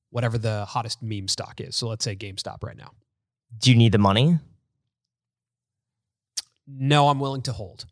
[0.09, 1.75] whatever the hottest meme stock is?
[1.75, 2.91] So let's say GameStop right now.
[3.59, 4.39] Do you need the money?
[6.67, 7.85] No, I'm willing to hold.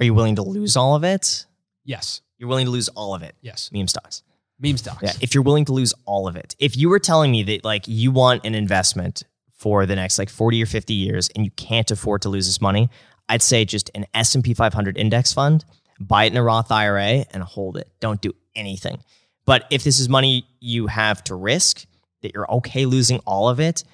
[0.00, 1.46] Are you willing to lose all of it?
[1.84, 2.20] Yes.
[2.36, 3.34] You're willing to lose all of it.
[3.40, 3.70] Yes.
[3.72, 4.22] Meme stocks.
[4.60, 5.02] Meme stocks.
[5.02, 5.12] Yeah.
[5.20, 6.54] If you're willing to lose all of it.
[6.58, 9.22] If you were telling me that like you want an investment
[9.58, 12.60] for the next like 40 or 50 years and you can't afford to lose this
[12.60, 12.88] money,
[13.28, 15.64] I'd say just an S&P 500 index fund,
[16.00, 17.90] buy it in a Roth IRA and hold it.
[18.00, 19.00] Don't do anything.
[19.44, 21.86] But if this is money you have to risk,
[22.22, 23.84] that you're okay losing all of it,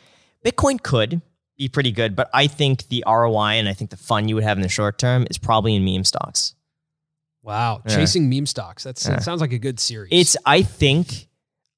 [0.45, 1.21] Bitcoin could
[1.57, 4.45] be pretty good, but I think the ROI and I think the fun you would
[4.45, 6.55] have in the short term is probably in meme stocks.
[7.43, 7.95] Wow, yeah.
[7.95, 8.85] chasing meme stocks.
[8.85, 9.13] That's yeah.
[9.17, 10.09] that sounds like a good series.
[10.11, 11.29] It's I think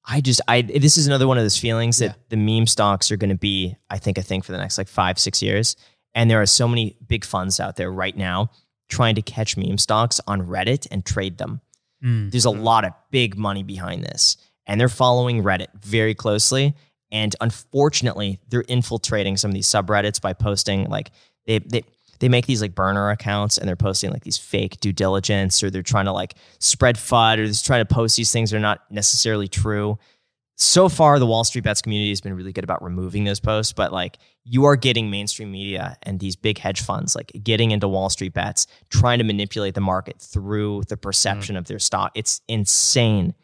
[0.07, 2.13] I just I this is another one of those feelings that yeah.
[2.29, 4.87] the meme stocks are going to be I think a thing for the next like
[4.87, 5.75] 5 6 years
[6.15, 8.49] and there are so many big funds out there right now
[8.89, 11.59] trying to catch meme stocks on Reddit and trade them.
[12.01, 12.31] Mm.
[12.31, 16.73] There's a lot of big money behind this and they're following Reddit very closely
[17.11, 21.11] and unfortunately, they're infiltrating some of these subreddits by posting like
[21.45, 21.83] they they
[22.19, 25.69] they make these like burner accounts and they're posting like these fake due diligence or
[25.69, 28.57] they're trying to like spread FUD or they're just trying to post these things that
[28.57, 29.97] are not necessarily true.
[30.59, 33.73] So far, the Wall Street Bets community has been really good about removing those posts,
[33.73, 37.87] but like you are getting mainstream media and these big hedge funds like getting into
[37.87, 41.59] Wall Street Bets, trying to manipulate the market through the perception mm.
[41.59, 42.11] of their stock.
[42.15, 43.35] It's insane.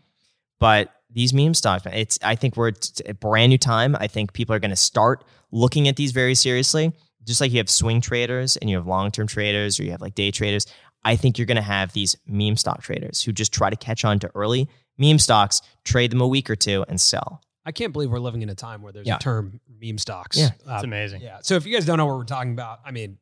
[0.60, 3.96] But these meme stocks, it's I think we're at a brand new time.
[4.00, 6.94] I think people are going to start looking at these very seriously.
[7.26, 10.02] Just like you have swing traders and you have long term traders or you have
[10.02, 10.66] like day traders.
[11.06, 14.06] I think you're going to have these meme stock traders who just try to catch
[14.06, 17.42] on to early meme stocks, trade them a week or two, and sell.
[17.66, 19.16] I can't believe we're living in a time where there's yeah.
[19.16, 20.38] a term meme stocks.
[20.38, 21.22] Yeah, uh, it's amazing.
[21.22, 21.40] Yeah.
[21.42, 23.18] So if you guys don't know what we're talking about, I mean,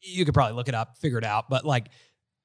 [0.00, 1.48] you could probably look it up, figure it out.
[1.48, 1.88] But like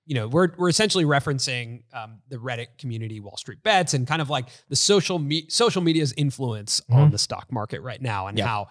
[0.08, 4.22] you know, we're we're essentially referencing um, the Reddit community, Wall Street Bets, and kind
[4.22, 7.00] of like the social me- social media's influence mm-hmm.
[7.00, 8.70] on the stock market right now, and how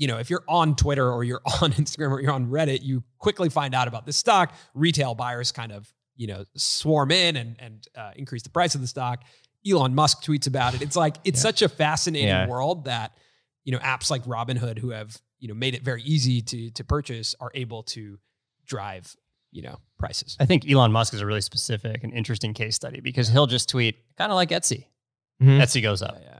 [0.00, 3.04] you know if you're on Twitter or you're on Instagram or you're on Reddit, you
[3.18, 4.54] quickly find out about the stock.
[4.74, 8.80] Retail buyers kind of you know swarm in and and uh, increase the price of
[8.80, 9.22] the stock.
[9.70, 10.80] Elon Musk tweets about it.
[10.80, 11.42] It's like it's yeah.
[11.42, 12.48] such a fascinating yeah.
[12.48, 13.12] world that
[13.62, 16.82] you know apps like Robinhood, who have you know made it very easy to to
[16.82, 18.18] purchase, are able to
[18.64, 19.14] drive
[19.52, 20.34] you know prices.
[20.40, 23.68] I think Elon Musk is a really specific and interesting case study because he'll just
[23.68, 24.86] tweet kind of like Etsy.
[25.42, 25.60] Mm-hmm.
[25.60, 26.16] Etsy goes up.
[26.18, 26.38] Yeah, yeah,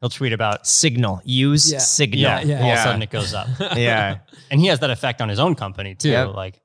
[0.00, 1.22] He'll tweet about Signal.
[1.24, 1.78] Use yeah.
[1.78, 2.20] Signal.
[2.20, 3.48] Yeah, yeah, All of a sudden it goes up.
[3.76, 4.18] yeah.
[4.50, 6.10] And he has that effect on his own company too.
[6.10, 6.34] Yep.
[6.34, 6.60] Like,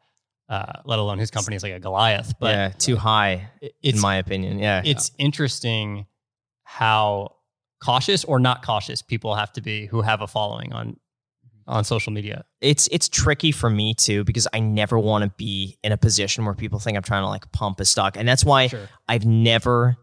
[0.50, 2.34] uh, let alone his company is like a Goliath.
[2.40, 3.50] But yeah, too high,
[3.82, 4.60] in my opinion.
[4.60, 4.82] Yeah.
[4.84, 6.08] It's interesting
[6.64, 7.36] how
[7.82, 10.98] cautious or not cautious people have to be who have a following on
[11.68, 12.44] on social media.
[12.60, 16.46] It's it's tricky for me too because I never want to be in a position
[16.46, 18.18] where people think I'm trying to like pump a stock.
[18.18, 18.90] And that's why sure.
[19.08, 19.98] I've never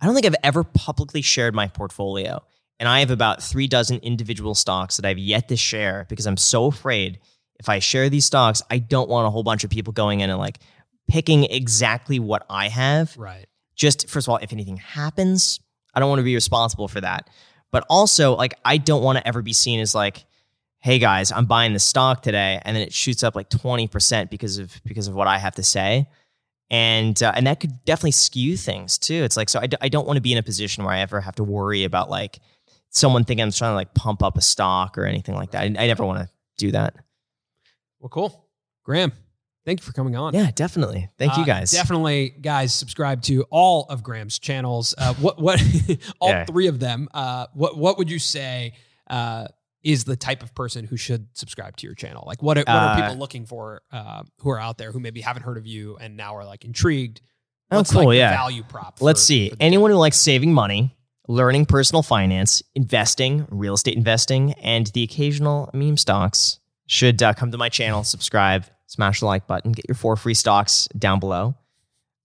[0.00, 2.42] I don't think I've ever publicly shared my portfolio.
[2.80, 6.36] And I have about 3 dozen individual stocks that I've yet to share because I'm
[6.36, 7.20] so afraid
[7.60, 10.30] if I share these stocks, I don't want a whole bunch of people going in
[10.30, 10.58] and like
[11.08, 13.16] picking exactly what I have.
[13.16, 13.46] Right.
[13.76, 15.60] Just first of all, if anything happens,
[15.94, 17.30] I don't want to be responsible for that.
[17.70, 20.24] But also, like I don't want to ever be seen as like
[20.84, 24.58] hey guys, I'm buying the stock today, and then it shoots up like 20% because
[24.58, 26.06] of because of what I have to say.
[26.70, 29.22] And uh, and that could definitely skew things too.
[29.24, 31.00] It's like so I d- I don't want to be in a position where I
[31.00, 32.38] ever have to worry about like
[32.94, 35.62] someone thinking I'm trying to like pump up a stock or anything like that.
[35.62, 36.94] I, I never want to do that.
[38.00, 38.46] Well, cool,
[38.84, 39.12] Graham.
[39.66, 40.34] Thank you for coming on.
[40.34, 41.08] Yeah, definitely.
[41.18, 41.70] Thank you Uh, guys.
[41.70, 44.94] definitely, guys, subscribe to all of Graham's channels.
[44.96, 45.62] Uh, what what
[46.20, 46.44] all Yeah.
[46.44, 47.08] three of them.
[47.14, 48.74] Uh, what what would you say
[49.10, 49.46] uh,
[49.82, 52.24] is the type of person who should subscribe to your channel?
[52.26, 55.00] Like, what are, what are Uh, people looking for uh, who are out there who
[55.00, 57.20] maybe haven't heard of you and now are like intrigued?
[57.70, 58.30] Oh, cool, like yeah.
[58.30, 59.00] value prop.
[59.00, 59.48] Let's for- see.
[59.50, 60.94] for Anyone who likes saving money,
[61.28, 67.50] learning personal finance, investing, real estate investing, and the occasional meme stocks should uh, come
[67.50, 71.54] to my channel, subscribe, smash the like button, get your four free stocks down below.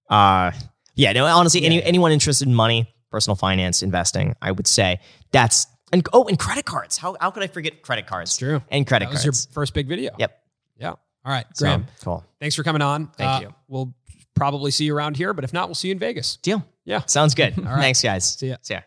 [0.10, 0.52] Uh,
[0.96, 1.82] yeah, no, honestly, any, Yeah.
[1.84, 5.00] anyone interested in money, personal finance, investing, I would say
[5.32, 6.98] that's and oh, and credit cards.
[6.98, 8.32] How how could I forget credit cards?
[8.32, 8.62] It's true.
[8.70, 9.48] And credit That was cards.
[9.48, 10.12] your first big video.
[10.20, 10.40] Yep.
[10.78, 10.90] Yeah.
[10.90, 11.88] All right, So, Graham.
[12.04, 12.24] cool.
[12.40, 13.08] Thanks for coming on.
[13.18, 13.56] Thank Uh, you.
[13.68, 13.96] We'll
[14.36, 16.38] probably see you around here, but if not, we'll see you in Vegas.
[16.38, 16.64] Deal.
[16.86, 17.02] Yeah.
[17.08, 17.54] Sounds good.
[17.58, 17.80] All right.
[17.82, 18.26] Thanks, guys.
[18.38, 18.58] See ya.
[18.62, 18.82] See ya.